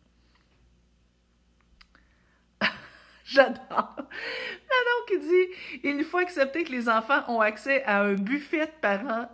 J'adore. 3.32 3.96
Manon 3.98 5.06
qui 5.06 5.18
dit 5.18 5.80
Il 5.84 6.04
faut 6.04 6.18
accepter 6.18 6.64
que 6.64 6.72
les 6.72 6.88
enfants 6.88 7.22
ont 7.28 7.40
accès 7.40 7.84
à 7.84 8.02
un 8.02 8.14
buffet 8.14 8.66
de 8.66 8.72
parents 8.80 9.28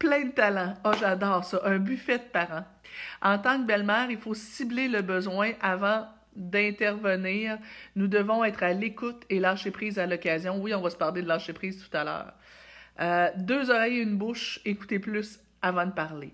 plein 0.00 0.24
de 0.24 0.30
talent. 0.30 0.74
Oh, 0.84 0.92
j'adore 0.98 1.44
ça, 1.44 1.60
un 1.64 1.78
buffet 1.78 2.18
de 2.18 2.24
parents. 2.24 2.64
En 3.22 3.38
tant 3.38 3.60
que 3.60 3.66
belle-mère, 3.66 4.10
il 4.10 4.18
faut 4.18 4.34
cibler 4.34 4.88
le 4.88 5.02
besoin 5.02 5.52
avant 5.60 6.08
d'intervenir. 6.34 7.58
Nous 7.94 8.08
devons 8.08 8.42
être 8.42 8.62
à 8.62 8.72
l'écoute 8.72 9.22
et 9.28 9.38
lâcher 9.38 9.70
prise 9.70 9.98
à 9.98 10.06
l'occasion. 10.06 10.60
Oui, 10.60 10.74
on 10.74 10.80
va 10.80 10.90
se 10.90 10.96
parler 10.96 11.22
de 11.22 11.28
lâcher 11.28 11.52
prise 11.52 11.86
tout 11.86 11.96
à 11.96 12.04
l'heure. 12.04 12.32
Euh, 13.00 13.30
deux 13.36 13.70
oreilles 13.70 13.98
et 13.98 14.02
une 14.02 14.16
bouche, 14.16 14.60
écoutez 14.64 14.98
plus 14.98 15.38
avant 15.62 15.86
de 15.86 15.92
parler. 15.92 16.32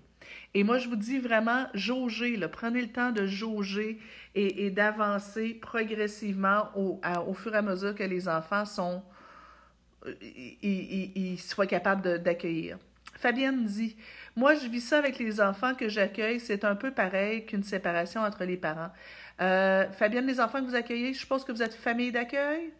Et 0.57 0.63
moi, 0.63 0.79
je 0.79 0.89
vous 0.89 0.95
dis 0.95 1.19
vraiment, 1.19 1.67
jaugez, 1.75 2.35
prenez 2.51 2.81
le 2.81 2.91
temps 2.91 3.11
de 3.11 3.27
jauger 3.27 3.99
et, 4.33 4.71
d'avancer 4.71 5.53
progressivement 5.53 6.71
au, 6.75 6.99
fur 7.35 7.53
et 7.53 7.59
à 7.59 7.61
mesure 7.61 7.93
que 7.93 8.01
les 8.01 8.27
enfants 8.27 8.65
sont, 8.65 9.03
euh, 10.07 10.15
ils, 10.63 11.37
soient 11.37 11.67
capables 11.67 12.23
d'accueillir. 12.23 12.79
Fabienne 13.13 13.65
dit 13.65 13.95
Moi, 14.35 14.55
je 14.55 14.67
vis 14.67 14.81
ça 14.81 14.97
avec 14.97 15.19
les 15.19 15.39
enfants 15.39 15.75
que 15.75 15.89
j'accueille. 15.89 16.39
C'est 16.39 16.65
un 16.65 16.75
peu 16.75 16.89
pareil 16.89 17.45
qu'une 17.45 17.61
séparation 17.61 18.21
entre 18.21 18.43
les 18.43 18.57
parents. 18.57 18.89
Euh, 19.39 19.87
Fabienne, 19.91 20.25
les 20.25 20.39
enfants 20.39 20.61
que 20.61 20.65
vous 20.65 20.75
accueillez, 20.75 21.13
je 21.13 21.19
suppose 21.19 21.45
que 21.45 21.51
vous 21.51 21.61
êtes 21.61 21.75
famille 21.75 22.11
d'accueil? 22.11 22.73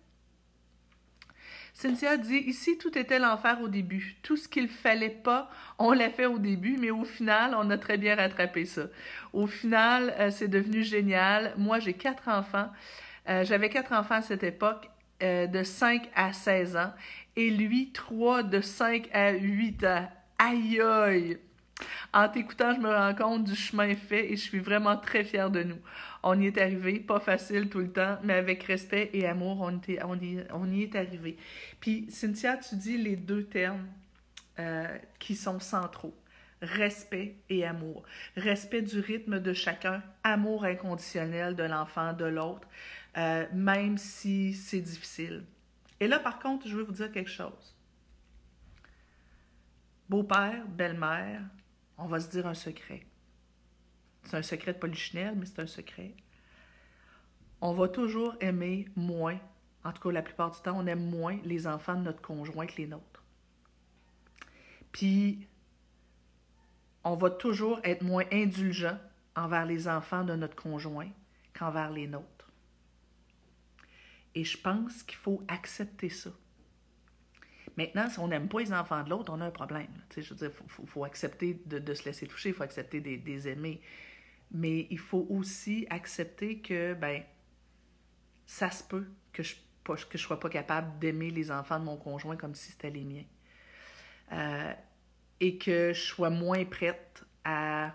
Cynthia 1.78 2.17
dit 2.17 2.39
Ici, 2.47 2.80
tout 2.80 2.97
était 2.97 3.19
l'enfer 3.19 3.61
au 3.61 3.67
début. 3.67 4.15
Tout 4.23 4.36
ce 4.36 4.49
qu'il 4.49 4.67
fallait 4.67 5.11
pas, 5.11 5.47
on 5.78 5.91
l'a 5.91 6.09
fait 6.09 6.25
au 6.25 6.39
début, 6.39 6.75
mais 6.80 6.89
au 6.89 7.03
final, 7.03 7.55
on 7.55 7.69
a 7.69 7.78
très 7.78 7.99
bien 7.99 8.15
rattrapé 8.15 8.65
ça. 8.65 8.88
Au 9.32 9.45
final, 9.45 10.11
euh, 10.17 10.32
c'est 10.32 10.47
devenu 10.47 10.84
génial. 10.84 11.53
Moi, 11.55 11.78
j'ai 11.78 11.93
quatre 11.93 12.30
enfants. 12.30 12.69
Euh, 13.30 13.43
j'avais 13.45 13.69
quatre 13.69 13.93
enfants 13.93 14.15
à 14.15 14.21
cette 14.23 14.41
époque, 14.41 14.89
euh, 15.21 15.45
de 15.45 15.61
5 15.61 16.09
à 16.15 16.34
16 16.34 16.78
ans, 16.78 16.93
et 17.36 17.51
lui, 17.51 17.91
trois 17.91 18.41
de 18.41 18.59
5 18.59 19.07
à 19.13 19.34
8 19.34 19.84
ans. 19.84 20.09
Aïe 20.39 20.82
aïe! 20.82 21.38
En 22.13 22.28
t'écoutant, 22.30 22.73
je 22.73 22.80
me 22.80 22.89
rends 22.89 23.13
compte 23.13 23.43
du 23.43 23.55
chemin 23.55 23.95
fait 23.95 24.32
et 24.32 24.36
je 24.36 24.41
suis 24.41 24.59
vraiment 24.59 24.97
très 24.97 25.23
fière 25.23 25.51
de 25.51 25.63
nous. 25.63 25.78
On 26.23 26.39
y 26.39 26.47
est 26.47 26.57
arrivé, 26.57 26.99
pas 26.99 27.19
facile 27.19 27.69
tout 27.69 27.80
le 27.80 27.91
temps, 27.91 28.17
mais 28.23 28.34
avec 28.34 28.63
respect 28.63 29.09
et 29.13 29.28
amour, 29.28 29.61
on, 29.61 29.80
y, 30.19 30.82
est 30.82 30.95
arrivé. 30.95 31.38
Puis, 31.80 32.07
Cynthia, 32.09 32.57
tu 32.57 32.75
dis 32.75 32.97
les 32.97 33.15
deux 33.15 33.43
termes 33.43 33.86
euh, 34.59 34.97
qui 35.19 35.36
sont 35.36 35.59
centraux 35.59 36.15
respect 36.61 37.36
et 37.49 37.65
amour. 37.65 38.03
Respect 38.36 38.82
du 38.82 38.99
rythme 38.99 39.39
de 39.39 39.53
chacun, 39.53 40.01
amour 40.23 40.65
inconditionnel 40.65 41.55
de 41.55 41.63
l'enfant, 41.63 42.13
de 42.13 42.25
l'autre, 42.25 42.67
euh, 43.17 43.45
même 43.53 43.97
si 43.97 44.53
c'est 44.53 44.82
difficile. 44.82 45.43
Et 45.99 46.07
là, 46.07 46.19
par 46.19 46.39
contre, 46.39 46.67
je 46.67 46.75
veux 46.75 46.84
vous 46.84 46.93
dire 46.93 47.11
quelque 47.11 47.30
chose. 47.30 47.75
Beau-père, 50.09 50.65
belle-mère, 50.67 51.41
on 51.98 52.06
va 52.06 52.20
se 52.20 52.30
dire 52.30 52.48
un 52.48 52.54
secret. 52.54 53.06
C'est 54.24 54.38
un 54.38 54.41
secret 54.41 54.74
de 54.74 54.80
Polichinelle, 54.80 55.36
mais 55.36 55.45
c'est 55.45 55.62
un 55.62 55.68
secret. 55.68 56.16
On 57.62 57.74
va 57.74 57.88
toujours 57.88 58.36
aimer 58.39 58.88
moins, 58.95 59.39
en 59.84 59.91
tout 59.91 60.02
cas 60.02 60.12
la 60.12 60.22
plupart 60.22 60.52
du 60.52 60.60
temps, 60.62 60.78
on 60.78 60.86
aime 60.86 61.10
moins 61.10 61.39
les 61.43 61.66
enfants 61.66 61.95
de 61.95 62.02
notre 62.02 62.22
conjoint 62.22 62.68
que 62.68 62.78
les 62.78 62.88
nôtres. 62.88 63.24
Puis, 64.91 65.48
on 67.04 67.16
va 67.16 67.30
toujours 67.30 67.80
être 67.84 68.04
moins 68.04 68.26
indulgent 68.32 68.98
envers 69.36 69.66
les 69.66 69.88
enfants 69.88 70.24
de 70.24 70.36
notre 70.36 70.56
conjoint 70.56 71.10
qu'envers 71.54 71.91
les 71.91 72.08
nôtres. 72.08 72.52
Et 74.36 74.43
je 74.43 74.58
pense 74.58 75.04
qu'il 75.04 75.18
faut 75.18 75.41
accepter 75.48 76.10
ça. 76.10 76.32
Maintenant, 77.78 78.09
si 78.09 78.17
on 78.19 78.28
n'aime 78.28 78.47
pas 78.49 78.59
les 78.59 78.73
enfants 78.73 79.03
de 79.03 79.09
l'autre, 79.09 79.32
on 79.32 79.39
a 79.39 79.45
un 79.45 79.51
problème. 79.51 79.88
je 80.15 80.21
veux 80.21 80.36
dire, 80.36 80.51
il 80.80 80.88
faut, 80.88 81.03
accepter 81.03 81.61
de, 81.65 81.93
se 81.93 82.05
laisser 82.05 82.25
toucher, 82.25 82.49
il 82.49 82.55
faut 82.55 82.63
accepter 82.63 82.99
des, 82.99 83.17
des 83.17 83.47
aimer. 83.47 83.80
Mais 84.51 84.88
il 84.89 84.99
faut 84.99 85.28
aussi 85.30 85.86
accepter 85.89 86.59
que, 86.59 86.95
ben, 86.95 87.23
ça 88.47 88.71
se 88.71 88.84
peut 88.84 89.05
que 89.32 89.43
je 89.43 89.55
ne 89.55 89.95
que 89.95 90.17
je 90.17 90.23
sois 90.23 90.39
pas 90.39 90.49
capable 90.49 90.99
d'aimer 90.99 91.30
les 91.30 91.51
enfants 91.51 91.80
de 91.80 91.86
mon 91.86 91.97
conjoint 91.97 92.36
comme 92.36 92.55
si 92.55 92.71
c'était 92.71 92.89
les 92.89 93.05
miens. 93.05 93.25
Euh, 94.34 94.73
et 95.39 95.57
que 95.57 95.93
je 95.93 96.01
sois 96.01 96.30
moins 96.30 96.65
prête 96.65 97.23
à, 97.45 97.93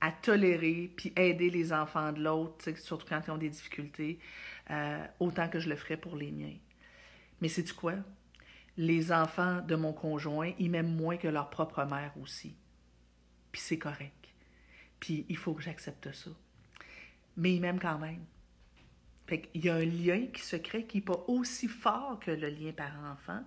à 0.00 0.12
tolérer 0.12 0.92
puis 0.96 1.12
aider 1.16 1.50
les 1.50 1.72
enfants 1.72 2.12
de 2.12 2.22
l'autre, 2.22 2.70
surtout 2.76 3.06
quand 3.08 3.20
ils 3.26 3.30
ont 3.30 3.38
des 3.38 3.48
difficultés, 3.48 4.20
euh, 4.70 5.04
autant 5.18 5.48
que 5.48 5.58
je 5.58 5.68
le 5.68 5.76
ferais 5.76 5.96
pour 5.96 6.16
les 6.16 6.30
miens. 6.30 6.56
Mais 7.40 7.48
c'est 7.48 7.62
du 7.62 7.72
quoi? 7.72 7.94
Les 8.76 9.12
enfants 9.12 9.60
de 9.60 9.74
mon 9.74 9.92
conjoint, 9.92 10.52
ils 10.58 10.70
m'aiment 10.70 10.94
moins 10.94 11.16
que 11.16 11.28
leur 11.28 11.50
propre 11.50 11.84
mère 11.84 12.12
aussi. 12.20 12.56
Puis 13.52 13.60
c'est 13.60 13.78
correct. 13.78 14.28
Puis 15.00 15.26
il 15.28 15.36
faut 15.36 15.54
que 15.54 15.62
j'accepte 15.62 16.12
ça. 16.12 16.30
Mais 17.36 17.54
ils 17.54 17.60
m'aiment 17.60 17.80
quand 17.80 17.98
même. 17.98 18.24
Fait 19.26 19.42
qu'il 19.42 19.64
y 19.64 19.68
a 19.68 19.76
un 19.76 19.84
lien 19.84 20.26
qui 20.32 20.42
se 20.42 20.56
crée 20.56 20.84
qui 20.86 20.98
n'est 20.98 21.04
pas 21.04 21.24
aussi 21.28 21.68
fort 21.68 22.18
que 22.20 22.30
le 22.30 22.48
lien 22.48 22.72
parent-enfant, 22.72 23.44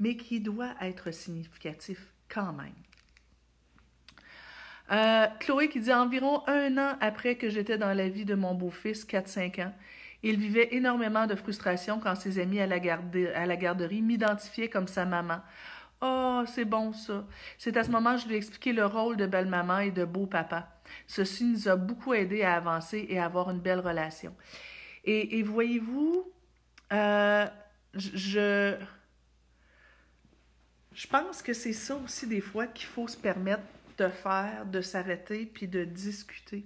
mais 0.00 0.16
qui 0.16 0.40
doit 0.40 0.74
être 0.80 1.10
significatif 1.10 2.12
quand 2.28 2.52
même. 2.52 2.72
Euh, 4.90 5.26
Chloé 5.40 5.68
qui 5.68 5.80
dit 5.80 5.92
environ 5.92 6.42
un 6.46 6.78
an 6.78 6.96
après 7.00 7.36
que 7.36 7.50
j'étais 7.50 7.76
dans 7.76 7.92
la 7.92 8.08
vie 8.08 8.24
de 8.24 8.34
mon 8.34 8.54
beau-fils, 8.54 9.04
4-5 9.04 9.66
ans, 9.66 9.74
il 10.22 10.38
vivait 10.38 10.74
énormément 10.74 11.26
de 11.26 11.34
frustration 11.34 12.00
quand 12.00 12.14
ses 12.16 12.38
amis 12.38 12.60
à 12.60 12.66
la, 12.66 12.78
garderie 13.56 14.02
m'identifiaient 14.02 14.68
comme 14.68 14.88
sa 14.88 15.04
maman. 15.04 15.40
Oh, 16.00 16.42
c'est 16.46 16.64
bon 16.64 16.92
ça. 16.92 17.24
C'est 17.56 17.76
à 17.76 17.84
ce 17.84 17.90
moment 17.90 18.14
que 18.14 18.22
je 18.22 18.28
lui 18.28 18.34
ai 18.34 18.38
expliqué 18.38 18.72
le 18.72 18.86
rôle 18.86 19.16
de 19.16 19.26
belle-maman 19.26 19.80
et 19.80 19.90
de 19.90 20.04
beau-papa. 20.04 20.68
Ceci 21.06 21.44
nous 21.44 21.68
a 21.68 21.76
beaucoup 21.76 22.14
aidé 22.14 22.42
à 22.42 22.56
avancer 22.56 23.06
et 23.08 23.18
à 23.18 23.24
avoir 23.24 23.50
une 23.50 23.60
belle 23.60 23.80
relation. 23.80 24.34
Et, 25.04 25.42
voyez-vous, 25.42 26.30
euh, 26.92 27.46
je, 27.94 28.76
je 30.92 31.06
pense 31.06 31.40
que 31.40 31.54
c'est 31.54 31.72
ça 31.72 31.96
aussi 31.96 32.26
des 32.26 32.42
fois 32.42 32.66
qu'il 32.66 32.86
faut 32.86 33.08
se 33.08 33.16
permettre 33.16 33.62
de 33.98 34.08
faire, 34.08 34.64
de 34.66 34.80
s'arrêter, 34.80 35.46
puis 35.46 35.68
de 35.68 35.84
discuter. 35.84 36.64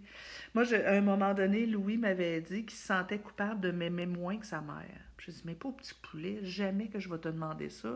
Moi, 0.55 0.65
à 0.75 0.93
un 0.93 1.01
moment 1.01 1.35
donné, 1.35 1.67
Louis 1.67 1.97
m'avait 1.97 2.41
dit 2.41 2.65
qu'il 2.65 2.79
se 2.79 2.87
sentait 2.87 3.19
coupable 3.19 3.61
de 3.61 3.71
m'aimer 3.71 4.07
moins 4.07 4.37
que 4.37 4.47
sa 4.47 4.61
mère. 4.61 5.01
Je 5.25 5.31
dis, 5.31 5.43
mais 5.45 5.55
pas 5.55 5.69
au 5.69 5.73
petit 5.73 5.95
poulet, 5.95 6.41
jamais 6.43 6.89
que 6.89 6.99
je 6.99 7.09
vais 7.09 7.19
te 7.19 7.29
demander 7.29 7.71
ça. 7.71 7.95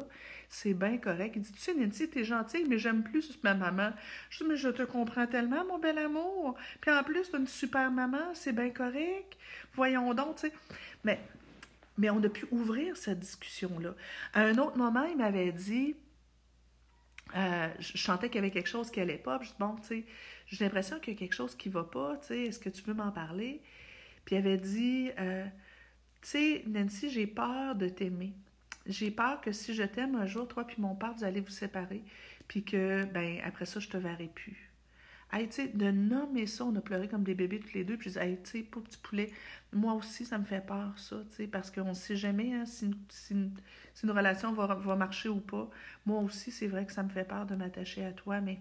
C'est 0.49 0.75
bien 0.75 0.97
correct. 0.97 1.35
Il 1.35 1.43
dit, 1.43 1.53
tu 1.53 1.59
sais, 1.59 1.75
Nancy, 1.75 2.09
t'es 2.09 2.23
gentille, 2.23 2.65
mais 2.69 2.79
j'aime 2.79 3.03
plus 3.03 3.37
ma 3.43 3.55
maman. 3.55 3.91
Je 4.31 4.45
dis, 4.45 4.49
mais 4.49 4.57
je 4.57 4.69
te 4.69 4.83
comprends 4.83 5.27
tellement, 5.27 5.65
mon 5.65 5.79
bel 5.79 5.99
amour. 5.99 6.57
Puis 6.81 6.91
en 6.93 7.03
plus, 7.03 7.29
t'as 7.31 7.39
une 7.39 7.49
super 7.49 7.91
maman, 7.91 8.33
c'est 8.33 8.53
bien 8.53 8.71
correct. 8.71 9.37
Voyons 9.75 10.15
donc, 10.15 10.37
tu 10.37 10.43
sais. 10.43 10.53
Mais, 11.03 11.21
mais 11.99 12.11
on 12.11 12.23
a 12.23 12.29
pu 12.29 12.47
ouvrir 12.53 12.97
cette 12.97 13.19
discussion-là. 13.19 13.95
À 14.33 14.43
un 14.43 14.57
autre 14.59 14.79
moment, 14.79 15.05
il 15.05 15.17
m'avait 15.17 15.51
dit, 15.51 15.97
euh, 17.35 17.69
je 17.79 17.99
sentais 17.99 18.29
qu'il 18.29 18.37
y 18.37 18.39
avait 18.39 18.51
quelque 18.51 18.69
chose 18.69 18.91
qui 18.91 19.01
n'allait 19.01 19.19
pas. 19.19 19.39
je 19.43 19.49
dis, 19.49 19.55
bon, 19.59 19.75
tu 19.77 19.89
sais, 19.89 20.05
j'ai 20.47 20.65
l'impression 20.65 21.01
qu'il 21.01 21.15
y 21.15 21.17
a 21.17 21.19
quelque 21.19 21.35
chose 21.35 21.57
qui 21.57 21.69
ne 21.69 21.75
va 21.75 21.85
pas, 21.85 22.17
tu 22.19 22.29
sais, 22.29 22.43
est-ce 22.45 22.59
que 22.59 22.69
tu 22.69 22.83
veux 22.83 22.95
m'en 22.95 23.11
parler? 23.11 23.63
Puis 24.25 24.37
il 24.37 24.39
avait 24.39 24.59
dit, 24.59 25.11
euh, 25.19 25.45
tu 26.23 26.29
sais, 26.29 26.65
Nancy, 26.67 27.11
j'ai 27.11 27.27
peur 27.27 27.75
de 27.75 27.89
t'aimer. 27.89 28.33
J'ai 28.87 29.11
peur 29.11 29.41
que 29.41 29.51
si 29.53 29.75
je 29.75 29.83
t'aime 29.83 30.15
un 30.15 30.27
jour, 30.27 30.47
toi 30.47 30.65
puis 30.65 30.77
mon 30.81 30.95
père, 30.95 31.13
vous 31.15 31.25
allez 31.25 31.41
vous 31.41 31.51
séparer, 31.51 32.05
puis 32.47 32.65
que, 32.65 33.05
ben, 33.07 33.41
après 33.45 33.67
ça, 33.67 33.81
je 33.81 33.89
te 33.89 33.97
verrai 33.97 34.31
plus. 34.33 34.66
Hey, 35.33 35.49
tu 35.49 35.55
sais, 35.55 35.69
de 35.69 35.91
nommer 35.91 36.47
ça, 36.47 36.65
on 36.65 36.75
a 36.77 36.81
pleuré 36.81 37.09
comme 37.09 37.25
des 37.25 37.35
bébés 37.35 37.59
tous 37.59 37.75
les 37.75 37.83
deux, 37.83 37.97
puis 37.97 38.11
je 38.11 38.19
disais, 38.19 38.31
hey, 38.31 38.39
tu 38.45 38.61
sais, 38.61 38.67
poulet, 39.03 39.33
moi 39.73 39.95
aussi, 39.95 40.25
ça 40.25 40.39
me 40.39 40.45
fait 40.45 40.65
peur, 40.65 40.93
ça, 40.97 41.17
tu 41.29 41.35
sais, 41.35 41.47
parce 41.49 41.73
qu'on 41.73 41.89
ne 41.89 41.95
sait 41.95 42.15
jamais 42.15 42.55
hein, 42.55 42.65
si, 42.65 42.89
une 43.33 44.11
relation 44.11 44.53
va, 44.53 44.67
va, 44.67 44.95
marcher 44.95 45.29
ou 45.29 45.41
pas. 45.41 45.69
Moi 46.07 46.21
aussi, 46.21 46.53
c'est 46.53 46.69
vrai 46.69 46.87
que 46.87 46.93
ça 46.93 47.03
me 47.03 47.09
fait 47.09 47.25
peur 47.25 47.45
de 47.45 47.57
m'attacher 47.57 48.05
à 48.05 48.13
toi, 48.13 48.41
mais 48.41 48.61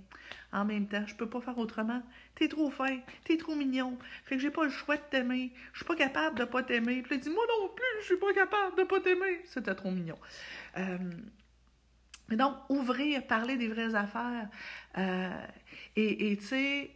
en 0.51 0.65
même 0.65 0.87
temps, 0.87 1.05
je 1.05 1.15
peux 1.15 1.29
pas 1.29 1.39
faire 1.39 1.57
autrement. 1.59 2.01
T'es 2.33 2.47
trop 2.47 2.71
fin, 2.71 2.97
t'es 3.25 3.37
trop 3.37 3.55
mignon, 3.55 3.97
fait 4.23 4.35
que 4.35 4.41
j'ai 4.41 4.49
pas 4.49 4.63
le 4.63 4.71
choix 4.71 4.97
de 4.97 5.03
t'aimer. 5.11 5.53
Je 5.73 5.79
suis 5.79 5.85
pas 5.85 5.95
capable 5.95 6.39
de 6.39 6.45
pas 6.45 6.63
t'aimer. 6.63 7.03
Puis 7.03 7.15
il 7.15 7.21
dit, 7.21 7.29
moi 7.29 7.43
non 7.59 7.69
plus, 7.69 8.01
je 8.01 8.05
suis 8.05 8.17
pas 8.17 8.33
capable 8.33 8.75
de 8.77 8.83
pas 8.83 8.99
t'aimer. 8.99 9.41
C'était 9.45 9.75
trop 9.75 9.91
mignon. 9.91 10.17
Euh, 10.77 10.97
mais 12.29 12.35
donc, 12.35 12.55
ouvrir, 12.69 13.25
parler 13.27 13.57
des 13.57 13.67
vraies 13.67 13.95
affaires. 13.95 14.49
Euh, 14.97 15.29
et 15.95 16.37
tu 16.37 16.45
sais, 16.45 16.91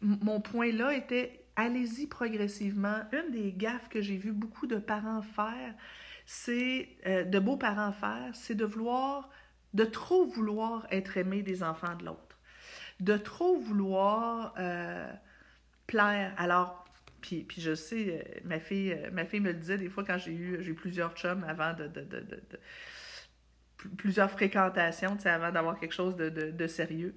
mon 0.00 0.40
point 0.40 0.72
là 0.72 0.94
était 0.94 1.44
allez-y 1.56 2.06
progressivement. 2.06 2.98
Une 3.12 3.30
des 3.32 3.52
gaffes 3.52 3.88
que 3.88 4.00
j'ai 4.00 4.16
vu 4.16 4.32
beaucoup 4.32 4.66
de 4.66 4.76
parents 4.76 5.22
faire, 5.22 5.74
c'est 6.26 6.88
euh, 7.06 7.24
de 7.24 7.38
beaux 7.38 7.56
parents 7.56 7.92
faire, 7.92 8.30
c'est 8.32 8.54
de 8.54 8.64
vouloir, 8.64 9.30
de 9.72 9.84
trop 9.84 10.26
vouloir 10.26 10.86
être 10.90 11.16
aimé 11.16 11.42
des 11.42 11.62
enfants 11.62 11.94
de 11.96 12.04
l'autre, 12.04 12.38
de 13.00 13.16
trop 13.16 13.58
vouloir 13.58 14.54
euh, 14.58 15.10
plaire. 15.86 16.34
Alors, 16.36 16.84
puis, 17.20 17.44
puis 17.44 17.62
je 17.62 17.74
sais, 17.74 18.42
ma 18.44 18.60
fille, 18.60 18.96
ma 19.12 19.24
fille 19.24 19.40
me 19.40 19.52
le 19.52 19.58
disait 19.58 19.78
des 19.78 19.88
fois 19.88 20.04
quand 20.04 20.18
j'ai 20.18 20.32
eu, 20.32 20.58
j'ai 20.60 20.74
plusieurs 20.74 21.14
chums 21.14 21.44
avant 21.44 21.72
de, 21.72 21.86
de, 21.86 22.00
de, 22.02 22.20
de 22.20 22.60
plusieurs 23.96 24.30
fréquentations, 24.30 25.16
avant 25.24 25.52
d'avoir 25.52 25.78
quelque 25.78 25.94
chose 25.94 26.16
de, 26.16 26.66
sérieux. 26.66 27.14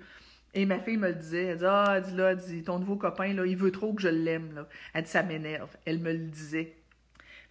Et 0.54 0.66
ma 0.66 0.80
fille 0.80 0.98
me 0.98 1.10
le 1.10 1.16
disait, 1.16 1.46
elle 1.46 1.58
dit 1.58 1.66
Ah, 1.66 1.94
elle 1.98 2.04
dit 2.04 2.16
là, 2.16 2.36
dit, 2.36 2.64
ton 2.64 2.80
nouveau 2.80 2.96
copain, 2.96 3.34
là, 3.34 3.46
il 3.46 3.58
veut 3.58 3.72
trop 3.72 3.94
que 3.94 4.02
je 4.02 4.08
l'aime. 4.08 4.66
Elle 4.94 5.04
dit 5.04 5.10
Ça 5.10 5.24
m'énerve. 5.24 5.76
Elle 5.86 6.00
me 6.00 6.12
le 6.12 6.26
disait. 6.26 6.76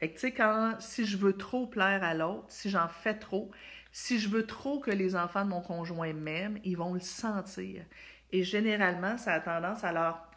Fait 0.00 0.08
que 0.08 0.14
tu 0.14 0.20
sais, 0.20 0.32
quand 0.32 0.74
si 0.78 1.06
je 1.06 1.16
veux 1.16 1.32
trop 1.32 1.66
plaire 1.66 2.02
à 2.04 2.14
l'autre, 2.14 2.44
si 2.48 2.68
j'en 2.68 2.88
fais 2.88 3.14
trop, 3.14 3.50
si 3.92 4.18
je 4.18 4.28
veux 4.28 4.44
trop 4.44 4.78
que 4.78 4.90
les 4.90 5.16
enfants 5.16 5.44
de 5.44 5.50
mon 5.50 5.62
conjoint 5.62 6.12
m'aiment, 6.12 6.58
ils 6.64 6.76
vont 6.76 6.92
le 6.92 7.00
sentir. 7.00 7.82
Et 8.32 8.42
généralement, 8.42 9.16
ça 9.16 9.32
a 9.34 9.40
tendance 9.40 9.84
à 9.84 9.92
leur. 9.92 10.30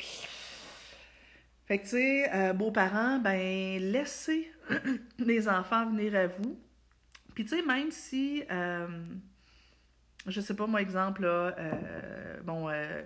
Fait 1.65 1.79
que 1.79 1.83
tu 1.83 1.89
sais, 1.89 2.33
euh, 2.33 2.53
beaux-parents, 2.53 3.19
ben 3.19 3.79
laissez 3.81 4.49
les 5.19 5.49
enfants 5.49 5.89
venir 5.89 6.15
à 6.15 6.27
vous 6.27 6.57
puis 7.39 7.45
tu 7.47 7.55
sais, 7.55 7.65
même 7.65 7.89
si, 7.89 8.43
euh, 8.51 8.85
je 10.27 10.41
sais 10.41 10.53
pas, 10.53 10.67
moi, 10.67 10.81
exemple, 10.81 11.21
là, 11.21 11.55
euh, 11.57 12.41
bon, 12.43 12.67
euh, 12.67 13.01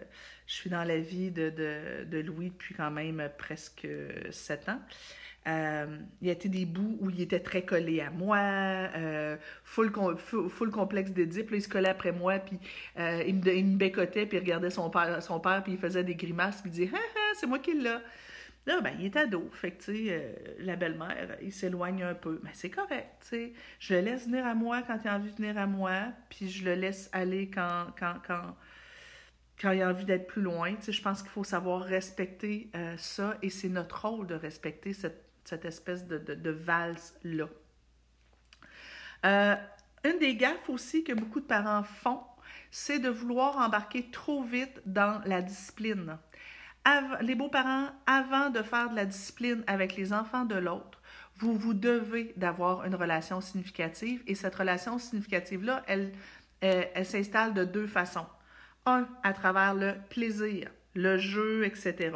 je 0.47 0.53
suis 0.55 0.71
dans 0.71 0.83
la 0.83 0.97
vie 0.97 1.29
de, 1.29 1.51
de, 1.51 2.03
de, 2.05 2.17
Louis 2.17 2.49
depuis 2.49 2.73
quand 2.73 2.89
même 2.89 3.29
presque 3.37 3.87
sept 4.31 4.69
ans. 4.69 4.79
il 5.45 6.27
y 6.27 6.31
a 6.31 6.33
été 6.33 6.49
des 6.49 6.65
bouts 6.65 6.97
où 6.99 7.11
il 7.11 7.21
était 7.21 7.41
très 7.41 7.61
collé 7.63 8.01
à 8.01 8.09
moi, 8.09 8.89
full, 9.65 9.91
full, 10.17 10.71
complexe 10.71 11.11
d'édipe. 11.11 11.51
Il 11.53 11.61
se 11.61 11.69
collait 11.69 11.89
après 11.89 12.11
moi, 12.11 12.39
puis 12.39 12.57
il, 12.97 13.35
me, 13.35 13.55
il 13.55 13.67
me 13.67 13.77
bécotait, 13.77 14.25
puis 14.25 14.39
il 14.39 14.41
regardait 14.41 14.71
son 14.71 14.89
père, 14.89 15.21
son 15.21 15.39
père 15.39 15.61
puis 15.61 15.73
il 15.73 15.77
faisait 15.77 16.03
des 16.03 16.15
grimaces, 16.15 16.59
puis 16.59 16.71
il 16.71 16.73
disait 16.73 16.91
ah, 16.91 16.97
ah, 17.15 17.33
c'est 17.39 17.45
moi 17.45 17.59
qui 17.59 17.75
l'ai. 17.75 17.97
Là, 18.65 18.79
ben, 18.81 18.95
il 18.99 19.05
est 19.05 19.15
ado. 19.17 19.49
Fait 19.51 19.71
que, 19.71 19.83
tu 19.83 20.05
sais, 20.05 20.07
euh, 20.09 20.33
la 20.59 20.75
belle-mère, 20.75 21.37
il 21.41 21.51
s'éloigne 21.51 22.03
un 22.03 22.13
peu. 22.13 22.39
Mais 22.43 22.51
c'est 22.53 22.69
correct. 22.69 23.35
Je 23.79 23.93
le 23.93 24.01
laisse 24.01 24.25
venir 24.25 24.45
à 24.45 24.55
moi 24.55 24.81
quand 24.83 24.97
il 25.03 25.07
a 25.07 25.15
envie 25.15 25.31
de 25.31 25.35
venir 25.35 25.57
à 25.57 25.67
moi, 25.67 26.07
puis 26.29 26.49
je 26.49 26.63
le 26.63 26.75
laisse 26.75 27.09
aller 27.11 27.49
quand, 27.49 27.87
quand, 27.99 28.15
quand, 28.25 28.55
quand 29.61 29.71
il 29.71 29.81
a 29.81 29.89
envie 29.89 30.05
d'être 30.05 30.27
plus 30.27 30.41
loin. 30.41 30.75
Tu 30.75 30.93
je 30.93 31.01
pense 31.01 31.21
qu'il 31.21 31.31
faut 31.31 31.43
savoir 31.43 31.81
respecter 31.81 32.69
euh, 32.75 32.95
ça, 32.97 33.37
et 33.41 33.49
c'est 33.49 33.69
notre 33.69 34.07
rôle 34.07 34.27
de 34.27 34.35
respecter 34.35 34.93
cette, 34.93 35.65
espèce 35.65 36.07
de 36.07 36.49
valse-là. 36.49 37.47
Euh, 39.25 39.55
une 40.03 40.19
des 40.19 40.35
gaffes 40.35 40.69
aussi 40.69 41.03
que 41.03 41.13
beaucoup 41.13 41.39
de 41.39 41.45
parents 41.45 41.83
font, 41.83 42.21
c'est 42.71 42.99
de 42.99 43.09
vouloir 43.09 43.57
embarquer 43.57 44.09
trop 44.11 44.43
vite 44.43 44.81
dans 44.85 45.21
la 45.25 45.41
discipline 45.41 46.17
les 47.21 47.35
beaux-parents, 47.35 47.87
avant 48.05 48.49
de 48.49 48.61
faire 48.61 48.89
de 48.89 48.95
la 48.95 49.05
discipline 49.05 49.63
avec 49.67 49.95
les 49.95 50.13
enfants 50.13 50.45
de 50.45 50.55
l'autre, 50.55 51.01
vous 51.37 51.53
vous 51.57 51.73
devez 51.73 52.33
d'avoir 52.37 52.85
une 52.85 52.95
relation 52.95 53.41
significative 53.41 54.21
et 54.27 54.35
cette 54.35 54.55
relation 54.55 54.99
significative-là, 54.99 55.83
elle, 55.87 56.11
euh, 56.63 56.83
elle, 56.93 57.05
s'installe 57.05 57.53
de 57.53 57.63
deux 57.63 57.87
façons. 57.87 58.25
Un, 58.85 59.07
à 59.23 59.33
travers 59.33 59.73
le 59.73 59.95
plaisir, 60.09 60.69
le 60.93 61.17
jeu, 61.17 61.65
etc. 61.65 62.11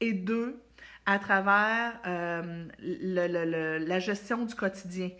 Et 0.00 0.12
deux, 0.12 0.60
à 1.06 1.18
travers 1.18 1.98
euh, 2.06 2.66
la 2.80 3.98
gestion 3.98 4.44
du 4.44 4.54
quotidien. 4.54 5.10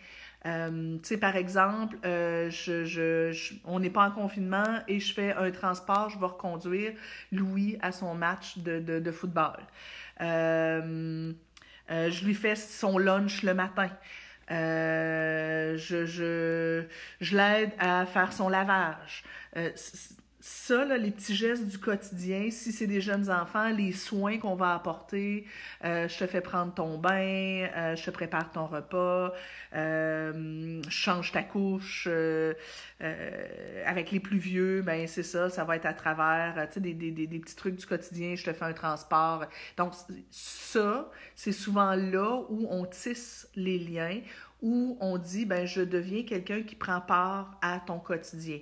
Euh, 0.47 0.97
tu 0.99 1.09
sais, 1.09 1.17
par 1.19 1.37
exemple, 1.37 1.97
euh, 2.05 2.49
je, 2.51 2.85
je, 2.85 3.55
on 3.65 3.81
n'est 3.81 3.91
pas 3.91 4.09
en 4.09 4.11
confinement 4.11 4.81
et 4.89 4.99
je 4.99 5.13
fais 5.13 5.33
un 5.35 5.51
transport, 5.51 6.09
je 6.09 6.19
vais 6.19 6.27
reconduire 6.27 6.93
Louis 7.31 7.79
à 7.83 7.93
son 7.93 8.15
match 8.15 8.59
de, 8.59 8.81
de, 8.81 8.99
de 9.01 9.13
football. 9.13 9.59
Euh, 10.21 11.33
je 11.89 12.25
lui 12.25 12.35
fais 12.35 12.57
son 12.57 12.99
lunch 12.99 13.43
le 13.43 13.53
matin. 13.53 13.91
je 14.49 15.77
je, 16.07 16.85
je 17.21 17.37
l'aide 17.37 17.73
à 17.79 18.07
faire 18.07 18.33
son 18.33 18.49
lavage 18.49 19.25
ça, 20.41 20.87
les 20.97 21.11
petits 21.11 21.35
gestes 21.35 21.67
du 21.67 21.79
quotidien, 21.79 22.51
si 22.51 22.73
c'est 22.73 22.87
des 22.87 23.03
jeunes 23.03 23.31
enfants, 23.31 23.69
les 23.69 23.93
soins 23.93 24.39
qu'on 24.39 24.55
va 24.55 24.75
apporter, 24.75 25.47
euh, 25.85 26.09
je 26.09 26.19
te 26.19 26.27
fais 26.27 26.41
prendre 26.41 26.73
ton 26.73 26.97
bain, 26.97 27.69
euh, 27.77 27.95
je 27.95 28.05
te 28.05 28.11
prépare 28.11 28.51
ton 28.51 28.67
repas, 28.67 29.35
euh, 29.75 30.81
change 30.89 31.33
ta 31.33 31.43
couche. 31.43 32.09
avec 33.85 34.11
les 34.11 34.21
plus 34.21 34.39
vieux, 34.39 34.83
ben 34.83 35.07
c'est 35.07 35.23
ça, 35.23 35.51
ça 35.51 35.65
va 35.65 35.77
être 35.77 35.87
à 35.87 35.95
travers 35.95 36.69
des, 36.77 36.95
des, 36.95 37.39
petits 37.39 37.57
trucs 37.57 37.77
du 37.77 37.87
quotidien, 37.87 38.35
je 38.35 38.45
te 38.45 38.53
fais 38.53 38.65
un 38.65 38.73
transport. 38.73 39.45
Donc 39.77 39.93
ça, 40.31 41.11
c'est 41.35 41.53
souvent 41.53 41.95
là 41.95 42.43
où 42.49 42.67
on 42.71 42.87
tisse 42.87 43.49
les 43.57 43.79
liens, 43.79 44.21
où 44.63 44.97
on 45.01 45.19
dit, 45.19 45.45
ben 45.45 45.67
je 45.67 45.83
deviens 45.83 46.25
quelqu'un 46.25 46.63
qui 46.63 46.77
prend 46.77 47.01
part 47.01 47.59
à 47.63 47.81
ton 47.81 47.99
quotidien. 47.99 48.61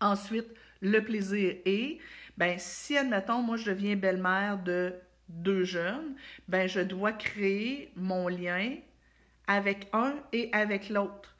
Ensuite, 0.00 0.48
le 0.80 1.00
plaisir 1.00 1.56
est, 1.64 1.98
ben, 2.36 2.58
si, 2.58 2.96
admettons, 2.96 3.42
moi, 3.42 3.56
je 3.56 3.70
deviens 3.70 3.96
belle-mère 3.96 4.62
de 4.62 4.94
deux 5.28 5.64
jeunes, 5.64 6.14
ben, 6.46 6.68
je 6.68 6.80
dois 6.80 7.12
créer 7.12 7.92
mon 7.96 8.28
lien 8.28 8.76
avec 9.46 9.88
un 9.92 10.14
et 10.32 10.50
avec 10.52 10.88
l'autre, 10.88 11.36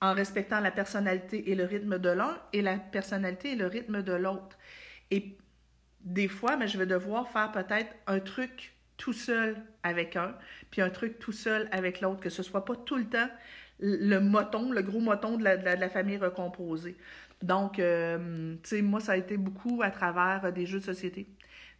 en 0.00 0.14
respectant 0.14 0.60
la 0.60 0.70
personnalité 0.70 1.50
et 1.50 1.54
le 1.54 1.64
rythme 1.64 1.98
de 1.98 2.08
l'un 2.08 2.38
et 2.52 2.62
la 2.62 2.76
personnalité 2.76 3.52
et 3.52 3.56
le 3.56 3.66
rythme 3.66 4.02
de 4.02 4.12
l'autre. 4.12 4.56
Et 5.10 5.36
des 6.00 6.28
fois, 6.28 6.52
mais 6.52 6.64
ben, 6.64 6.68
je 6.68 6.78
vais 6.78 6.86
devoir 6.86 7.28
faire 7.28 7.52
peut-être 7.52 7.94
un 8.06 8.20
truc 8.20 8.74
tout 8.96 9.12
seul 9.12 9.56
avec 9.82 10.16
un, 10.16 10.34
puis 10.70 10.80
un 10.80 10.90
truc 10.90 11.18
tout 11.18 11.32
seul 11.32 11.68
avec 11.72 12.00
l'autre, 12.00 12.20
que 12.20 12.30
ce 12.30 12.42
soit 12.42 12.64
pas 12.64 12.74
tout 12.74 12.96
le 12.96 13.08
temps 13.08 13.28
le 13.80 14.18
moton, 14.18 14.72
le 14.72 14.82
gros 14.82 15.00
moton 15.00 15.36
de 15.36 15.44
la, 15.44 15.56
de 15.56 15.80
la 15.80 15.88
famille 15.88 16.16
recomposée. 16.16 16.96
Donc, 17.42 17.78
euh, 17.78 18.56
tu 18.62 18.68
sais, 18.68 18.82
moi, 18.82 19.00
ça 19.00 19.12
a 19.12 19.16
été 19.16 19.36
beaucoup 19.36 19.80
à 19.82 19.90
travers 19.90 20.44
euh, 20.44 20.50
des 20.50 20.66
jeux 20.66 20.80
de 20.80 20.84
société. 20.84 21.28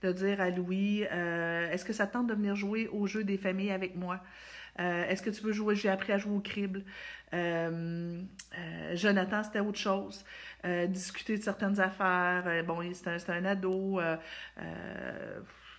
De 0.02 0.12
dire 0.12 0.40
à 0.40 0.50
Louis, 0.50 1.04
euh, 1.10 1.68
est-ce 1.70 1.84
que 1.84 1.92
ça 1.92 2.06
tente 2.06 2.28
de 2.28 2.34
venir 2.34 2.54
jouer 2.54 2.88
au 2.88 3.06
jeu 3.06 3.24
des 3.24 3.36
familles 3.36 3.72
avec 3.72 3.96
moi? 3.96 4.20
est-ce 4.80 5.22
que 5.22 5.30
tu 5.30 5.42
veux 5.42 5.50
jouer? 5.50 5.74
J'ai 5.74 5.88
appris 5.88 6.12
à 6.12 6.18
jouer 6.18 6.36
au 6.36 6.40
crible. 6.40 6.84
Jonathan, 8.94 9.42
c'était 9.42 9.58
autre 9.58 9.80
chose. 9.80 10.24
discuter 10.86 11.36
de 11.36 11.42
certaines 11.42 11.80
affaires. 11.80 12.62
bon, 12.64 12.80
c'était 12.94 13.10
un, 13.10 13.18
un, 13.32 13.44
ado. 13.44 14.00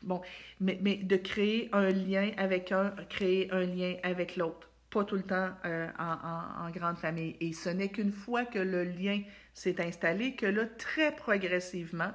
bon, 0.02 0.22
mais, 0.60 0.78
mais 0.82 0.98
de 0.98 1.16
créer 1.16 1.70
un 1.72 1.88
lien 1.92 2.32
avec 2.36 2.74
un, 2.74 2.90
créer 3.08 3.50
un 3.54 3.62
lien 3.62 3.96
avec 4.04 4.36
l'autre 4.36 4.70
pas 4.90 5.06
tout 5.06 5.16
le 5.16 5.24
temps 5.24 5.52
en, 5.98 6.70
grande 6.72 6.98
famille. 6.98 7.38
Et 7.40 7.54
ce 7.54 7.70
n'est 7.70 7.90
qu'une 7.90 8.12
fois 8.12 8.44
que 8.44 8.60
le 8.60 8.84
lien 8.84 9.22
s'est 9.54 9.82
installé 9.82 10.36
que 10.36 10.46
là, 10.46 10.66
très 10.78 11.16
progressivement, 11.16 12.12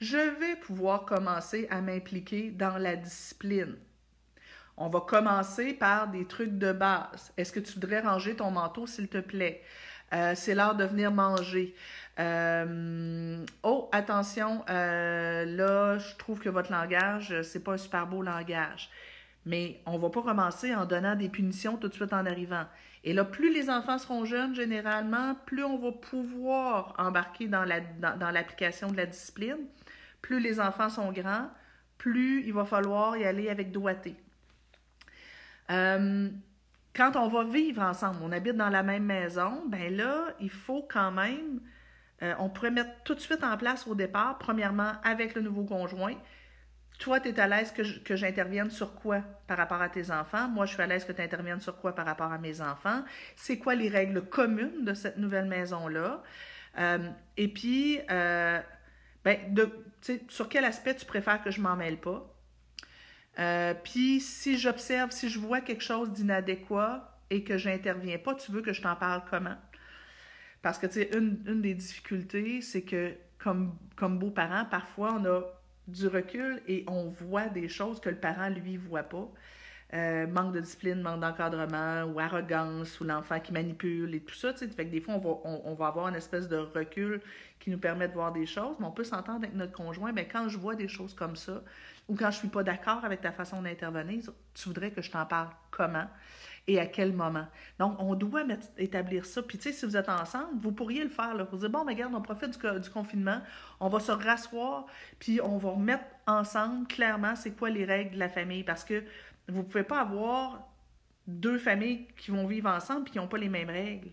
je 0.00 0.16
vais 0.16 0.56
pouvoir 0.56 1.04
commencer 1.04 1.66
à 1.70 1.80
m'impliquer 1.80 2.50
dans 2.50 2.78
la 2.78 2.96
discipline. 2.96 3.76
On 4.76 4.88
va 4.88 5.00
commencer 5.00 5.74
par 5.74 6.08
des 6.08 6.24
trucs 6.24 6.56
de 6.56 6.72
base. 6.72 7.32
Est-ce 7.36 7.52
que 7.52 7.58
tu 7.58 7.74
voudrais 7.74 8.00
ranger 8.00 8.36
ton 8.36 8.52
manteau, 8.52 8.86
s'il 8.86 9.08
te 9.08 9.18
plaît? 9.18 9.62
Euh, 10.14 10.34
c'est 10.36 10.54
l'heure 10.54 10.76
de 10.76 10.84
venir 10.84 11.10
manger. 11.10 11.74
Euh, 12.18 13.44
oh, 13.62 13.88
attention, 13.92 14.64
euh, 14.70 15.44
là, 15.44 15.98
je 15.98 16.14
trouve 16.16 16.40
que 16.40 16.48
votre 16.48 16.70
langage, 16.70 17.42
c'est 17.42 17.62
pas 17.62 17.72
un 17.72 17.76
super 17.76 18.06
beau 18.06 18.22
langage. 18.22 18.90
Mais 19.46 19.80
on 19.86 19.98
va 19.98 20.10
pas 20.10 20.22
commencer 20.22 20.74
en 20.74 20.84
donnant 20.84 21.14
des 21.14 21.28
punitions 21.28 21.76
tout 21.76 21.88
de 21.88 21.94
suite 21.94 22.12
en 22.12 22.26
arrivant. 22.26 22.64
Et 23.04 23.12
là, 23.12 23.24
plus 23.24 23.52
les 23.52 23.70
enfants 23.70 23.98
seront 23.98 24.24
jeunes, 24.24 24.54
généralement, 24.54 25.34
plus 25.46 25.64
on 25.64 25.78
va 25.78 25.92
pouvoir 25.92 26.94
embarquer 26.98 27.48
dans 27.48 27.64
l'application 27.64 28.90
de 28.90 28.96
la 28.96 29.06
discipline, 29.06 29.56
Plus 30.20 30.40
les 30.40 30.60
enfants 30.60 30.90
sont 30.90 31.12
grands, 31.12 31.48
plus 31.96 32.44
il 32.44 32.52
va 32.52 32.64
falloir 32.64 33.16
y 33.16 33.24
aller 33.24 33.48
avec 33.48 33.70
doigté. 33.70 34.16
Euh, 35.70 36.28
quand 36.94 37.16
on 37.16 37.28
va 37.28 37.44
vivre 37.44 37.82
ensemble, 37.82 38.18
on 38.22 38.32
habite 38.32 38.56
dans 38.56 38.70
la 38.70 38.82
même 38.82 39.04
maison, 39.04 39.62
ben 39.68 39.94
là, 39.94 40.34
il 40.40 40.50
faut 40.50 40.86
quand 40.90 41.12
même, 41.12 41.60
euh, 42.22 42.34
on 42.38 42.48
pourrait 42.48 42.70
mettre 42.70 42.90
tout 43.04 43.14
de 43.14 43.20
suite 43.20 43.44
en 43.44 43.56
place 43.56 43.86
au 43.86 43.94
départ, 43.94 44.38
premièrement 44.38 44.92
avec 45.04 45.34
le 45.34 45.42
nouveau 45.42 45.64
conjoint. 45.64 46.14
Toi, 46.98 47.20
tu 47.20 47.28
es 47.28 47.38
à 47.38 47.46
l'aise 47.46 47.72
que 47.72 48.16
j'intervienne 48.16 48.70
sur 48.70 48.94
quoi 48.94 49.20
par 49.46 49.56
rapport 49.56 49.80
à 49.80 49.88
tes 49.88 50.10
enfants? 50.10 50.48
Moi, 50.48 50.66
je 50.66 50.74
suis 50.74 50.82
à 50.82 50.86
l'aise 50.86 51.04
que 51.04 51.12
tu 51.12 51.22
interviennes 51.22 51.60
sur 51.60 51.78
quoi 51.78 51.94
par 51.94 52.04
rapport 52.04 52.32
à 52.32 52.38
mes 52.38 52.60
enfants? 52.60 53.04
C'est 53.36 53.58
quoi 53.58 53.76
les 53.76 53.88
règles 53.88 54.22
communes 54.22 54.84
de 54.84 54.94
cette 54.94 55.16
nouvelle 55.16 55.46
maison-là? 55.46 56.22
Euh, 56.78 57.08
et 57.36 57.48
puis, 57.48 58.00
euh, 58.10 58.60
ben, 59.24 59.38
sur 60.28 60.48
quel 60.48 60.64
aspect 60.64 60.96
tu 60.96 61.06
préfères 61.06 61.42
que 61.42 61.52
je 61.52 61.60
m'en 61.60 61.76
mêle 61.76 61.98
pas? 61.98 62.34
Euh, 63.38 63.74
puis 63.74 64.20
si 64.20 64.58
j'observe, 64.58 65.12
si 65.12 65.28
je 65.28 65.38
vois 65.38 65.60
quelque 65.60 65.84
chose 65.84 66.12
d'inadéquat 66.12 67.20
et 67.30 67.44
que 67.44 67.56
j'interviens 67.56 68.18
pas, 68.18 68.34
tu 68.34 68.50
veux 68.50 68.62
que 68.62 68.72
je 68.72 68.82
t'en 68.82 68.96
parle 68.96 69.22
comment? 69.30 69.56
Parce 70.62 70.78
que, 70.78 70.86
tu 70.86 70.94
sais, 70.94 71.10
une, 71.16 71.62
des 71.62 71.74
difficultés, 71.74 72.60
c'est 72.60 72.82
que 72.82 73.14
comme, 73.38 73.78
comme 73.94 74.18
beaux-parents, 74.18 74.64
parfois, 74.64 75.14
on 75.14 75.24
a 75.24 75.42
du 75.88 76.06
recul 76.06 76.62
et 76.68 76.84
on 76.86 77.08
voit 77.08 77.48
des 77.48 77.68
choses 77.68 78.00
que 78.00 78.08
le 78.08 78.16
parent, 78.16 78.48
lui, 78.50 78.76
voit 78.76 79.02
pas. 79.02 79.28
Euh, 79.94 80.26
manque 80.26 80.52
de 80.52 80.60
discipline, 80.60 81.00
manque 81.00 81.20
d'encadrement, 81.20 82.02
ou 82.04 82.20
arrogance, 82.20 83.00
ou 83.00 83.04
l'enfant 83.04 83.40
qui 83.40 83.54
manipule 83.54 84.14
et 84.14 84.20
tout 84.20 84.34
ça. 84.34 84.52
Fait 84.52 84.68
que 84.68 84.82
des 84.82 85.00
fois, 85.00 85.14
on 85.14 85.18
va, 85.18 85.30
on, 85.44 85.74
va 85.74 85.86
avoir 85.86 86.08
une 86.08 86.14
espèce 86.14 86.46
de 86.46 86.58
recul 86.58 87.22
qui 87.58 87.70
nous 87.70 87.78
permet 87.78 88.06
de 88.06 88.12
voir 88.12 88.30
des 88.32 88.44
choses, 88.44 88.76
mais 88.78 88.86
on 88.86 88.90
peut 88.92 89.04
s'entendre 89.04 89.38
avec 89.38 89.54
notre 89.54 89.72
conjoint. 89.72 90.12
Mais 90.12 90.28
quand 90.28 90.48
je 90.50 90.58
vois 90.58 90.74
des 90.74 90.88
choses 90.88 91.14
comme 91.14 91.36
ça, 91.36 91.62
ou 92.06 92.14
quand 92.14 92.30
je 92.30 92.36
suis 92.36 92.48
pas 92.48 92.62
d'accord 92.62 93.02
avec 93.02 93.22
ta 93.22 93.32
façon 93.32 93.62
d'intervenir, 93.62 94.24
tu 94.52 94.68
voudrais 94.68 94.90
que 94.90 95.00
je 95.00 95.10
t'en 95.10 95.24
parle 95.24 95.48
comment? 95.70 96.06
Et 96.68 96.78
à 96.78 96.86
quel 96.86 97.12
moment. 97.12 97.46
Donc, 97.78 97.96
on 97.98 98.14
doit 98.14 98.44
mettre, 98.44 98.66
établir 98.76 99.24
ça. 99.24 99.42
Puis, 99.42 99.58
tu 99.58 99.64
sais, 99.64 99.72
si 99.72 99.86
vous 99.86 99.96
êtes 99.96 100.08
ensemble, 100.08 100.60
vous 100.60 100.70
pourriez 100.70 101.02
le 101.02 101.08
faire. 101.08 101.34
Vous 101.50 101.58
dire, 101.58 101.70
bon, 101.70 101.84
mais 101.84 101.94
regarde, 101.94 102.14
on 102.14 102.20
profite 102.20 102.50
du, 102.50 102.90
confinement, 102.90 103.40
on 103.80 103.88
va 103.88 103.98
se 103.98 104.12
rasseoir, 104.12 104.86
puis 105.18 105.40
on 105.42 105.56
va 105.56 105.70
remettre 105.70 106.04
ensemble 106.26 106.86
clairement 106.86 107.34
c'est 107.34 107.52
quoi 107.52 107.70
les 107.70 107.84
règles 107.84 108.14
de 108.14 108.18
la 108.18 108.28
famille. 108.28 108.62
Parce 108.62 108.84
que 108.84 109.02
vous 109.48 109.58
ne 109.58 109.62
pouvez 109.62 109.82
pas 109.82 110.00
avoir 110.00 110.68
deux 111.26 111.58
familles 111.58 112.06
qui 112.18 112.30
vont 112.30 112.46
vivre 112.46 112.68
ensemble 112.68 113.08
et 113.08 113.10
qui 113.10 113.18
n'ont 113.18 113.28
pas 113.28 113.38
les 113.38 113.48
mêmes 113.48 113.70
règles. 113.70 114.10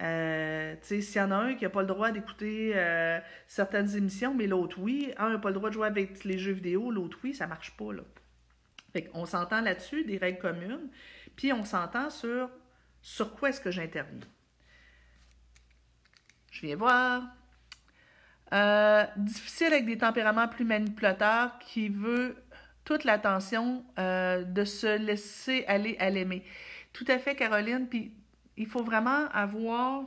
Euh, 0.00 0.74
s'il 0.82 1.16
y 1.16 1.20
en 1.20 1.30
a 1.30 1.36
un 1.36 1.54
qui 1.54 1.64
n'a 1.64 1.70
pas 1.70 1.82
le 1.82 1.86
droit 1.86 2.10
d'écouter 2.10 2.72
euh, 2.74 3.18
certaines 3.46 3.94
émissions, 3.96 4.34
mais 4.34 4.46
l'autre 4.46 4.78
oui, 4.78 5.12
un 5.18 5.30
n'a 5.30 5.38
pas 5.38 5.48
le 5.48 5.54
droit 5.54 5.68
de 5.68 5.74
jouer 5.74 5.86
avec 5.86 6.24
les 6.24 6.38
jeux 6.38 6.52
vidéo, 6.52 6.90
l'autre 6.90 7.18
oui, 7.24 7.34
ça 7.34 7.46
marche 7.46 7.76
pas. 7.76 7.92
Là. 7.92 8.02
Fait 8.92 9.10
on 9.14 9.24
s'entend 9.24 9.60
là-dessus, 9.60 10.04
des 10.04 10.18
règles 10.18 10.38
communes, 10.38 10.88
puis 11.36 11.52
on 11.52 11.64
s'entend 11.64 12.10
sur 12.10 12.50
sur 13.02 13.34
quoi 13.34 13.50
est-ce 13.50 13.60
que 13.60 13.70
j'interviens. 13.70 14.20
Je 16.52 16.66
viens 16.66 16.76
voir. 16.76 17.22
Euh, 18.52 19.04
difficile 19.16 19.68
avec 19.68 19.86
des 19.86 19.98
tempéraments 19.98 20.46
plus 20.46 20.64
manipulateurs 20.64 21.58
qui 21.58 21.88
veut 21.88 22.36
toute 22.84 23.04
l'attention 23.04 23.84
euh, 23.98 24.44
de 24.44 24.64
se 24.64 24.98
laisser 24.98 25.64
aller 25.66 25.96
à 25.98 26.10
l'aimer. 26.10 26.44
Tout 26.92 27.06
à 27.08 27.18
fait, 27.18 27.34
Caroline. 27.34 27.88
Puis 27.88 28.12
il 28.56 28.66
faut 28.66 28.82
vraiment 28.82 29.28
avoir 29.32 30.04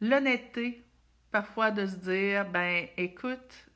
l'honnêteté 0.00 0.84
parfois 1.30 1.70
de 1.70 1.86
se 1.86 1.96
dire 1.96 2.48
ben 2.50 2.88
écoute, 2.96 3.68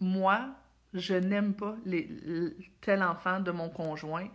moi, 0.00 0.50
je 0.94 1.14
n'aime 1.14 1.54
pas 1.54 1.76
tel 2.80 3.02
enfant 3.02 3.40
de 3.40 3.50
mon 3.50 3.68
conjoint. 3.70 4.28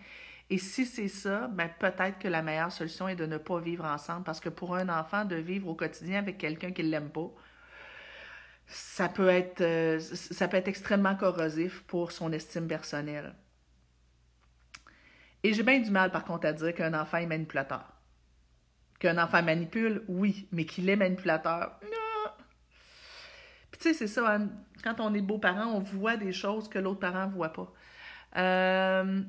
Et 0.49 0.57
si 0.57 0.85
c'est 0.85 1.09
ça, 1.09 1.47
ben 1.47 1.69
peut-être 1.79 2.19
que 2.19 2.27
la 2.27 2.41
meilleure 2.41 2.71
solution 2.71 3.07
est 3.09 3.15
de 3.15 3.25
ne 3.25 3.37
pas 3.37 3.59
vivre 3.59 3.85
ensemble 3.85 4.23
parce 4.23 4.39
que 4.39 4.49
pour 4.49 4.75
un 4.75 4.87
enfant, 4.87 5.25
de 5.25 5.35
vivre 5.35 5.67
au 5.67 5.75
quotidien 5.75 6.19
avec 6.19 6.37
quelqu'un 6.37 6.71
qui 6.71 6.83
ne 6.83 6.89
l'aime 6.89 7.09
pas, 7.09 7.29
ça 8.65 9.09
peut 9.09 9.27
être, 9.27 9.61
euh, 9.61 9.99
ça 9.99 10.47
peut 10.47 10.57
être 10.57 10.67
extrêmement 10.67 11.15
corrosif 11.15 11.83
pour 11.83 12.11
son 12.11 12.31
estime 12.31 12.67
personnelle. 12.67 13.35
Et 15.43 15.53
j'ai 15.53 15.63
bien 15.63 15.79
du 15.79 15.91
mal, 15.91 16.11
par 16.11 16.25
contre, 16.25 16.47
à 16.47 16.53
dire 16.53 16.73
qu'un 16.73 16.93
enfant 16.93 17.17
est 17.17 17.25
manipulateur. 17.25 17.93
Qu'un 18.99 19.17
enfant 19.17 19.43
manipule, 19.43 20.03
oui, 20.07 20.47
mais 20.51 20.65
qu'il 20.65 20.89
est 20.89 20.95
manipulateur, 20.95 21.79
non. 21.83 21.96
Tu 23.79 23.89
sais, 23.89 23.93
c'est 23.93 24.07
ça, 24.07 24.35
hein, 24.35 24.49
quand 24.83 24.99
on 24.99 25.13
est 25.13 25.21
beau-parent, 25.21 25.65
on 25.67 25.79
voit 25.79 26.17
des 26.17 26.33
choses 26.33 26.67
que 26.69 26.79
l'autre 26.79 26.99
parent 26.99 27.27
ne 27.27 27.31
voit 27.33 27.53
pas. 27.53 27.71
Euh, 28.37 29.21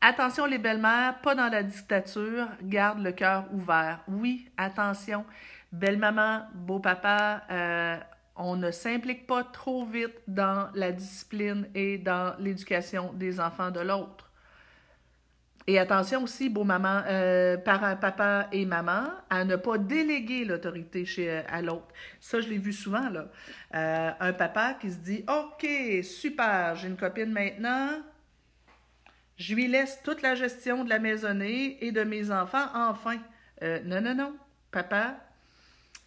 Attention 0.00 0.46
les 0.46 0.58
belles-mères, 0.58 1.20
pas 1.20 1.34
dans 1.36 1.48
la 1.48 1.62
dictature, 1.62 2.48
garde 2.62 2.98
le 3.00 3.12
cœur 3.12 3.46
ouvert. 3.52 4.00
Oui, 4.08 4.50
attention, 4.56 5.24
belle-maman, 5.70 6.42
beau-papa, 6.54 7.44
euh, 7.50 7.96
on 8.34 8.56
ne 8.56 8.72
s'implique 8.72 9.28
pas 9.28 9.44
trop 9.44 9.84
vite 9.86 10.16
dans 10.26 10.70
la 10.74 10.90
discipline 10.90 11.68
et 11.76 11.98
dans 11.98 12.34
l'éducation 12.40 13.12
des 13.12 13.38
enfants 13.38 13.70
de 13.70 13.78
l'autre. 13.80 14.31
Et 15.66 15.78
attention 15.78 16.24
aussi, 16.24 16.48
beau 16.48 16.64
maman, 16.64 17.02
euh, 17.06 17.56
papa 17.56 18.48
et 18.50 18.66
maman, 18.66 19.04
à 19.30 19.44
ne 19.44 19.56
pas 19.56 19.78
déléguer 19.78 20.44
l'autorité 20.44 21.04
chez 21.04 21.30
euh, 21.30 21.42
à 21.48 21.62
l'autre. 21.62 21.88
Ça, 22.20 22.40
je 22.40 22.48
l'ai 22.48 22.58
vu 22.58 22.72
souvent 22.72 23.08
là. 23.10 23.28
un 24.20 24.32
papa 24.32 24.74
qui 24.80 24.90
se 24.90 24.98
dit, 24.98 25.24
ok, 25.28 26.04
super, 26.04 26.74
j'ai 26.76 26.88
une 26.88 26.96
copine 26.96 27.30
maintenant, 27.30 27.90
je 29.36 29.54
lui 29.54 29.66
laisse 29.66 30.00
toute 30.04 30.22
la 30.22 30.34
gestion 30.34 30.84
de 30.84 30.88
la 30.88 30.98
maisonnée 30.98 31.84
et 31.84 31.90
de 31.90 32.04
mes 32.04 32.30
enfants, 32.30 32.66
enfin. 32.74 33.16
Euh, 33.62 33.80
non, 33.84 34.00
non, 34.00 34.14
non. 34.14 34.34
Papa, 34.70 35.16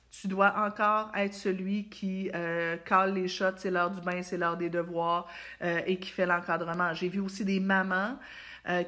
tu 0.09 0.27
dois 0.27 0.53
encore 0.57 1.11
être 1.15 1.33
celui 1.33 1.89
qui 1.89 2.29
euh, 2.33 2.77
cale 2.77 3.13
les 3.13 3.27
shots, 3.27 3.57
c'est 3.57 3.71
l'heure 3.71 3.91
du 3.91 4.01
bain, 4.01 4.21
c'est 4.21 4.37
l'heure 4.37 4.57
des 4.57 4.69
devoirs 4.69 5.27
euh, 5.61 5.81
et 5.85 5.97
qui 5.97 6.11
fait 6.11 6.25
l'encadrement. 6.25 6.93
J'ai 6.93 7.09
vu 7.09 7.19
aussi 7.19 7.45
des 7.45 7.59
mamans 7.59 8.17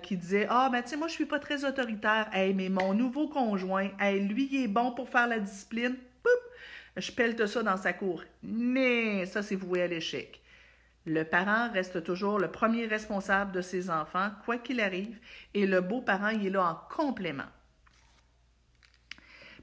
qui 0.01 0.17
disaient 0.17 0.47
Ah, 0.49 0.69
ben 0.71 0.82
tu 0.82 0.89
sais, 0.89 0.97
moi, 0.97 1.07
je 1.07 1.13
suis 1.13 1.25
pas 1.25 1.39
très 1.39 1.65
autoritaire. 1.65 2.30
Hey, 2.34 2.53
mais 2.53 2.69
mon 2.69 2.93
nouveau 2.93 3.28
conjoint, 3.28 3.89
lui, 4.01 4.49
il 4.51 4.63
est 4.63 4.67
bon 4.67 4.91
pour 4.91 5.09
faire 5.09 5.28
la 5.28 5.39
discipline. 5.39 5.95
Poup, 6.23 6.30
je 6.97 7.11
pelte 7.11 7.45
ça 7.45 7.63
dans 7.63 7.78
sa 7.78 7.93
cour. 7.93 8.23
Mais 8.43 9.25
ça, 9.25 9.43
c'est 9.43 9.55
voué 9.55 9.82
à 9.82 9.88
l'échec. 9.88 10.41
Le 11.07 11.23
parent 11.23 11.71
reste 11.71 12.03
toujours 12.03 12.38
le 12.38 12.51
premier 12.51 12.86
responsable 12.86 13.53
de 13.53 13.61
ses 13.61 13.89
enfants, 13.89 14.30
quoi 14.43 14.57
qu'il 14.57 14.82
arrive, 14.82 15.17
et 15.53 15.65
le 15.65 15.80
beau-parent, 15.80 16.30
il 16.30 16.47
est 16.47 16.49
là 16.49 16.65
en 16.65 16.93
complément. 16.93 17.47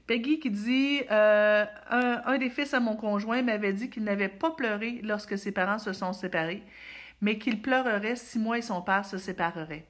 Peggy 0.07 0.39
qui 0.39 0.49
dit 0.49 1.01
euh, 1.11 1.65
un, 1.89 2.37
des 2.39 2.49
fils 2.49 2.73
à 2.73 2.79
mon 2.79 2.95
conjoint 2.95 3.43
m'avait 3.43 3.73
dit 3.73 3.91
qu'il 3.91 4.03
n'avait 4.03 4.27
pas 4.27 4.51
pleuré 4.51 5.01
lorsque 5.03 5.37
ses 5.37 5.51
parents 5.51 5.77
se 5.77 5.93
sont 5.93 6.13
séparés, 6.13 6.63
mais 7.21 7.37
qu'il 7.37 7.61
pleurerait 7.61 8.15
si 8.15 8.39
moi 8.39 8.57
et 8.57 8.63
son 8.63 8.81
père 8.81 9.05
se 9.05 9.19
sépareraient. 9.19 9.85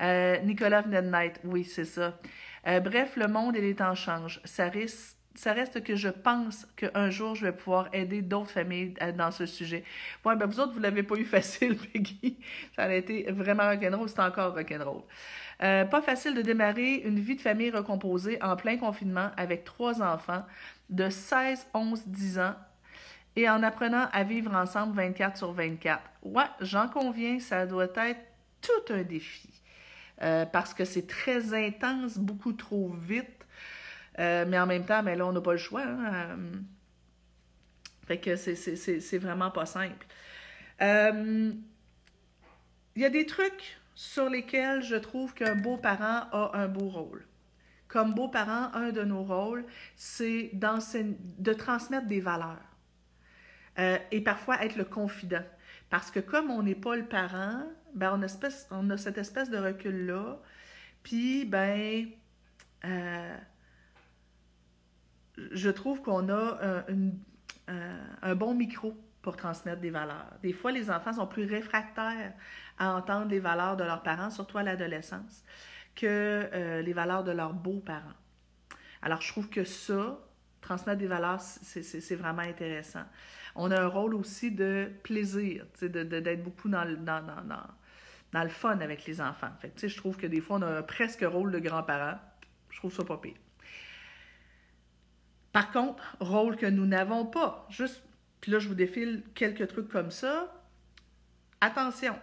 Euh, 0.00 0.38
Nicolas 0.40 0.82
Knight, 0.82 1.40
oui, 1.44 1.64
c'est 1.64 1.84
ça. 1.84 2.18
Euh, 2.66 2.80
bref, 2.80 3.16
le 3.16 3.28
monde 3.28 3.56
et 3.56 3.60
les 3.60 3.74
temps 3.74 3.94
changent. 3.94 4.40
Ça 4.44 5.52
reste 5.52 5.82
que 5.82 5.96
je 5.96 6.08
pense 6.08 6.66
qu'un 6.76 7.10
jour, 7.10 7.34
je 7.34 7.46
vais 7.46 7.52
pouvoir 7.52 7.88
aider 7.92 8.22
d'autres 8.22 8.50
familles 8.50 8.94
dans 9.16 9.30
ce 9.30 9.46
sujet. 9.46 9.84
Ouais, 10.24 10.36
ben 10.36 10.46
vous 10.46 10.60
autres, 10.60 10.72
vous 10.72 10.80
l'avez 10.80 11.02
pas 11.02 11.16
eu 11.16 11.24
facile, 11.36 11.76
Peggy. 11.76 12.38
Ça 12.76 12.84
a 12.84 12.92
été 12.92 13.30
vraiment 13.30 13.68
rock'n'roll, 13.68 14.08
c'est 14.08 14.20
encore 14.20 14.54
rock'n'roll. 14.54 15.02
Euh, 15.62 15.84
pas 15.84 16.00
facile 16.00 16.34
de 16.34 16.42
démarrer 16.42 17.02
une 17.04 17.20
vie 17.20 17.36
de 17.36 17.40
famille 17.42 17.70
recomposée 17.70 18.42
en 18.42 18.56
plein 18.56 18.78
confinement 18.78 19.30
avec 19.36 19.64
trois 19.64 20.02
enfants 20.02 20.44
de 20.88 21.10
16, 21.10 21.66
11, 21.74 22.06
10 22.06 22.38
ans 22.38 22.54
et 23.36 23.48
en 23.48 23.62
apprenant 23.62 24.08
à 24.12 24.24
vivre 24.24 24.54
ensemble 24.54 24.96
24 24.96 25.36
sur 25.36 25.52
24. 25.52 26.02
Ouais, 26.22 26.44
j'en 26.60 26.88
conviens, 26.88 27.38
ça 27.38 27.66
doit 27.66 27.88
être 27.96 28.20
tout 28.62 28.92
un 28.92 29.02
défi. 29.02 29.59
Euh, 30.22 30.44
parce 30.44 30.74
que 30.74 30.84
c'est 30.84 31.06
très 31.06 31.54
intense, 31.54 32.18
beaucoup 32.18 32.52
trop 32.52 32.90
vite. 32.90 33.46
Euh, 34.18 34.44
mais 34.46 34.58
en 34.58 34.66
même 34.66 34.84
temps, 34.84 35.02
mais 35.02 35.16
là, 35.16 35.26
on 35.26 35.32
n'a 35.32 35.40
pas 35.40 35.52
le 35.52 35.58
choix. 35.58 35.82
Hein, 35.82 36.12
euh. 36.12 36.52
fait 38.06 38.18
que 38.18 38.36
c'est 38.36 39.18
vraiment 39.18 39.50
pas 39.50 39.66
simple. 39.66 40.06
Il 40.80 41.56
y 42.96 43.04
a 43.04 43.10
des 43.10 43.24
trucs 43.24 43.78
sur 43.94 44.28
lesquels 44.28 44.82
je 44.82 44.96
trouve 44.96 45.32
qu'un 45.32 45.54
beau-parent 45.54 46.26
a 46.32 46.50
un 46.54 46.68
beau 46.68 46.88
rôle. 46.88 47.24
Comme 47.88 48.14
beau-parent, 48.14 48.70
un 48.74 48.90
de 48.90 49.02
nos 49.02 49.22
rôles, 49.22 49.64
c'est 49.96 50.50
de 50.52 51.52
transmettre 51.52 52.06
des 52.06 52.20
valeurs. 52.20 52.58
et 54.10 54.20
parfois 54.20 54.62
être 54.64 54.76
le 54.76 54.84
confident. 54.84 55.44
Parce 55.88 56.10
que 56.10 56.20
comme 56.20 56.50
on 56.50 56.62
n'est 56.62 56.74
pas 56.74 56.96
le 56.96 57.04
parent, 57.04 57.64
ben 57.94 58.12
on, 58.70 58.90
a 58.90 58.96
cette 58.96 59.18
espèce 59.18 59.50
de 59.50 59.58
recul-là. 59.58 60.38
Puis, 61.02 61.44
ben, 61.44 62.08
je 65.36 65.70
trouve 65.70 66.02
qu'on 66.02 66.28
a 66.28 66.84
un 68.22 68.34
bon 68.34 68.54
micro 68.54 68.96
pour 69.22 69.36
transmettre 69.36 69.80
des 69.80 69.90
valeurs. 69.90 70.32
Des 70.42 70.52
fois, 70.52 70.72
les 70.72 70.90
enfants 70.90 71.12
sont 71.12 71.26
plus 71.26 71.44
réfractaires 71.44 72.32
à 72.78 72.94
entendre 72.94 73.28
les 73.28 73.40
valeurs 73.40 73.76
de 73.76 73.84
leurs 73.84 74.02
parents, 74.02 74.30
surtout 74.30 74.58
à 74.58 74.62
l'adolescence, 74.62 75.44
que 75.94 76.48
euh, 76.52 76.82
les 76.82 76.92
valeurs 76.92 77.24
de 77.24 77.32
leurs 77.32 77.52
beaux-parents. 77.52 78.16
Alors, 79.02 79.20
je 79.20 79.30
trouve 79.30 79.48
que 79.50 79.64
ça, 79.64 80.18
transmettre 80.60 80.98
des 80.98 81.06
valeurs, 81.06 81.40
c'est 81.40 82.16
vraiment 82.16 82.42
intéressant. 82.42 83.04
On 83.54 83.70
a 83.70 83.80
un 83.80 83.86
rôle 83.88 84.14
aussi 84.14 84.52
de 84.52 84.90
plaisir, 85.02 85.66
d'être 85.82 86.42
beaucoup 86.42 86.68
dans 86.68 86.84
le, 86.84 86.96
dans, 86.96 87.22
dans, 87.22 87.62
dans, 88.32 88.42
le 88.42 88.48
fun 88.48 88.78
avec 88.80 89.04
les 89.06 89.20
enfants. 89.20 89.50
Fait 89.60 89.88
je 89.88 89.96
trouve 89.96 90.16
que 90.16 90.26
des 90.26 90.40
fois, 90.40 90.58
on 90.58 90.62
a 90.62 90.82
presque 90.82 91.22
rôle 91.22 91.50
de 91.52 91.58
grands-parents. 91.58 92.18
Je 92.70 92.78
trouve 92.78 92.94
ça 92.94 93.04
pas 93.04 93.18
pire. 93.18 93.36
Par 95.52 95.72
contre, 95.72 96.16
rôle 96.20 96.56
que 96.56 96.66
nous 96.66 96.86
n'avons 96.86 97.26
pas, 97.26 97.66
juste 97.70 98.02
puis 98.40 98.52
là, 98.52 98.58
je 98.58 98.68
vous 98.68 98.74
défile 98.74 99.22
quelques 99.34 99.68
trucs 99.68 99.88
comme 99.88 100.10
ça. 100.10 100.52
Attention, 101.60 102.18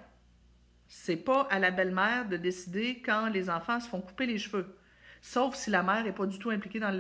c'est 0.87 1.17
pas 1.17 1.47
à 1.51 1.59
la 1.59 1.71
belle-mère 1.71 2.27
de 2.27 2.37
décider 2.37 3.01
quand 3.05 3.29
les 3.29 3.49
enfants 3.49 3.79
se 3.79 3.87
font 3.87 4.01
couper 4.01 4.25
les 4.25 4.39
cheveux. 4.39 4.75
Sauf 5.21 5.55
si 5.55 5.69
la 5.69 5.83
mère 5.83 6.03
n'est 6.03 6.13
pas 6.13 6.25
du 6.25 6.39
tout 6.39 6.49
impliquée 6.49 6.79
dans, 6.79 6.91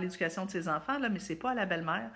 l'éducation 0.00 0.44
de 0.44 0.50
ses 0.50 0.68
enfants, 0.68 0.98
là, 0.98 1.08
mais 1.08 1.20
c'est 1.20 1.36
pas 1.36 1.52
à 1.52 1.54
la 1.54 1.66
belle-mère 1.66 2.10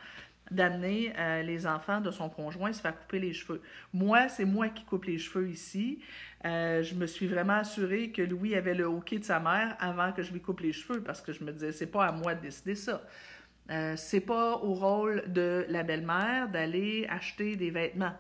d'amener 0.51 1.13
euh, 1.19 1.43
les 1.43 1.67
enfants 1.67 2.01
de 2.01 2.11
son 2.11 2.29
conjoint 2.29 2.73
se 2.73 2.81
faire 2.81 2.99
couper 2.99 3.19
les 3.19 3.33
cheveux. 3.33 3.61
Moi, 3.93 4.29
c'est 4.29 4.45
moi 4.45 4.69
qui 4.69 4.85
coupe 4.85 5.05
les 5.05 5.19
cheveux 5.19 5.49
ici. 5.49 6.01
Euh, 6.45 6.83
je 6.83 6.95
me 6.95 7.07
suis 7.07 7.27
vraiment 7.27 7.55
assurée 7.55 8.11
que 8.11 8.23
Louis 8.23 8.55
avait 8.55 8.75
le 8.75 8.85
hockey 8.85 9.19
de 9.19 9.25
sa 9.25 9.41
mère 9.41 9.77
avant 9.81 10.13
que 10.13 10.23
je 10.23 10.33
lui 10.33 10.41
coupe 10.41 10.61
les 10.61 10.73
cheveux 10.73 11.03
parce 11.03 11.21
que 11.21 11.33
je 11.33 11.43
me 11.43 11.53
disais, 11.53 11.73
c'est 11.73 11.87
pas 11.87 12.07
à 12.07 12.13
moi 12.13 12.35
de 12.35 12.41
décider 12.41 12.75
ça. 12.75 13.03
Euh, 13.71 13.95
c'est 13.97 14.21
pas 14.21 14.59
au 14.59 14.75
rôle 14.75 15.25
de 15.27 15.67
la 15.69 15.83
belle-mère 15.83 16.49
d'aller 16.49 17.07
acheter 17.11 17.57
des 17.57 17.71
vêtements. 17.71 18.15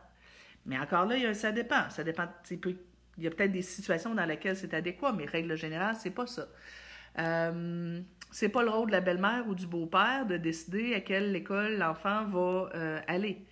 Mais 0.64 0.78
encore 0.78 1.06
là, 1.06 1.32
ça 1.34 1.52
dépend. 1.52 1.88
Ça 1.90 2.02
dépend. 2.02 2.26
il 2.50 2.76
y 3.18 3.26
a 3.28 3.30
peut-être 3.30 3.52
des 3.52 3.62
situations 3.62 4.14
dans 4.14 4.24
lesquelles 4.24 4.56
c'est 4.56 4.74
adéquat, 4.74 5.12
mais 5.12 5.26
règle 5.26 5.56
générale, 5.56 5.94
c'est 5.96 6.10
pas 6.10 6.26
ça. 6.26 6.48
Euh, 7.18 8.00
c'est 8.30 8.48
pas 8.48 8.62
le 8.62 8.70
rôle 8.70 8.88
de 8.88 8.92
la 8.92 9.00
belle-mère 9.00 9.48
ou 9.48 9.54
du 9.54 9.66
beau-père 9.66 10.26
de 10.26 10.36
décider 10.36 10.94
à 10.94 11.00
quelle 11.00 11.34
école 11.34 11.78
l'enfant 11.78 12.24
va 12.26 12.70
euh, 12.74 13.00
aller. 13.06 13.44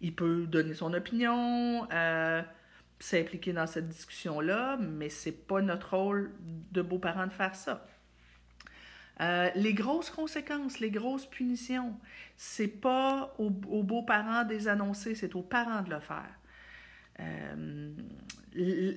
Il 0.00 0.14
peut 0.14 0.46
donner 0.46 0.74
son 0.74 0.94
opinion, 0.94 1.86
euh, 1.92 2.42
s'impliquer 2.98 3.52
dans 3.52 3.66
cette 3.66 3.88
discussion-là, 3.88 4.78
mais 4.78 5.08
c'est 5.08 5.46
pas 5.46 5.60
notre 5.60 5.96
rôle 5.96 6.32
de 6.72 6.80
beau-parent 6.80 7.26
de 7.26 7.32
faire 7.32 7.54
ça. 7.54 7.86
Euh, 9.20 9.50
les 9.54 9.74
grosses 9.74 10.08
conséquences, 10.08 10.80
les 10.80 10.90
grosses 10.90 11.26
punitions, 11.26 11.94
c'est 12.38 12.68
pas 12.68 13.34
aux, 13.38 13.50
beaux-parents 13.50 14.44
des 14.44 14.68
annoncer, 14.68 15.14
c'est 15.14 15.34
aux 15.34 15.42
parents 15.42 15.82
de 15.82 15.90
le 15.90 16.00
faire. 16.00 16.36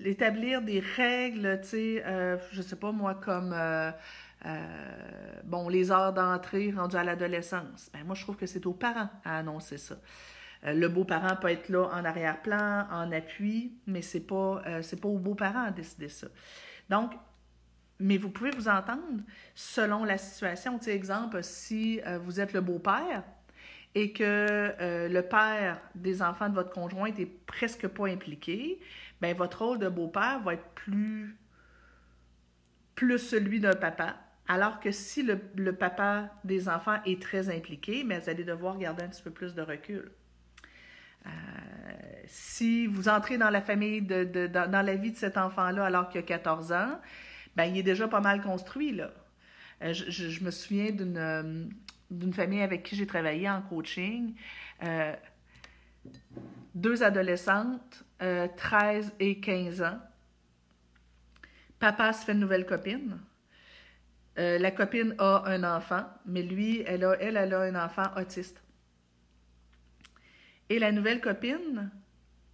Établir 0.06 0.62
des 0.62 0.80
règles, 0.80 1.60
tu 1.64 1.68
sais, 1.68 2.40
je 2.54 2.62
sais 2.62 2.78
pas 2.78 2.94
moi, 2.94 3.16
comme 3.16 3.54
bon, 5.44 5.70
les 5.70 5.92
heures 5.92 6.14
d'entrée 6.14 6.72
rendues 6.72 6.96
à 6.96 7.04
l'adolescence. 7.04 7.90
Ben, 7.94 8.04
moi, 8.04 8.16
je 8.16 8.24
trouve 8.24 8.36
que 8.36 8.46
c'est 8.46 8.66
aux 8.66 8.74
parents 8.74 9.10
à 9.24 9.38
annoncer 9.38 9.78
ça. 9.78 9.96
le 10.64 10.88
beau-parent 10.88 11.36
peut 11.38 11.50
être 11.50 11.70
là 11.70 11.90
en 11.94 12.06
arrière-plan, 12.06 12.88
en 12.92 13.12
appui, 13.12 13.78
mais 13.88 14.02
c'est 14.02 14.28
pas, 14.28 14.62
c'est 14.82 15.00
pas 15.00 15.10
aux 15.10 15.20
beaux-parents 15.20 15.66
à 15.66 15.72
décider 15.72 16.10
ça. 16.10 16.28
Donc, 16.90 17.14
mais 18.00 18.18
vous 18.18 18.30
pouvez 18.30 18.52
vous 18.52 18.68
entendre 18.68 19.22
selon 19.56 20.04
la 20.04 20.18
situation. 20.18 20.78
Tu 20.78 20.86
sais, 20.86 20.96
exemple, 20.96 21.44
si 21.44 22.02
euh, 22.06 22.18
vous 22.18 22.40
êtes 22.40 22.54
le 22.54 22.62
beau-père 22.62 23.24
et 23.96 24.12
que 24.12 24.24
euh, 24.24 25.08
le 25.08 25.22
père 25.22 25.80
des 25.96 26.22
enfants 26.22 26.50
de 26.50 26.56
votre 26.56 26.72
conjointe 26.72 27.20
est 27.20 27.26
presque 27.46 27.88
pas 27.88 28.08
impliqué, 28.08 28.80
bien, 29.22 29.34
votre 29.34 29.64
rôle 29.64 29.80
de 29.80 29.88
beau-père 29.88 30.42
va 30.42 30.56
être 30.56 30.68
plus, 30.76 31.38
plus 32.96 33.20
celui 33.20 33.60
d'un 33.60 33.76
papa. 33.76 34.18
Alors 34.48 34.80
que 34.80 34.92
si 34.92 35.24
le, 35.24 35.72
papa 35.72 36.30
des 36.44 36.68
enfants 36.68 37.00
est 37.06 37.22
très 37.22 37.50
impliqué, 37.50 38.04
mais 38.04 38.20
vous 38.20 38.30
allez 38.30 38.44
devoir 38.44 38.78
garder 38.78 39.04
un 39.04 39.08
petit 39.08 39.22
peu 39.22 39.32
plus 39.32 39.56
de 39.56 39.62
recul. 39.62 40.12
Euh, 41.26 41.30
si 42.26 42.88
vous 42.88 43.08
entrez 43.08 43.38
dans 43.38 43.50
la 43.50 43.62
famille, 43.62 44.02
de, 44.02 44.48
dans, 44.48 44.86
la 44.86 44.96
vie 44.96 45.12
de 45.12 45.18
cet 45.18 45.38
enfant-là 45.38 45.86
alors 45.86 46.10
qu'il 46.10 46.20
a 46.20 46.24
14 46.24 46.74
ans, 46.74 47.00
ben, 47.56 47.66
il 47.66 47.78
est 47.78 47.84
déjà 47.84 48.08
pas 48.08 48.20
mal 48.20 48.42
construit, 48.42 48.92
là. 48.92 49.12
Euh, 49.82 49.94
je, 49.94 50.44
me 50.44 50.52
souviens 50.52 50.92
euh, 51.00 51.66
d'une 52.12 52.34
famille 52.34 52.62
avec 52.62 52.84
qui 52.84 52.96
j'ai 52.96 53.08
travaillé 53.08 53.50
en 53.50 53.62
coaching. 53.62 54.34
Deux 56.76 57.04
adolescentes, 57.04 58.04
13 58.20 59.14
et 59.20 59.40
15 59.40 59.82
ans. 59.84 60.00
Papa 61.80 62.12
se 62.12 62.26
fait 62.26 62.34
une 62.34 62.40
nouvelle 62.40 62.66
copine. 62.66 63.20
La 64.36 64.72
copine 64.72 65.16
a 65.20 65.44
un 65.46 65.64
enfant, 65.64 66.06
mais 66.26 66.42
lui, 66.42 66.84
elle 66.88 67.04
a, 67.04 67.16
elle, 67.20 67.38
a 67.38 67.62
un 67.62 67.76
enfant 67.76 68.06
autiste. 68.18 68.64
Et 70.70 70.80
la 70.80 70.92
nouvelle 70.92 71.22
copine, 71.22 71.92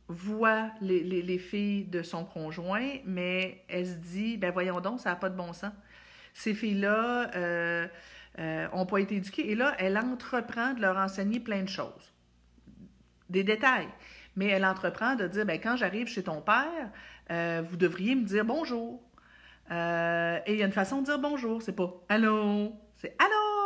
voit 0.10 0.72
les, 0.82 1.38
filles 1.38 1.86
de 1.86 2.02
son 2.02 2.26
conjoint, 2.26 2.98
mais 3.06 3.64
elle 3.68 3.86
se 3.86 3.94
dit, 3.94 4.38
ben 4.38 4.52
voyons 4.52 4.82
donc, 4.82 5.00
ça 5.00 5.12
n'a 5.12 5.16
pas 5.16 5.30
de 5.30 5.38
bon 5.38 5.54
sens. 5.54 5.72
Ces 6.34 6.56
filles-là 6.56 7.28
n'ont 7.28 7.32
euh, 7.36 7.88
euh, 8.40 8.86
pas 8.86 8.98
été 8.98 9.18
éduquées. 9.18 9.52
Et 9.52 9.56
là, 9.56 9.76
elle 9.78 9.98
entreprend 9.98 10.74
de 10.74 10.82
leur 10.82 10.98
enseigner 10.98 11.40
plein 11.40 11.62
de 11.62 11.70
choses. 11.70 12.14
Des 13.30 13.44
détails. 13.44 13.88
Mais 14.36 14.48
elle 14.48 14.66
entreprend 14.66 15.16
de 15.16 15.28
dire, 15.28 15.46
ben 15.46 15.60
quand 15.60 15.76
j'arrive 15.76 16.08
chez 16.08 16.24
ton 16.24 16.42
père, 16.42 16.92
euh, 17.30 17.62
vous 17.70 17.78
devriez 17.78 18.16
me 18.16 18.24
dire 18.24 18.46
bonjour. 18.46 19.04
Et 19.70 20.54
il 20.54 20.58
y 20.58 20.64
a 20.64 20.66
une 20.66 20.72
façon 20.72 21.02
de 21.02 21.06
dire 21.06 21.20
bonjour. 21.20 21.62
C'est 21.62 21.76
pas 21.76 21.94
allô, 22.10 22.74
c'est 22.96 23.16
allô. 23.20 23.60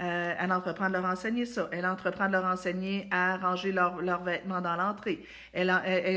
Euh, 0.00 0.34
elle 0.38 0.52
entreprend 0.52 0.88
de 0.88 0.92
leur 0.92 1.04
enseigner 1.04 1.44
ça. 1.44 1.68
Elle 1.72 1.86
entreprend 1.86 2.28
de 2.28 2.32
leur 2.32 2.44
enseigner 2.44 3.08
à 3.10 3.36
ranger 3.36 3.72
leurs 3.72 4.22
vêtements 4.22 4.60
dans 4.60 4.76
l'entrée. 4.76 5.24
Elle, 5.52 5.68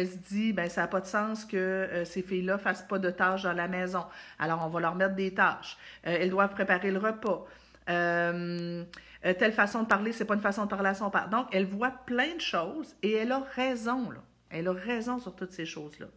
se 0.07 0.17
dit, 0.17 0.53
ben 0.53 0.69
ça 0.69 0.81
n'a 0.81 0.87
pas 0.87 1.01
de 1.01 1.07
sens 1.07 1.45
que 1.45 1.57
euh, 1.57 2.05
ces 2.05 2.21
filles-là 2.21 2.59
fassent 2.59 2.87
pas 2.87 2.99
de 2.99 3.09
tâches 3.09 3.43
dans 3.43 3.53
la 3.53 3.67
maison. 3.67 4.05
Alors, 4.37 4.63
on 4.63 4.69
va 4.69 4.79
leur 4.79 4.95
mettre 4.95 5.15
des 5.15 5.33
tâches. 5.33 5.77
Euh, 6.05 6.17
elles 6.19 6.29
doivent 6.29 6.53
préparer 6.53 6.91
le 6.91 6.99
repas. 6.99 7.47
telle 7.87 9.53
façon 9.53 9.83
de 9.83 9.87
parler, 9.87 10.11
c'est 10.11 10.25
pas 10.25 10.35
une 10.35 10.41
façon 10.41 10.65
de 10.65 10.69
parler 10.69 10.89
à 10.89 10.93
son 10.93 11.09
père. 11.09 11.29
Donc, 11.29 11.47
elle 11.51 11.65
voit 11.65 11.91
plein 12.05 12.35
de 12.35 12.41
choses 12.41 12.95
et 13.01 13.13
elle 13.13 13.31
a 13.31 13.39
raison. 13.55 14.11
Là. 14.11 14.19
Elle 14.51 14.67
a 14.67 14.73
raison 14.73 15.17
sur 15.17 15.35
toutes 15.35 15.53
ces 15.53 15.65
choses-là. 15.65 16.07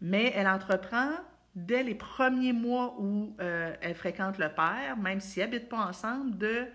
Mais 0.00 0.32
elle 0.36 0.46
entreprend 0.46 1.10
dès 1.54 1.82
les 1.82 1.94
premiers 1.94 2.52
mois 2.52 2.96
où 2.98 3.34
euh, 3.40 3.74
elle 3.80 3.94
fréquente 3.94 4.38
le 4.38 4.48
père, 4.48 4.96
même 4.96 5.20
s'ils 5.20 5.42
n'habitent 5.42 5.68
pas 5.68 5.84
ensemble, 5.86 6.38
de, 6.38 6.66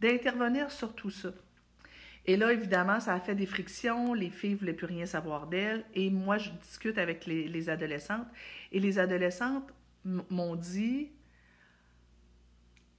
d'intervenir 0.00 0.70
sur 0.70 0.94
tout 0.94 1.10
ça. 1.10 1.30
Et 2.26 2.36
là, 2.36 2.52
évidemment, 2.52 3.00
ça 3.00 3.14
a 3.14 3.20
fait 3.20 3.34
des 3.34 3.46
frictions. 3.46 4.12
Les 4.12 4.28
filles 4.28 4.52
ne 4.52 4.56
voulaient 4.56 4.74
plus 4.74 4.86
rien 4.86 5.06
savoir 5.06 5.46
d'elle. 5.46 5.84
Et 5.94 6.10
moi, 6.10 6.36
je 6.36 6.50
discute 6.50 6.98
avec 6.98 7.24
les, 7.24 7.48
les 7.48 7.70
adolescentes. 7.70 8.26
Et 8.70 8.80
les 8.80 8.98
adolescentes 8.98 9.72
m'ont 10.04 10.54
dit, 10.54 11.10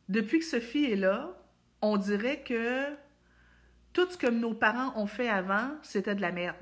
depuis 0.08 0.40
que 0.40 0.46
Sophie 0.46 0.86
est 0.86 0.96
là, 0.96 1.38
on 1.84 1.98
dirait 1.98 2.42
que 2.42 2.86
tout 3.94 4.10
ce 4.10 4.18
que 4.18 4.28
nos 4.28 4.56
parents 4.56 5.00
ont 5.00 5.06
fait 5.06 5.30
avant, 5.30 5.72
c'était 5.84 6.16
de 6.16 6.22
la 6.22 6.32
merde. 6.32 6.56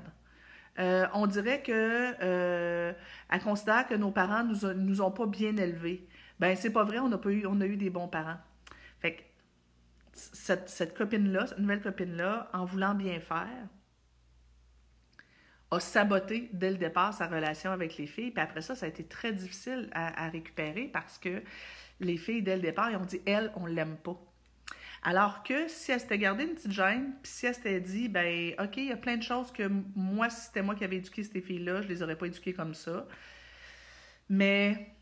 Euh, 0.78 1.06
on 1.12 1.26
dirait 1.26 1.62
que 1.62 2.14
euh, 2.22 2.92
considère 3.42 3.86
que 3.86 3.94
nos 3.94 4.10
parents 4.10 4.44
nous, 4.44 4.72
nous 4.74 5.00
ont 5.00 5.10
pas 5.10 5.26
bien 5.26 5.56
élevés. 5.56 6.06
Ben 6.38 6.54
c'est 6.56 6.70
pas 6.70 6.84
vrai, 6.84 6.98
on 6.98 7.12
a 7.12 7.66
eu, 7.66 7.76
des 7.76 7.90
bons 7.90 8.08
parents. 8.08 8.38
Fait 9.00 9.16
que 9.16 9.22
cette, 10.12 10.96
copine-là, 10.96 11.46
cette 11.48 11.58
nouvelle 11.58 11.82
copine-là, 11.82 12.48
en 12.52 12.64
voulant 12.64 12.94
bien 12.94 13.18
faire, 13.20 13.68
a 15.70 15.80
saboté 15.80 16.48
dès 16.52 16.70
le 16.70 16.76
départ 16.76 17.12
sa 17.12 17.26
relation 17.26 17.72
avec 17.72 17.96
les 17.96 18.06
filles. 18.06 18.30
Puis 18.30 18.42
après 18.42 18.62
ça, 18.62 18.74
ça 18.74 18.86
a 18.86 18.88
été 18.88 19.04
très 19.04 19.32
difficile 19.32 19.90
à, 19.92 20.26
à 20.26 20.28
récupérer 20.28 20.84
parce 20.92 21.18
que 21.18 21.42
les 22.00 22.16
filles, 22.16 22.42
dès 22.42 22.56
le 22.56 22.62
départ, 22.62 22.90
ils 22.90 22.96
ont 22.96 23.04
dit, 23.04 23.20
elle, 23.26 23.52
on 23.56 23.66
l'aime 23.66 23.96
pas. 23.96 24.16
Alors 25.02 25.42
que 25.42 25.68
si 25.68 25.92
elle 25.92 26.00
s'était 26.00 26.18
gardée 26.18 26.44
une 26.44 26.54
petite 26.54 26.72
gêne, 26.72 27.14
puis 27.22 27.30
si 27.30 27.46
elle 27.46 27.54
s'était 27.54 27.80
dit, 27.80 28.08
ben, 28.08 28.54
OK, 28.58 28.76
il 28.78 28.86
y 28.86 28.92
a 28.92 28.96
plein 28.96 29.16
de 29.16 29.22
choses 29.22 29.52
que 29.52 29.70
moi, 29.94 30.28
si 30.28 30.46
c'était 30.46 30.62
moi 30.62 30.74
qui 30.74 30.84
avais 30.84 30.96
éduqué 30.96 31.22
ces 31.22 31.40
filles-là, 31.40 31.82
je 31.82 31.88
les 31.88 32.02
aurais 32.02 32.16
pas 32.16 32.26
éduquées 32.26 32.52
comme 32.52 32.74
ça. 32.74 33.06
Mais, 34.28 34.94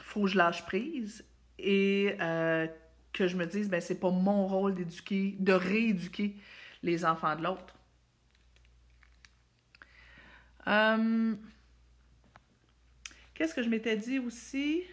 faut 0.00 0.22
que 0.22 0.28
je 0.28 0.36
lâche 0.36 0.64
prise 0.66 1.24
et 1.58 2.14
euh, 2.20 2.66
que 3.12 3.26
je 3.26 3.36
me 3.36 3.46
dise, 3.46 3.70
ben, 3.70 3.80
c'est 3.80 3.98
pas 3.98 4.10
mon 4.10 4.46
rôle 4.46 4.74
d'éduquer, 4.74 5.36
de 5.38 5.52
rééduquer 5.52 6.36
les 6.82 7.04
enfants 7.04 7.34
de 7.36 7.42
l'autre. 7.42 7.76
Hum, 10.66 11.38
qu'est-ce 13.34 13.54
que 13.54 13.62
je 13.62 13.68
m'étais 13.68 13.96
dit 13.96 14.18
aussi? 14.18 14.84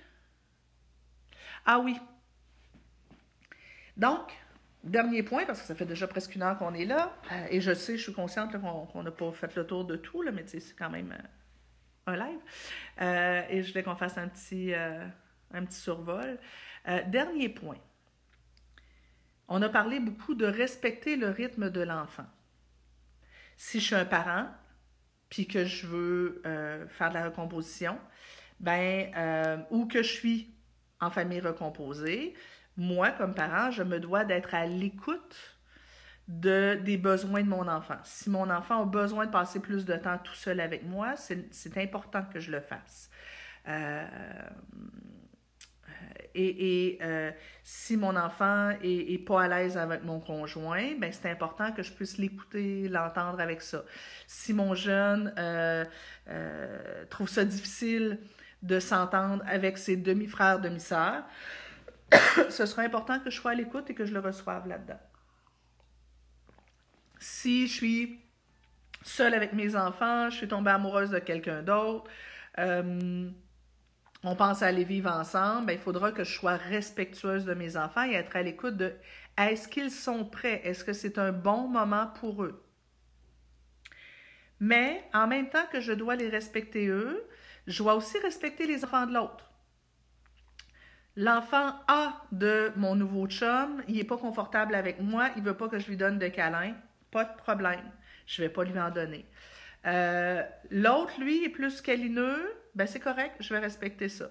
Ah 1.66 1.80
oui, 1.80 1.98
Donc, 4.00 4.32
dernier 4.86 5.24
point, 5.24 5.46
parce 5.46 5.60
que 5.60 5.68
ça 5.68 5.76
fait 5.76 5.86
déjà 5.86 6.08
presque 6.08 6.34
une 6.34 6.42
heure 6.42 6.58
qu'on 6.58 6.74
est 6.74 6.86
là, 6.86 7.14
euh, 7.34 7.48
et 7.52 7.60
je 7.60 7.74
sais, 7.74 7.98
je 7.98 8.04
suis 8.04 8.14
consciente 8.14 8.56
qu'on 8.60 9.04
n'a 9.04 9.12
pas 9.12 9.32
fait 9.34 9.54
le 9.58 9.68
tour 9.68 9.84
de 9.84 9.98
tout, 9.98 10.22
là, 10.22 10.32
mais 10.32 10.46
c'est 10.48 10.62
quand 10.78 10.90
même 10.90 11.12
euh, 11.12 12.14
un 12.14 12.16
live. 12.16 12.40
Euh, 13.02 13.42
et 13.50 13.62
je 13.62 13.68
voulais 13.68 13.84
qu'on 13.84 13.98
fasse 13.98 14.18
un 14.18 14.30
petit, 14.30 14.74
un 14.74 15.66
petit 15.66 15.80
survol. 15.80 16.40
dernier 17.08 17.50
point. 17.50 17.78
On 19.50 19.62
a 19.62 19.68
parlé 19.68 20.00
beaucoup 20.00 20.34
de 20.34 20.46
respecter 20.46 21.18
le 21.18 21.30
rythme 21.30 21.70
de 21.70 21.82
l'enfant. 21.82 22.28
Si 23.58 23.82
je 23.82 23.86
suis 23.86 23.96
un 23.96 24.06
parent, 24.06 24.48
puis 25.30 25.46
que 25.46 25.66
je 25.66 25.88
veux 25.88 26.42
faire 26.88 27.10
de 27.10 27.16
la 27.16 27.26
recomposition, 27.26 28.00
ben, 28.62 29.66
ou 29.72 29.88
que 29.88 30.04
je 30.04 30.14
suis 30.14 30.54
en 31.02 31.12
famille 31.12 31.42
recomposée, 31.42 32.34
moi, 32.80 33.12
comme 33.12 33.34
parent, 33.34 33.72
je 33.72 33.84
me 33.84 34.00
dois 34.00 34.24
d'être 34.24 34.56
à 34.56 34.66
l'écoute 34.66 35.60
de, 36.28 36.80
des 36.84 36.98
besoins 36.98 37.44
de 37.44 37.50
mon 37.50 37.68
enfant. 37.68 37.98
Si 38.04 38.30
mon 38.30 38.50
enfant 38.50 38.84
a 38.84 38.86
besoin 38.86 39.26
de 39.26 39.32
passer 39.32 39.60
plus 39.60 39.86
de 39.86 39.96
temps 39.96 40.18
tout 40.24 40.36
seul 40.36 40.60
avec 40.60 40.84
moi, 40.84 41.16
c'est 41.18 41.78
important 41.78 42.24
que 42.32 42.40
je 42.40 42.52
le 42.52 42.62
fasse. 42.62 43.10
Euh, 43.68 44.06
et, 46.36 46.92
et 46.92 47.00
euh, 47.02 47.32
si 47.64 47.98
mon 47.98 48.16
enfant 48.16 48.72
est, 48.84 49.26
pas 49.26 49.44
à 49.44 49.48
l'aise 49.48 49.78
avec 49.78 50.04
mon 50.04 50.20
conjoint, 50.20 50.94
ben 51.00 51.12
c'est 51.12 51.30
important 51.30 51.72
que 51.72 51.84
je 51.84 51.92
puisse 51.92 52.18
l'écouter, 52.18 52.88
l'entendre 52.88 53.40
avec 53.40 53.62
ça. 53.62 53.84
Si 54.28 54.54
mon 54.54 54.76
jeune 54.76 55.34
euh, 55.38 55.84
trouve 57.10 57.28
ça 57.28 57.44
difficile 57.44 58.20
de 58.62 58.80
s'entendre 58.80 59.44
avec 59.48 59.78
ses 59.78 59.98
demi-frères, 59.98 60.60
demi-sœurs, 60.60 61.24
ce 62.50 62.66
sera 62.66 62.84
important 62.84 63.20
que 63.20 63.30
je 63.30 63.40
sois 63.40 63.52
à 63.52 63.56
l'écoute 63.56 63.90
et 63.90 63.94
que 63.94 64.06
je 64.06 64.14
le 64.14 64.20
reçoive 64.20 64.68
là-dedans. 64.68 65.00
Si 67.20 67.68
je 67.68 67.74
suis 67.74 68.20
seule 69.04 69.34
avec 69.34 69.54
mes 69.54 69.76
enfants, 69.76 70.30
je 70.30 70.38
suis 70.38 70.48
tombée 70.48 70.72
amoureuse 70.72 71.10
de 71.10 71.20
quelqu'un 71.20 71.62
d'autre, 71.62 72.10
euh, 72.58 73.30
on 74.24 74.36
pense 74.36 74.62
à 74.62 74.68
aller 74.68 74.84
vivre 74.84 75.12
ensemble, 75.12 75.68
ben, 75.68 75.74
il 75.74 75.80
faudra 75.80 76.12
que 76.12 76.24
je 76.24 76.34
sois 76.34 76.58
respectueuse 76.58 77.46
de 77.46 77.54
mes 77.54 77.78
enfants 77.78 78.04
et 78.04 78.14
être 78.14 78.36
à 78.36 78.42
l'écoute 78.42 78.76
de 78.76 78.94
est-ce 79.38 79.68
qu'ils 79.70 79.92
sont 79.92 80.26
prêts? 80.26 80.62
Est-ce 80.66 80.84
que 80.84 80.92
c'est 80.92 81.18
un 81.18 81.32
bon 81.32 81.70
moment 81.70 82.08
pour 82.20 82.44
eux? 82.44 82.66
Mais 84.60 85.04
en 85.14 85.28
même 85.28 85.50
temps 85.50 85.66
que 85.72 85.80
je 85.80 85.94
dois 85.94 86.16
les 86.16 86.28
respecter 86.28 86.88
eux, 86.88 87.26
je 87.66 87.82
dois 87.82 87.96
aussi 87.96 88.18
respecter 88.20 88.68
les 88.68 88.84
enfants 88.84 89.06
de 89.06 89.14
l'autre. 89.14 89.49
L'enfant 91.20 91.76
A 91.90 92.14
de 92.32 92.72
mon 92.78 92.96
nouveau 92.96 93.28
chum, 93.28 93.84
il 93.90 93.96
n'est 93.96 94.06
pas 94.06 94.16
confortable 94.16 94.74
avec 94.74 95.02
moi, 95.02 95.32
il 95.36 95.44
ne 95.44 95.50
veut 95.50 95.58
pas 95.58 95.68
que 95.68 95.78
je 95.78 95.90
lui 95.90 95.98
donne 95.98 96.18
de 96.18 96.30
câlins. 96.30 96.78
Pas 97.12 97.26
de 97.26 97.36
problème. 97.36 97.84
Je 98.26 98.42
ne 98.42 98.48
vais 98.48 98.54
pas 98.54 98.64
lui 98.64 98.80
en 98.80 98.90
donner. 98.90 99.26
Euh, 99.86 100.42
l'autre, 100.72 101.20
lui, 101.20 101.44
est 101.44 101.50
plus 101.50 101.82
câlineux. 101.82 102.56
Ben, 102.74 102.88
c'est 102.88 103.02
correct, 103.02 103.36
je 103.42 103.54
vais 103.54 103.60
respecter 103.60 104.08
ça. 104.08 104.30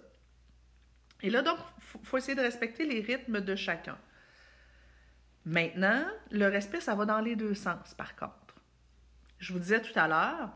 Et 1.20 1.28
là, 1.28 1.42
donc, 1.42 1.58
il 1.94 2.06
faut 2.06 2.16
essayer 2.16 2.34
de 2.34 2.40
respecter 2.40 2.86
les 2.86 3.02
rythmes 3.02 3.42
de 3.42 3.54
chacun. 3.54 3.98
Maintenant, 5.44 6.06
le 6.30 6.46
respect, 6.46 6.80
ça 6.80 6.94
va 6.94 7.04
dans 7.04 7.20
les 7.20 7.36
deux 7.36 7.54
sens, 7.54 7.92
par 7.92 8.16
contre. 8.16 8.54
Je 9.38 9.52
vous 9.52 9.58
disais 9.58 9.82
tout 9.82 9.92
à 9.94 10.08
l'heure, 10.08 10.52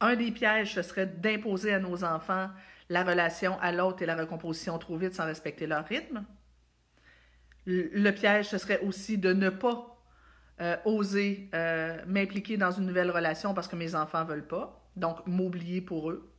un 0.00 0.16
des 0.16 0.32
pièges, 0.32 0.74
ce 0.74 0.82
serait 0.82 1.06
d'imposer 1.06 1.74
à 1.74 1.78
nos 1.78 2.02
enfants 2.02 2.50
la 2.92 3.04
relation 3.04 3.58
à 3.60 3.72
l'autre 3.72 4.02
et 4.02 4.06
la 4.06 4.16
recomposition 4.16 4.78
trop 4.78 4.96
vite 4.96 5.14
sans 5.14 5.24
respecter 5.24 5.66
leur 5.66 5.84
rythme. 5.86 6.24
Le 7.64 8.10
piège, 8.10 8.48
ce 8.48 8.58
serait 8.58 8.80
aussi 8.80 9.18
de 9.18 9.32
ne 9.32 9.48
pas 9.48 10.04
euh, 10.60 10.76
oser 10.84 11.48
euh, 11.54 11.98
m'impliquer 12.06 12.56
dans 12.56 12.70
une 12.70 12.86
nouvelle 12.86 13.10
relation 13.10 13.54
parce 13.54 13.68
que 13.68 13.76
mes 13.76 13.94
enfants 13.94 14.24
ne 14.24 14.28
veulent 14.28 14.46
pas, 14.46 14.84
donc 14.96 15.26
m'oublier 15.26 15.80
pour 15.80 16.10
eux. 16.10 16.30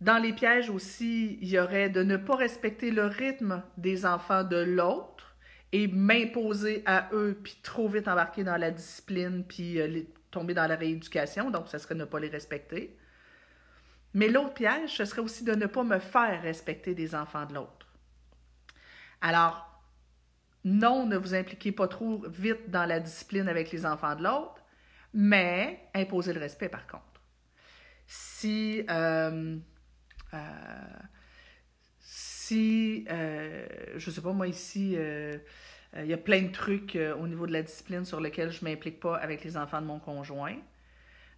Dans 0.00 0.18
les 0.18 0.32
pièges 0.32 0.68
aussi, 0.68 1.38
il 1.40 1.48
y 1.48 1.58
aurait 1.58 1.88
de 1.88 2.02
ne 2.02 2.16
pas 2.16 2.36
respecter 2.36 2.90
le 2.90 3.06
rythme 3.06 3.62
des 3.78 4.04
enfants 4.04 4.44
de 4.44 4.56
l'autre 4.56 5.36
et 5.72 5.88
m'imposer 5.88 6.82
à 6.84 7.08
eux, 7.12 7.38
puis 7.42 7.56
trop 7.62 7.88
vite 7.88 8.08
embarquer 8.08 8.44
dans 8.44 8.56
la 8.56 8.70
discipline, 8.70 9.44
puis 9.48 9.80
euh, 9.80 10.02
tomber 10.30 10.52
dans 10.52 10.66
la 10.66 10.76
rééducation, 10.76 11.50
donc 11.50 11.68
ce 11.68 11.78
serait 11.78 11.94
ne 11.94 12.04
pas 12.04 12.20
les 12.20 12.28
respecter. 12.28 12.96
Mais 14.14 14.28
l'autre 14.28 14.54
piège, 14.54 14.90
ce 14.96 15.04
serait 15.04 15.20
aussi 15.20 15.44
de 15.44 15.52
ne 15.52 15.66
pas 15.66 15.82
me 15.82 15.98
faire 15.98 16.40
respecter 16.42 16.94
des 16.94 17.14
enfants 17.14 17.46
de 17.46 17.54
l'autre. 17.54 17.88
Alors, 19.20 19.82
non, 20.64 21.06
ne 21.06 21.16
vous 21.16 21.34
impliquez 21.34 21.72
pas 21.72 21.88
trop 21.88 22.24
vite 22.28 22.70
dans 22.70 22.86
la 22.86 23.00
discipline 23.00 23.48
avec 23.48 23.72
les 23.72 23.84
enfants 23.84 24.14
de 24.14 24.22
l'autre, 24.22 24.62
mais 25.12 25.88
imposez 25.94 26.32
le 26.32 26.40
respect 26.40 26.68
par 26.68 26.86
contre. 26.86 27.20
Si, 28.06 28.84
euh, 28.88 29.58
euh, 30.32 30.38
si, 32.00 33.04
euh, 33.10 33.66
je 33.96 34.10
ne 34.10 34.14
sais 34.14 34.20
pas, 34.20 34.32
moi 34.32 34.46
ici, 34.46 34.96
il 35.96 36.06
y 36.06 36.12
a 36.12 36.18
plein 36.18 36.42
de 36.42 36.52
trucs 36.52 36.96
au 37.18 37.26
niveau 37.26 37.46
de 37.46 37.52
la 37.52 37.62
discipline 37.62 38.04
sur 38.04 38.20
lesquels 38.20 38.52
je 38.52 38.64
ne 38.64 38.70
m'implique 38.70 39.00
pas 39.00 39.16
avec 39.16 39.44
les 39.44 39.56
enfants 39.56 39.80
de 39.80 39.86
mon 39.86 39.98
conjoint, 39.98 40.56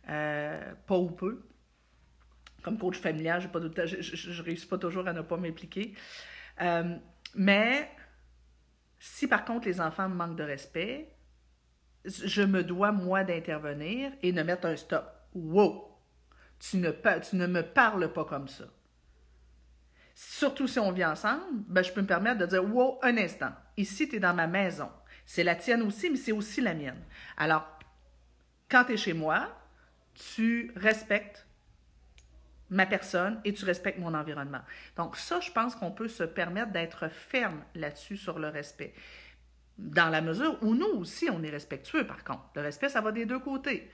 pas 0.06 0.98
ou 0.98 1.10
peu 1.10 1.42
comme 2.66 2.78
coach 2.78 2.98
familial, 2.98 3.48
pas 3.52 3.60
je 3.62 4.30
ne 4.30 4.42
réussis 4.42 4.66
pas 4.66 4.76
toujours 4.76 5.06
à 5.06 5.12
ne 5.12 5.20
pas 5.20 5.36
m'impliquer. 5.36 5.94
Euh, 6.60 6.96
mais 7.36 7.88
si 8.98 9.28
par 9.28 9.44
contre 9.44 9.68
les 9.68 9.80
enfants 9.80 10.08
me 10.08 10.16
manquent 10.16 10.36
de 10.36 10.42
respect, 10.42 11.14
je 12.04 12.42
me 12.42 12.64
dois, 12.64 12.90
moi, 12.90 13.22
d'intervenir 13.22 14.10
et 14.20 14.32
de 14.32 14.42
mettre 14.42 14.66
un 14.66 14.74
stop. 14.74 15.06
Wow! 15.32 15.96
Tu 16.58 16.78
ne, 16.78 16.90
tu 16.90 17.36
ne 17.36 17.46
me 17.46 17.62
parles 17.62 18.12
pas 18.12 18.24
comme 18.24 18.48
ça. 18.48 18.64
Surtout 20.16 20.66
si 20.66 20.80
on 20.80 20.90
vit 20.90 21.04
ensemble, 21.04 21.44
ben, 21.68 21.84
je 21.84 21.92
peux 21.92 22.00
me 22.00 22.06
permettre 22.08 22.38
de 22.38 22.46
dire 22.46 22.64
Wow, 22.64 22.98
un 23.02 23.16
instant. 23.16 23.52
Ici, 23.76 24.08
tu 24.08 24.16
es 24.16 24.20
dans 24.20 24.34
ma 24.34 24.48
maison. 24.48 24.90
C'est 25.24 25.44
la 25.44 25.54
tienne 25.54 25.82
aussi, 25.82 26.10
mais 26.10 26.16
c'est 26.16 26.32
aussi 26.32 26.60
la 26.60 26.74
mienne. 26.74 27.04
Alors, 27.36 27.78
quand 28.68 28.86
tu 28.86 28.94
es 28.94 28.96
chez 28.96 29.12
moi, 29.12 29.56
tu 30.14 30.72
respectes 30.74 31.45
ma 32.70 32.86
personne 32.86 33.40
et 33.44 33.52
tu 33.52 33.64
respectes 33.64 33.98
mon 33.98 34.14
environnement. 34.14 34.60
Donc 34.96 35.16
ça, 35.16 35.40
je 35.40 35.50
pense 35.50 35.74
qu'on 35.76 35.92
peut 35.92 36.08
se 36.08 36.24
permettre 36.24 36.72
d'être 36.72 37.08
ferme 37.08 37.62
là-dessus 37.74 38.16
sur 38.16 38.38
le 38.38 38.48
respect. 38.48 38.92
Dans 39.78 40.08
la 40.08 40.20
mesure 40.20 40.58
où 40.62 40.74
nous 40.74 40.86
aussi, 40.86 41.28
on 41.30 41.42
est 41.42 41.50
respectueux, 41.50 42.06
par 42.06 42.24
contre. 42.24 42.44
Le 42.54 42.62
respect, 42.62 42.88
ça 42.88 43.00
va 43.00 43.12
des 43.12 43.26
deux 43.26 43.38
côtés. 43.38 43.90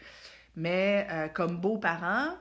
Mais 0.55 1.07
euh, 1.11 1.29
comme 1.29 1.61
beaux-parents, 1.61 2.37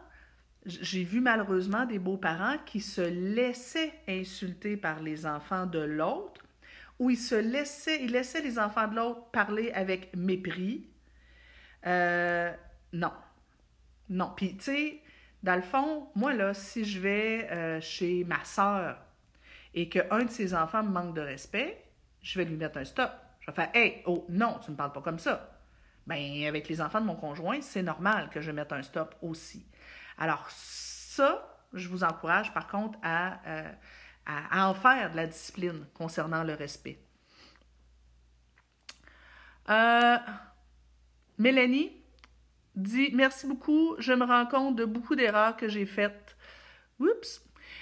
j'ai 0.66 1.04
vu 1.04 1.22
malheureusement 1.22 1.86
des 1.86 1.98
beaux-parents 1.98 2.58
qui 2.66 2.82
se 2.82 3.02
laissaient 3.02 3.94
insulter 4.08 4.78
par 4.78 5.02
les 5.02 5.26
enfants 5.26 5.66
de 5.66 5.80
l'autre, 5.80 6.42
ou 7.00 7.10
ils 7.10 7.18
se 7.18 7.36
laissaient, 7.36 8.04
ils 8.04 8.12
laissaient 8.12 8.42
les 8.42 8.60
enfants 8.60 8.88
de 8.88 8.96
l'autre 8.96 9.24
parler 9.32 9.72
avec 9.72 10.16
mépris. 10.16 10.88
Euh, 11.88 12.54
non. 12.94 13.12
Non. 14.10 14.32
Puis, 14.36 14.56
tu 14.58 14.64
sais, 14.66 15.02
dans 15.44 15.56
le 15.56 15.62
fond, 15.62 16.08
moi, 16.16 16.34
là, 16.34 16.54
si 16.54 16.86
je 16.86 17.00
vais 17.00 17.50
euh, 17.52 17.82
chez 17.82 18.24
ma 18.24 18.44
sœur 18.44 18.98
et 19.74 19.90
qu'un 19.90 20.24
de 20.24 20.30
ses 20.30 20.54
enfants 20.54 20.84
me 20.84 20.90
manque 20.90 21.16
de 21.16 21.22
respect, 21.22 21.84
je 22.22 22.38
vais 22.38 22.46
lui 22.46 22.58
mettre 22.58 22.78
un 22.78 22.86
stop. 22.86 23.12
Je 23.40 23.48
vais 23.48 23.56
faire 23.56 23.70
Hey, 23.74 24.04
oh, 24.06 24.26
non, 24.30 24.60
tu 24.64 24.72
ne 24.72 24.76
parles 24.76 24.92
pas 24.92 25.02
comme 25.02 25.20
ça. 25.20 25.60
Bien, 26.06 26.48
avec 26.48 26.68
les 26.68 26.82
enfants 26.82 27.02
de 27.02 27.06
mon 27.06 27.16
conjoint, 27.16 27.62
c'est 27.62 27.82
normal 27.82 28.30
que 28.30 28.42
je 28.42 28.52
mette 28.52 28.72
un 28.72 28.82
stop 28.84 29.16
aussi. 29.22 29.66
Alors, 30.18 30.48
ça, 30.50 31.64
je 31.74 31.88
vous 31.88 32.04
encourage 32.04 32.54
par 32.54 32.68
contre 32.68 33.00
à, 33.02 33.40
euh, 33.48 33.72
en 34.52 34.74
faire 34.74 35.12
de 35.12 35.16
la 35.16 35.28
discipline 35.28 35.86
concernant 35.94 36.44
le 36.44 36.54
respect. 36.54 37.00
Euh, 39.70 40.18
Mélanie, 41.38 42.01
dit 42.76 43.12
Merci 43.14 43.48
beaucoup, 43.48 43.96
je 44.00 44.14
me 44.14 44.26
rends 44.26 44.46
compte 44.46 44.76
de 44.76 44.86
beaucoup 44.86 45.16
d'erreurs 45.16 45.58
que 45.58 45.68
j'ai 45.68 45.86
faites. 45.86 46.36
Oups! 47.00 47.42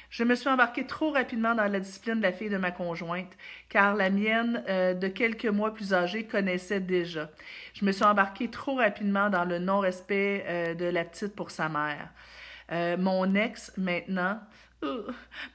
Je 0.10 0.24
me 0.24 0.34
suis 0.34 0.50
embarquée 0.50 0.88
trop 0.88 1.12
rapidement 1.12 1.54
dans 1.54 1.66
la 1.66 1.80
discipline 1.80 2.16
de 2.16 2.24
la 2.24 2.32
fille 2.32 2.50
de 2.50 2.58
ma 2.58 2.72
conjointe, 2.72 3.32
car 3.70 3.96
la 3.96 4.10
mienne, 4.10 4.64
euh, 4.68 4.96
de 4.96 5.08
quelques 5.08 5.46
mois 5.46 5.74
plus 5.74 5.94
âgée, 5.94 6.26
connaissait 6.26 6.80
déjà. 6.80 7.30
Je 7.74 7.86
me 7.86 7.92
suis 7.92 8.04
embarquée 8.04 8.50
trop 8.50 8.76
rapidement 8.76 9.30
dans 9.30 9.46
le 9.46 9.60
non-respect 9.60 10.46
euh, 10.48 10.74
de 10.74 10.86
la 10.86 11.06
petite 11.06 11.36
pour 11.36 11.52
sa 11.52 11.70
mère. 11.70 12.10
Euh, 12.72 12.98
mon 12.98 13.36
ex, 13.36 13.72
maintenant, 13.78 14.40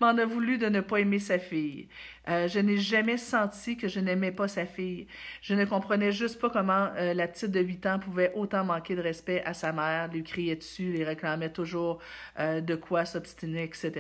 m'en 0.01 0.17
a 0.19 0.25
voulu 0.25 0.59
de 0.59 0.67
ne 0.67 0.81
pas 0.81 0.99
aimer 0.99 1.19
sa 1.19 1.39
fille. 1.39 1.89
Euh, 2.29 2.49
je 2.49 2.59
n'ai 2.59 2.79
jamais 2.79 3.17
senti 3.17 3.77
que 3.77 3.89
je 3.89 4.01
n'aimais 4.01 4.33
pas 4.33 4.49
sa 4.49 4.67
fille. 4.67 5.07
Je 5.43 5.55
ne 5.55 5.65
comprenais 5.65 6.13
juste 6.13 6.41
pas 6.41 6.51
comment 6.51 6.89
euh, 6.97 7.15
la 7.15 7.29
petite 7.29 7.51
de 7.51 7.61
8 7.61 7.87
ans 7.87 7.99
pouvait 7.99 8.33
autant 8.35 8.65
manquer 8.65 8.97
de 8.97 9.03
respect 9.03 9.43
à 9.45 9.55
sa 9.55 9.73
mère, 9.73 10.09
lui 10.09 10.23
crier 10.23 10.57
dessus, 10.57 10.91
lui 10.91 11.05
réclamait 11.05 11.51
toujours 11.51 12.01
euh, 12.39 12.61
de 12.61 12.75
quoi 12.75 13.05
s'obstiner, 13.05 13.65
etc. 13.65 13.93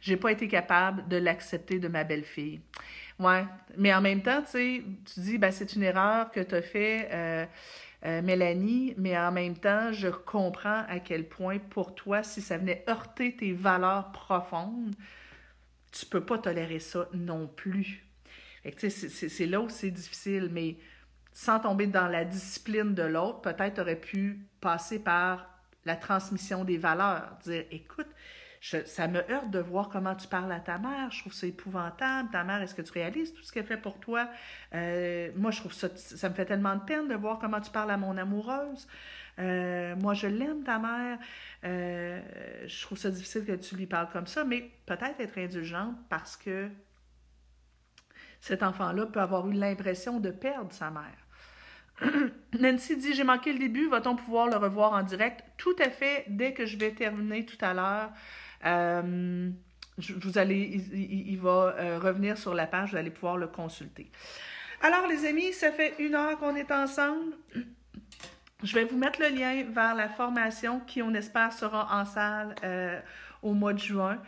J'ai 0.00 0.16
pas 0.16 0.32
été 0.32 0.48
capable 0.48 1.06
de 1.08 1.16
l'accepter 1.16 1.78
de 1.78 1.88
ma 1.88 2.04
belle-fille. 2.04 2.60
Ouais, 3.18 3.44
mais 3.76 3.94
en 3.94 4.00
même 4.00 4.22
temps, 4.22 4.42
tu 4.42 4.50
sais, 4.50 4.82
tu 5.14 5.20
dis, 5.20 5.38
ben, 5.38 5.50
c'est 5.50 5.74
une 5.74 5.82
erreur 5.82 6.30
que 6.30 6.40
tu 6.40 6.54
as 6.54 6.62
fait. 6.62 7.48
Mélanie, 8.04 8.94
mais 8.96 9.16
en 9.16 9.30
même 9.30 9.56
temps, 9.56 9.92
je 9.92 10.08
comprends 10.08 10.84
à 10.88 10.98
quel 10.98 11.28
point 11.28 11.58
pour 11.58 11.94
toi, 11.94 12.22
si 12.22 12.40
ça 12.40 12.58
venait 12.58 12.84
heurter 12.88 13.36
tes 13.36 13.52
valeurs 13.52 14.10
profondes, 14.10 14.94
tu 15.92 16.06
peux 16.06 16.24
pas 16.24 16.38
tolérer 16.38 16.80
ça 16.80 17.08
non 17.14 17.46
plus. 17.46 18.04
C'est 18.74 19.46
là 19.46 19.60
où 19.60 19.68
c'est 19.68 19.90
difficile, 19.90 20.48
mais 20.50 20.76
sans 21.32 21.60
tomber 21.60 21.86
dans 21.86 22.08
la 22.08 22.24
discipline 22.24 22.94
de 22.94 23.02
l'autre, 23.02 23.40
peut-être 23.40 23.80
aurais 23.80 23.96
pu 23.96 24.40
passer 24.60 24.98
par 24.98 25.48
la 25.84 25.96
transmission 25.96 26.64
des 26.64 26.78
valeurs, 26.78 27.36
dire 27.44 27.64
écoute, 27.70 28.08
ça 28.62 29.08
me 29.08 29.28
heurte 29.30 29.50
de 29.50 29.58
voir 29.58 29.88
comment 29.88 30.14
tu 30.14 30.28
parles 30.28 30.52
à 30.52 30.60
ta 30.60 30.78
mère, 30.78 31.10
je 31.10 31.18
trouve 31.20 31.32
ça 31.32 31.48
épouvantable, 31.48 32.30
ta 32.30 32.44
mère, 32.44 32.62
est-ce 32.62 32.76
que 32.76 32.82
tu 32.82 32.92
réalises 32.92 33.34
tout 33.34 33.42
ce 33.42 33.52
qu'elle 33.52 33.66
fait 33.66 33.76
pour 33.76 33.98
toi? 33.98 34.28
Euh, 34.72 35.30
moi, 35.36 35.50
je 35.50 35.58
trouve 35.58 35.72
ça, 35.72 35.88
ça 35.96 36.28
me 36.28 36.34
fait 36.34 36.44
tellement 36.44 36.76
de 36.76 36.82
peine 36.82 37.08
de 37.08 37.14
voir 37.14 37.40
comment 37.40 37.60
tu 37.60 37.72
parles 37.72 37.90
à 37.90 37.96
mon 37.96 38.16
amoureuse. 38.16 38.86
Euh, 39.40 39.96
moi, 39.96 40.14
je 40.14 40.28
l'aime, 40.28 40.62
ta 40.62 40.78
mère. 40.78 41.18
Euh, 41.64 42.20
je 42.66 42.82
trouve 42.82 42.98
ça 42.98 43.10
difficile 43.10 43.44
que 43.44 43.52
tu 43.52 43.74
lui 43.74 43.86
parles 43.86 44.10
comme 44.12 44.28
ça, 44.28 44.44
mais 44.44 44.70
peut-être 44.86 45.18
être 45.18 45.38
indulgente 45.38 45.96
parce 46.08 46.36
que 46.36 46.68
cet 48.40 48.62
enfant-là 48.62 49.06
peut 49.06 49.20
avoir 49.20 49.48
eu 49.48 49.54
l'impression 49.54 50.20
de 50.20 50.30
perdre 50.30 50.72
sa 50.72 50.90
mère. 50.90 52.10
Nancy 52.60 52.96
dit 52.96 53.12
J'ai 53.12 53.24
manqué 53.24 53.52
le 53.52 53.58
début, 53.58 53.88
va-t-on 53.88 54.14
pouvoir 54.14 54.46
le 54.46 54.56
revoir 54.56 54.92
en 54.92 55.02
direct? 55.02 55.42
Tout 55.56 55.76
à 55.80 55.90
fait, 55.90 56.26
dès 56.28 56.52
que 56.52 56.64
je 56.64 56.76
vais 56.76 56.92
terminer 56.92 57.44
tout 57.44 57.58
à 57.60 57.74
l'heure. 57.74 58.10
Euh, 58.64 59.50
vous 59.98 60.38
allez, 60.38 60.82
il, 60.92 61.38
va 61.38 61.98
revenir 61.98 62.38
sur 62.38 62.54
la 62.54 62.66
page, 62.66 62.92
vous 62.92 62.96
allez 62.96 63.10
pouvoir 63.10 63.36
le 63.36 63.46
consulter. 63.46 64.10
Alors, 64.80 65.06
les 65.06 65.26
amis, 65.26 65.52
ça 65.52 65.70
fait 65.70 65.94
une 66.00 66.14
heure 66.16 66.38
qu'on 66.38 66.56
est 66.56 66.72
ensemble. 66.72 67.36
Je 68.64 68.74
vais 68.74 68.84
vous 68.84 68.96
mettre 68.96 69.20
le 69.20 69.28
lien 69.28 69.64
vers 69.70 69.94
la 69.94 70.08
formation 70.08 70.80
qui, 70.80 71.02
on 71.02 71.14
espère, 71.14 71.52
sera 71.52 72.00
en 72.00 72.04
salle 72.04 72.54
euh, 72.64 73.00
au 73.42 73.54
mois 73.54 73.72
de 73.72 73.78
juin. 73.78 74.20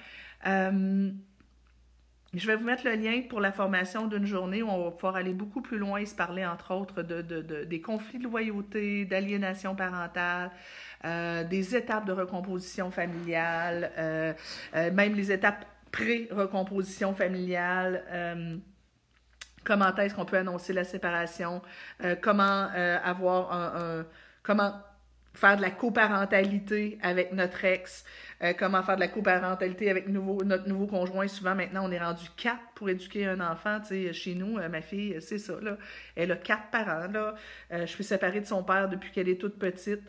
Euh, 2.35 2.39
je 2.39 2.47
vais 2.47 2.57
vous 2.57 2.65
mettre 2.65 2.85
le 2.85 2.95
lien 2.95 3.23
pour 3.29 3.41
la 3.41 3.53
formation 3.53 4.07
d'une 4.07 4.27
journée 4.27 4.63
où 4.63 4.69
on 4.69 4.85
va 4.85 4.91
pouvoir 4.91 5.17
aller 5.17 5.33
beaucoup 5.33 5.63
plus 5.63 5.79
loin 5.79 5.99
et 5.99 6.07
se 6.07 6.15
parler, 6.15 6.45
entre 6.45 6.75
autres, 6.75 7.03
de, 7.03 7.23
des 7.65 7.81
conflits 7.81 8.19
de 8.19 8.25
loyauté, 8.25 9.05
d'aliénation 9.05 9.75
parentale, 9.75 10.51
euh, 11.05 11.45
des 11.45 11.77
étapes 11.77 12.07
de 12.07 12.13
recomposition 12.13 12.91
familiale, 12.91 13.91
même 14.75 15.15
les 15.15 15.33
étapes 15.33 15.65
pré-recomposition 15.93 17.15
familiale 17.15 18.05
comment 19.63 19.95
est-ce 19.97 20.15
qu'on 20.15 20.27
peut 20.27 20.37
annoncer 20.37 20.75
la 20.75 20.85
séparation, 20.85 21.63
comment 22.21 22.69
avoir 23.03 23.53
un, 23.53 24.05
comment 24.43 24.75
faire 25.35 25.57
de 25.57 25.63
la 25.63 25.71
coparentalité 25.71 26.99
avec 27.03 27.33
notre 27.33 27.65
ex, 27.65 28.05
euh, 28.43 28.53
comment 28.57 28.83
faire 28.83 28.95
de 28.95 29.01
la 29.01 29.09
coparentalité 29.09 29.91
avec 29.91 30.09
nouveau, 30.09 30.43
notre 30.45 30.69
nouveau 30.69 30.87
conjoint. 30.87 31.27
Souvent, 31.29 31.55
maintenant, 31.55 31.87
on 31.87 31.91
est 31.91 31.99
rendu 31.99 32.25
quatre 32.37 32.63
pour 32.75 32.89
éduquer 32.89 33.27
un 33.27 33.41
enfant. 33.41 33.81
Chez 34.13 34.35
nous, 34.35 34.59
euh, 34.59 34.69
ma 34.69 34.81
fille, 34.81 35.17
c'est 35.21 35.39
ça, 35.39 35.55
là. 35.61 35.77
Elle 36.15 36.33
a 36.33 36.37
quatre 36.37 36.71
parents, 36.71 37.09
là. 37.13 37.35
Euh, 37.73 37.81
je 37.81 37.87
suis 37.87 38.05
séparée 38.05 38.41
de 38.41 38.47
son 38.47 38.63
père 38.63 38.89
depuis 38.89 39.11
qu'elle 39.11 39.29
est 39.29 39.41
toute 39.41 39.59
petite. 39.59 40.03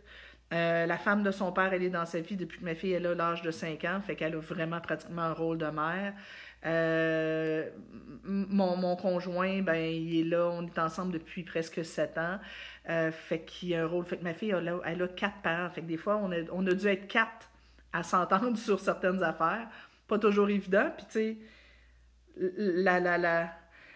la 0.51 0.97
femme 0.97 1.23
de 1.23 1.32
son 1.32 1.51
père, 1.51 1.73
elle 1.73 1.84
est 1.84 1.89
dans 1.89 2.05
sa 2.05 2.19
vie 2.21 2.38
depuis 2.38 2.59
que 2.59 2.63
ma 2.63 2.76
fille 2.76 2.93
elle 2.93 3.07
a 3.07 3.15
l'âge 3.15 3.41
de 3.41 3.51
5 3.51 3.84
ans, 3.84 3.99
fait 4.01 4.15
qu'elle 4.15 4.36
a 4.36 4.39
vraiment 4.39 4.80
pratiquement 4.80 5.23
un 5.23 5.34
rôle 5.34 5.57
de 5.57 5.65
mère. 5.65 6.13
Mon, 8.26 8.76
mon, 8.76 8.95
conjoint, 8.95 9.61
ben, 9.61 9.76
il 9.76 10.20
est 10.20 10.30
là, 10.30 10.47
on 10.47 10.66
est 10.66 10.80
ensemble 10.80 11.13
depuis 11.13 11.43
presque 11.43 11.86
7 11.86 12.18
ans. 12.18 12.39
Euh, 12.89 13.11
fait 13.11 13.39
qu'il 13.41 13.70
y 13.70 13.76
a 13.76 13.84
un 13.84 13.88
rôle. 13.88 14.05
Fait 14.05 14.18
que 14.18 14.24
ma 14.24 14.34
fille, 14.34 14.51
elle 14.51 14.68
a, 14.68 14.80
elle 14.86 15.01
a 15.01 15.07
quatre 15.07 15.41
parents. 15.41 15.70
Fait 15.70 15.82
que 15.82 15.88
des 15.88 15.97
fois, 15.97 16.18
on 16.18 16.32
a, 16.32 16.38
on 16.51 16.66
a 16.68 16.74
dû 16.74 16.88
être 16.88 17.07
quatre 17.07 17.49
à 17.93 18.03
s'entendre 18.03 18.57
sur 18.57 18.80
certaines 18.80 19.24
affaires. 19.24 19.68
Pas 20.07 20.20
toujours 20.20 20.49
évident. 20.49 20.91
Puis, 20.95 21.05
tu 21.07 21.11
sais, 21.11 21.38
la, 22.57 22.99
la, 22.99 23.18
la, 23.18 23.53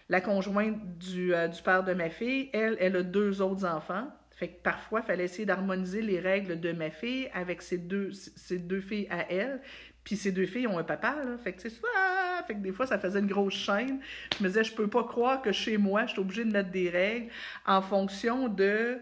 la 0.09 0.21
conjointe 0.21 0.97
du, 0.97 1.33
euh, 1.33 1.47
du 1.47 1.61
père 1.61 1.83
de 1.83 1.93
ma 1.93 2.09
fille, 2.09 2.49
elle, 2.53 2.77
elle 2.79 2.95
a 2.95 3.03
deux 3.03 3.41
autres 3.41 3.65
enfants. 3.65 4.07
Fait 4.31 4.47
que 4.47 4.61
parfois, 4.61 5.01
il 5.01 5.05
fallait 5.05 5.25
essayer 5.25 5.45
d'harmoniser 5.45 6.01
les 6.01 6.19
règles 6.19 6.59
de 6.59 6.71
ma 6.71 6.89
fille 6.89 7.29
avec 7.33 7.61
ses 7.61 7.77
deux, 7.77 8.11
ses 8.13 8.57
deux 8.57 8.79
filles 8.79 9.07
à 9.09 9.29
elle. 9.29 9.61
Puis 10.09 10.17
ces 10.17 10.31
deux 10.31 10.47
filles 10.47 10.65
ont 10.65 10.79
un 10.79 10.83
papa, 10.83 11.17
là. 11.23 11.37
Fait 11.37 11.53
que, 11.53 11.61
sais, 11.61 11.69
fait 11.69 12.55
que 12.55 12.59
des 12.61 12.71
fois, 12.71 12.87
ça 12.87 12.97
faisait 12.97 13.19
une 13.19 13.27
grosse 13.27 13.53
chaîne. 13.53 13.99
Je 14.35 14.43
me 14.43 14.47
disais, 14.47 14.63
je 14.63 14.73
peux 14.73 14.87
pas 14.87 15.03
croire 15.03 15.39
que 15.39 15.51
chez 15.51 15.77
moi, 15.77 16.07
je 16.07 16.13
suis 16.13 16.19
obligée 16.19 16.45
de 16.45 16.51
mettre 16.51 16.71
des 16.71 16.89
règles 16.89 17.27
en 17.67 17.79
fonction 17.83 18.47
de 18.47 18.97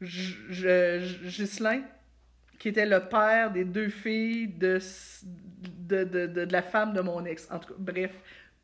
Ghislain, 0.00 1.82
qui 2.58 2.68
était 2.68 2.86
le 2.86 3.00
père 3.10 3.50
des 3.50 3.66
deux 3.66 3.90
filles 3.90 4.48
de, 4.48 4.80
de, 5.90 6.48
la 6.50 6.62
femme 6.62 6.94
de 6.94 7.02
mon 7.02 7.22
ex. 7.26 7.46
En 7.50 7.58
tout 7.58 7.74
cas, 7.74 7.74
bref, 7.76 8.12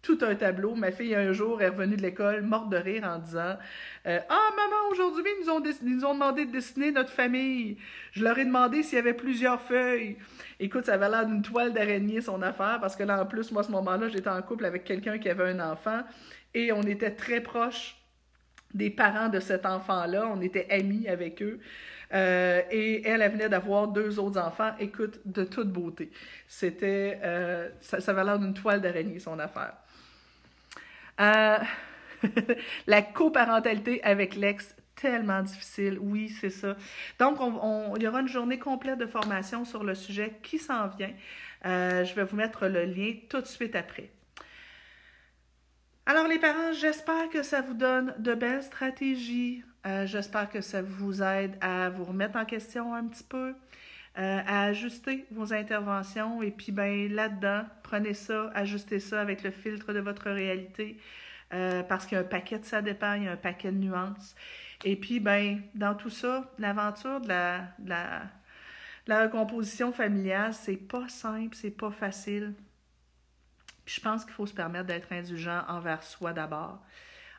tout 0.06 0.18
un 0.22 0.36
tableau. 0.36 0.76
Ma 0.76 0.92
fille, 0.92 1.16
un 1.16 1.32
jour, 1.32 1.60
est 1.60 1.68
revenue 1.68 1.96
de 1.96 2.02
l'école, 2.02 2.42
morte 2.42 2.70
de 2.70 2.76
rire, 2.76 3.02
en 3.04 3.18
disant 3.18 3.56
euh, 4.06 4.20
Ah, 4.28 4.48
maman, 4.56 4.90
aujourd'hui, 4.92 5.24
ils, 5.40 5.96
nous 5.96 6.04
ont 6.04 6.14
demandé 6.14 6.46
de 6.46 6.52
dessiner 6.52 6.92
notre 6.92 7.10
famille. 7.10 7.76
Je 8.12 8.22
leur 8.22 8.38
ai 8.38 8.44
demandé 8.44 8.84
s'il 8.84 8.96
y 8.96 8.98
avait 9.00 9.14
plusieurs 9.14 9.60
feuilles. 9.60 10.16
Écoute, 10.60 10.84
ça 10.84 10.94
avait 10.94 11.10
l'air 11.10 11.26
d'une 11.26 11.42
toile 11.42 11.72
d'araignée, 11.72 12.20
son 12.20 12.40
affaire, 12.40 12.78
parce 12.80 12.94
que 12.94 13.02
là, 13.02 13.20
en 13.20 13.26
plus, 13.26 13.50
moi, 13.50 13.62
à 13.62 13.64
ce 13.64 13.72
moment-là, 13.72 14.08
j'étais 14.08 14.30
en 14.30 14.40
couple 14.42 14.64
avec 14.64 14.84
quelqu'un 14.84 15.18
qui 15.18 15.28
avait 15.28 15.50
un 15.50 15.58
enfant 15.58 16.02
et 16.54 16.70
on 16.70 16.82
était 16.82 17.10
très 17.10 17.40
proches 17.40 17.96
des 18.74 18.90
parents 18.90 19.28
de 19.28 19.40
cet 19.40 19.66
enfant-là. 19.66 20.30
On 20.32 20.40
était 20.40 20.68
amis 20.70 21.08
avec 21.08 21.42
eux. 21.42 21.58
Euh, 22.14 22.62
et 22.70 23.06
elle, 23.06 23.22
elle 23.22 23.32
venait 23.32 23.48
d'avoir 23.48 23.88
deux 23.88 24.20
autres 24.20 24.38
enfants, 24.40 24.70
écoute, 24.78 25.18
de 25.24 25.42
toute 25.42 25.72
beauté. 25.72 26.12
C'était, 26.46 27.18
euh, 27.24 27.68
ça, 27.80 28.00
ça 28.00 28.12
avait 28.12 28.22
l'air 28.22 28.38
d'une 28.38 28.54
toile 28.54 28.80
d'araignée, 28.80 29.18
son 29.18 29.40
affaire. 29.40 29.74
Euh, 31.20 31.58
la 32.86 33.02
coparentalité 33.02 34.02
avec 34.02 34.34
l'ex, 34.34 34.74
tellement 34.96 35.42
difficile. 35.42 35.98
Oui, 36.00 36.28
c'est 36.28 36.50
ça. 36.50 36.76
Donc, 37.18 37.40
on, 37.40 37.94
il 37.96 38.02
y 38.02 38.08
aura 38.08 38.20
une 38.20 38.28
journée 38.28 38.58
complète 38.58 38.98
de 38.98 39.06
formation 39.06 39.64
sur 39.64 39.84
le 39.84 39.94
sujet 39.94 40.38
qui 40.42 40.58
s'en 40.58 40.88
vient. 40.88 41.12
Euh, 41.64 42.04
je 42.04 42.14
vais 42.14 42.24
vous 42.24 42.36
mettre 42.36 42.66
le 42.66 42.84
lien 42.84 43.12
tout 43.28 43.40
de 43.40 43.46
suite 43.46 43.76
après. 43.76 44.10
Alors, 46.06 46.28
les 46.28 46.38
parents, 46.38 46.72
j'espère 46.72 47.28
que 47.30 47.42
ça 47.42 47.60
vous 47.60 47.74
donne 47.74 48.14
de 48.18 48.34
belles 48.34 48.62
stratégies. 48.62 49.62
Euh, 49.86 50.06
j'espère 50.06 50.48
que 50.48 50.60
ça 50.60 50.82
vous 50.82 51.22
aide 51.22 51.56
à 51.60 51.90
vous 51.90 52.04
remettre 52.04 52.36
en 52.36 52.44
question 52.44 52.94
un 52.94 53.04
petit 53.06 53.24
peu. 53.24 53.54
Euh, 54.18 54.40
à 54.46 54.62
ajuster 54.64 55.26
vos 55.30 55.52
interventions. 55.52 56.42
Et 56.42 56.50
puis, 56.50 56.72
ben 56.72 57.12
là-dedans, 57.12 57.64
prenez 57.82 58.14
ça, 58.14 58.50
ajustez 58.54 58.98
ça 58.98 59.20
avec 59.20 59.42
le 59.42 59.50
filtre 59.50 59.92
de 59.92 59.98
votre 59.98 60.30
réalité. 60.30 60.98
Euh, 61.52 61.82
parce 61.82 62.06
qu'il 62.06 62.16
y 62.16 62.18
a 62.18 62.24
un 62.24 62.26
paquet 62.26 62.58
de 62.58 62.64
ça 62.64 62.80
dépend, 62.80 63.12
il 63.12 63.24
y 63.24 63.28
a 63.28 63.32
un 63.32 63.36
paquet 63.36 63.70
de 63.70 63.76
nuances. 63.76 64.34
Et 64.84 64.96
puis, 64.96 65.20
ben, 65.20 65.60
dans 65.74 65.94
tout 65.94 66.08
ça, 66.08 66.50
l'aventure 66.58 67.20
de 67.20 67.28
la, 67.28 67.64
la, 67.84 68.22
la 69.06 69.22
recomposition 69.24 69.92
familiale, 69.92 70.54
c'est 70.54 70.78
pas 70.78 71.06
simple, 71.10 71.54
c'est 71.54 71.70
pas 71.70 71.90
facile. 71.90 72.54
Je 73.84 74.00
pense 74.00 74.24
qu'il 74.24 74.32
faut 74.32 74.46
se 74.46 74.54
permettre 74.54 74.86
d'être 74.86 75.12
indulgent 75.12 75.62
envers 75.68 76.02
soi 76.02 76.32
d'abord, 76.32 76.82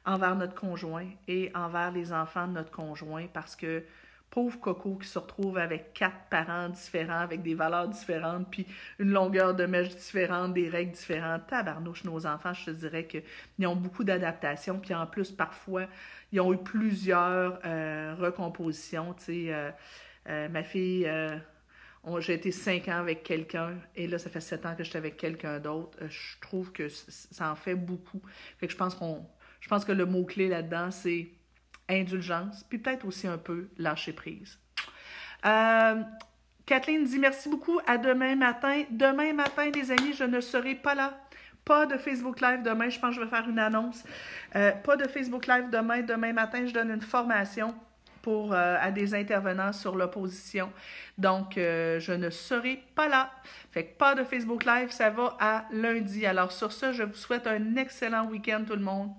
envers 0.05 0.35
notre 0.35 0.53
conjoint 0.53 1.09
et 1.27 1.51
envers 1.55 1.89
les 1.89 2.13
enfants 2.13 2.47
de 2.47 2.53
notre 2.53 2.71
conjoint, 2.71 3.25
parce 3.33 3.55
que 3.55 3.83
pauvre 4.37 4.59
Coco 4.59 4.97
qui 4.97 5.07
se 5.07 5.17
retrouve 5.17 5.57
avec 5.57 5.93
quatre 5.95 6.29
parents 6.29 6.69
différents, 6.69 7.21
avec 7.21 7.41
des 7.41 7.55
valeurs 7.55 7.87
différentes, 7.87 8.47
puis 8.51 8.67
une 8.99 9.09
longueur 9.09 9.55
de 9.55 9.65
mèche 9.65 9.95
différente, 9.95 10.53
des 10.53 10.69
règles 10.69 10.91
différentes. 10.91 11.47
Tabarnouche, 11.47 12.03
nos 12.03 12.27
enfants, 12.27 12.53
je 12.53 12.65
te 12.65 12.69
dirais 12.69 13.07
qu'ils 13.07 13.65
ont 13.65 13.75
beaucoup 13.75 14.03
d'adaptation, 14.03 14.79
puis 14.79 14.93
en 14.93 15.07
plus, 15.07 15.31
parfois, 15.31 15.87
ils 16.31 16.39
ont 16.39 16.53
eu 16.53 16.59
plusieurs 16.59 17.59
euh, 17.65 18.13
recompositions. 18.19 19.15
Tu 19.15 19.23
sais, 19.23 19.45
euh, 19.49 19.71
euh, 20.29 20.49
ma 20.49 20.61
fille, 20.61 21.11
j'ai 22.19 22.33
été 22.35 22.51
cinq 22.51 22.89
ans 22.89 22.99
avec 22.99 23.23
quelqu'un, 23.23 23.73
et 23.95 24.05
là, 24.05 24.19
ça 24.19 24.29
fait 24.29 24.39
sept 24.39 24.67
ans 24.67 24.75
que 24.75 24.83
j'étais 24.83 24.99
avec 24.99 25.17
quelqu'un 25.17 25.59
d'autre. 25.59 25.97
je 26.07 26.39
trouve 26.41 26.71
que 26.71 26.89
ça 26.89 27.51
en 27.51 27.55
fait 27.55 27.73
beaucoup. 27.73 28.21
Fait 28.59 28.67
que 28.67 28.73
je 28.73 28.77
pense 28.77 28.93
qu'on, 28.93 29.25
je 29.61 29.67
pense 29.67 29.83
que 29.83 29.93
le 29.93 30.05
mot-clé 30.05 30.47
là-dedans, 30.47 30.91
c'est 30.91 31.27
indulgence, 31.89 32.63
puis 32.67 32.77
peut-être 32.77 33.05
aussi 33.05 33.27
un 33.27 33.37
peu 33.37 33.69
lâcher 33.77 34.13
prise. 34.13 34.59
Euh, 35.45 36.01
Kathleen 36.65 37.03
dit 37.05 37.19
merci 37.19 37.49
beaucoup. 37.49 37.79
À 37.87 37.97
demain 37.97 38.35
matin. 38.35 38.83
Demain 38.91 39.33
matin, 39.33 39.69
les 39.73 39.91
amis, 39.91 40.13
je 40.13 40.23
ne 40.23 40.41
serai 40.41 40.75
pas 40.75 40.95
là. 40.95 41.17
Pas 41.63 41.85
de 41.85 41.97
Facebook 41.97 42.41
Live 42.41 42.63
demain. 42.63 42.89
Je 42.89 42.99
pense 42.99 43.15
que 43.15 43.21
je 43.21 43.25
vais 43.25 43.29
faire 43.29 43.47
une 43.47 43.59
annonce. 43.59 44.03
Euh, 44.55 44.71
pas 44.71 44.95
de 44.95 45.07
Facebook 45.07 45.47
Live 45.47 45.69
demain. 45.69 46.01
Demain 46.01 46.33
matin, 46.33 46.65
je 46.65 46.73
donne 46.73 46.91
une 46.91 47.01
formation 47.01 47.75
pour, 48.21 48.53
euh, 48.53 48.75
à 48.81 48.91
des 48.91 49.13
intervenants 49.15 49.71
sur 49.73 49.95
l'opposition. 49.95 50.71
Donc, 51.17 51.53
je 51.55 52.11
ne 52.11 52.29
serai 52.29 52.83
pas 52.95 53.07
là. 53.07 53.31
Fait 53.71 53.85
que 53.85 53.97
pas 53.97 54.15
de 54.15 54.23
Facebook 54.23 54.65
Live, 54.65 54.91
ça 54.91 55.09
va 55.09 55.37
à 55.39 55.65
lundi. 55.71 56.25
Alors, 56.25 56.51
sur 56.51 56.71
ce, 56.71 56.91
je 56.91 57.03
vous 57.03 57.15
souhaite 57.15 57.47
un 57.47 57.75
excellent 57.75 58.27
week-end, 58.27 58.63
tout 58.67 58.75
le 58.75 58.81
monde. 58.81 59.11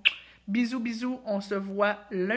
Bisous, 0.47 0.79
bisous. 0.79 1.21
On 1.25 1.41
se 1.41 1.53
voit 1.53 1.97
lundi. 2.09 2.27